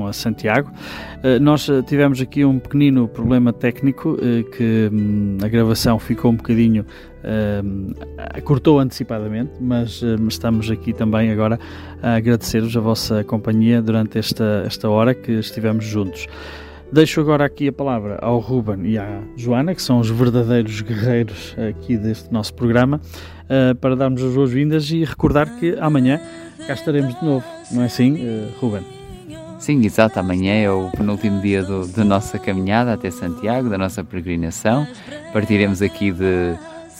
a 0.07 0.13
Santiago. 0.13 0.69
Uh, 0.69 1.41
nós 1.41 1.67
eh, 1.67 1.81
tivemos 1.81 2.21
aqui 2.21 2.45
um 2.45 2.59
pequenino 2.59 3.07
problema 3.07 3.51
técnico 3.51 4.15
que 4.55 4.91
um, 4.93 5.39
a 5.43 5.47
gravação 5.47 5.97
ficou 5.97 6.29
um 6.29 6.35
bocadinho 6.35 6.85
cortou 8.43 8.79
antecipadamente, 8.79 9.53
mas 9.59 10.03
estamos 10.29 10.69
aqui 10.69 10.93
também 10.93 11.31
agora 11.31 11.57
a 12.01 12.15
agradecer-vos 12.15 12.75
a 12.77 12.81
vossa 12.81 13.23
companhia 13.23 13.81
durante 13.81 14.19
esta, 14.19 14.63
esta 14.67 14.89
hora 14.89 15.15
que 15.15 15.31
estivemos 15.31 15.85
juntos. 15.85 16.27
Deixo 16.93 17.19
agora 17.21 17.43
aqui 17.43 17.69
a 17.69 17.73
palavra 17.73 18.19
ao 18.21 18.37
Ruben 18.37 18.85
e 18.85 18.99
à 18.99 19.23
Joana, 19.35 19.73
que 19.73 19.81
são 19.81 19.99
os 19.99 20.11
verdadeiros 20.11 20.79
guerreiros 20.81 21.55
aqui 21.67 21.97
deste 21.97 22.31
nosso 22.31 22.53
programa, 22.53 23.01
uh, 23.45 23.73
para 23.73 23.95
darmos 23.95 24.21
as 24.21 24.35
boas-vindas 24.35 24.91
e 24.91 25.03
recordar 25.03 25.57
que 25.57 25.75
amanhã 25.79 26.21
cá 26.67 26.73
estaremos 26.73 27.19
de 27.19 27.25
novo, 27.25 27.43
não 27.71 27.81
é 27.81 27.85
assim, 27.85 28.13
uh, 28.13 28.47
Ruben? 28.59 28.83
Sim, 29.57 29.83
exato. 29.83 30.19
Amanhã 30.19 30.53
é 30.53 30.69
o 30.69 30.91
penúltimo 30.91 31.41
dia 31.41 31.63
do, 31.63 31.87
da 31.87 32.03
nossa 32.03 32.37
caminhada 32.37 32.93
até 32.93 33.09
Santiago, 33.09 33.69
da 33.69 33.77
nossa 33.77 34.03
peregrinação. 34.03 34.85
Partiremos 35.33 35.81
aqui 35.81 36.11
de, 36.11 36.53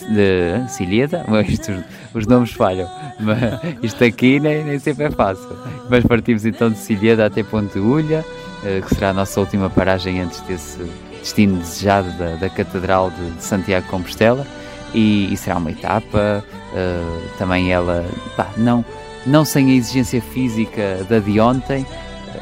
de 0.09 0.57
isto, 1.53 1.71
os 2.15 2.25
nomes 2.25 2.51
falham, 2.51 2.89
mas 3.19 3.61
isto 3.83 4.03
aqui 4.03 4.39
nem, 4.39 4.63
nem 4.63 4.79
sempre 4.79 5.03
é 5.03 5.11
fácil. 5.11 5.55
Mas 5.87 6.03
partimos 6.03 6.45
então 6.45 6.71
de 6.71 6.79
Cilheda 6.79 7.27
até 7.27 7.43
Ponte 7.43 7.77
Ulha, 7.77 8.25
eh, 8.25 8.42
que 8.87 8.95
será 8.95 9.09
a 9.09 9.13
nossa 9.13 9.39
última 9.39 9.69
paragem 9.69 10.21
antes 10.21 10.39
desse 10.41 10.79
destino 11.19 11.57
desejado 11.57 12.11
da, 12.17 12.35
da 12.35 12.49
Catedral 12.49 13.11
de, 13.11 13.43
Santiago 13.43 13.85
de 13.85 13.91
Compostela. 13.91 14.45
E, 14.93 15.33
e, 15.33 15.37
será 15.37 15.57
uma 15.57 15.71
etapa, 15.71 16.45
uh, 16.71 17.37
também 17.39 17.71
ela, 17.71 18.05
pá, 18.37 18.49
não, 18.55 18.85
não 19.25 19.43
sem 19.43 19.71
a 19.71 19.73
exigência 19.73 20.21
física 20.21 21.03
da 21.09 21.17
de 21.17 21.39
ontem, 21.39 21.83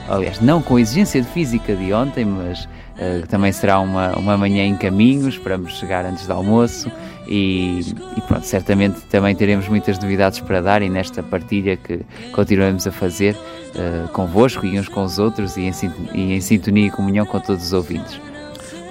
aliás, 0.09 0.41
não 0.41 0.61
com 0.61 0.75
a 0.75 0.81
exigência 0.81 1.23
física 1.23 1.73
de 1.73 1.93
ontem, 1.93 2.25
mas 2.25 2.67
uh, 3.01 3.27
também 3.27 3.51
será 3.51 3.79
uma, 3.79 4.13
uma 4.17 4.37
manhã 4.37 4.63
em 4.63 4.77
caminho, 4.77 5.27
esperamos 5.27 5.73
chegar 5.73 6.05
antes 6.05 6.27
do 6.27 6.33
almoço 6.33 6.91
e, 7.27 7.79
e, 8.17 8.21
pronto, 8.21 8.45
certamente 8.45 9.01
também 9.01 9.35
teremos 9.35 9.67
muitas 9.67 9.97
novidades 9.99 10.39
para 10.39 10.61
dar 10.61 10.81
e 10.81 10.89
nesta 10.89 11.23
partilha 11.23 11.77
que 11.77 12.01
continuamos 12.31 12.85
a 12.85 12.91
fazer 12.91 13.35
uh, 13.35 14.07
convosco 14.09 14.65
e 14.65 14.79
uns 14.79 14.87
com 14.87 15.03
os 15.03 15.19
outros 15.19 15.57
e 15.57 15.61
em, 15.61 15.71
e 16.13 16.33
em 16.33 16.41
sintonia 16.41 16.87
e 16.87 16.91
comunhão 16.91 17.25
com 17.25 17.39
todos 17.39 17.65
os 17.65 17.73
ouvintes. 17.73 18.19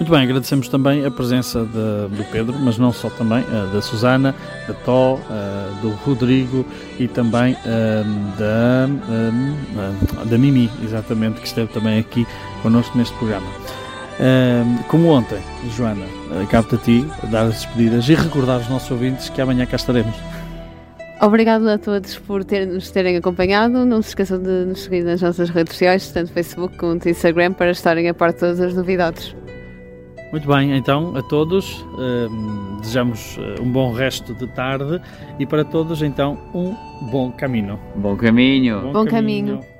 Muito 0.01 0.13
bem, 0.13 0.23
agradecemos 0.23 0.67
também 0.67 1.05
a 1.05 1.11
presença 1.11 1.63
de, 1.63 2.17
do 2.17 2.25
Pedro, 2.33 2.59
mas 2.59 2.79
não 2.79 2.91
só 2.91 3.11
também, 3.11 3.43
uh, 3.43 3.67
da 3.71 3.83
Susana, 3.83 4.35
da 4.67 4.73
Tó, 4.73 5.17
uh, 5.17 5.21
do 5.83 5.91
Rodrigo 5.91 6.65
e 6.99 7.07
também 7.07 7.53
uh, 7.53 8.39
da, 8.39 8.87
da 10.25 10.39
Mimi, 10.39 10.71
exatamente, 10.83 11.43
que 11.43 11.47
esteve 11.47 11.71
também 11.71 11.99
aqui 11.99 12.27
connosco 12.63 12.97
neste 12.97 13.15
programa. 13.17 13.47
Como 14.89 15.09
ontem, 15.09 15.39
Joana, 15.77 16.07
cabe-te 16.51 16.75
a 16.75 16.79
ti 16.79 17.07
dar 17.31 17.43
as 17.47 17.63
despedidas 17.63 18.09
e 18.09 18.15
recordar 18.15 18.57
aos 18.57 18.69
nossos 18.69 18.91
ouvintes 18.91 19.29
que 19.29 19.41
amanhã 19.41 19.67
cá 19.67 19.77
estaremos. 19.77 20.17
Obrigado 21.23 21.69
a 21.69 21.77
todos 21.77 22.19
por 22.19 22.43
ter, 22.45 22.67
nos 22.67 22.91
terem 22.91 23.17
acompanhado. 23.17 23.85
Não 23.85 24.01
se 24.01 24.09
esqueçam 24.09 24.43
de 24.43 24.65
nos 24.65 24.85
seguir 24.85 25.05
nas 25.05 25.21
nossas 25.21 25.51
redes 25.51 25.75
sociais, 25.75 26.11
tanto 26.11 26.33
Facebook 26.33 26.79
como 26.79 26.99
Instagram, 27.05 27.53
para 27.53 27.73
estarem 27.73 28.09
a 28.09 28.15
par 28.15 28.33
de 28.33 28.39
todas 28.39 28.59
as 28.59 28.75
novidades. 28.75 29.37
Muito 30.33 30.49
bem, 30.49 30.77
então 30.77 31.15
a 31.17 31.23
todos 31.23 31.85
um, 31.99 32.79
desejamos 32.81 33.37
eh, 33.39 33.61
um 33.61 33.71
bom 33.71 33.93
resto 33.93 34.33
de 34.33 34.47
tarde 34.47 35.01
e 35.41 35.45
para 35.45 35.65
todos 35.65 36.03
então 36.03 36.39
um 36.55 36.75
bom 37.11 37.33
caminho. 37.33 37.79
Bom 37.97 38.17
caminho. 38.17 38.81
Bom, 38.81 38.93
bom 38.93 39.05
caminho. 39.05 39.59
caminho. 39.59 39.80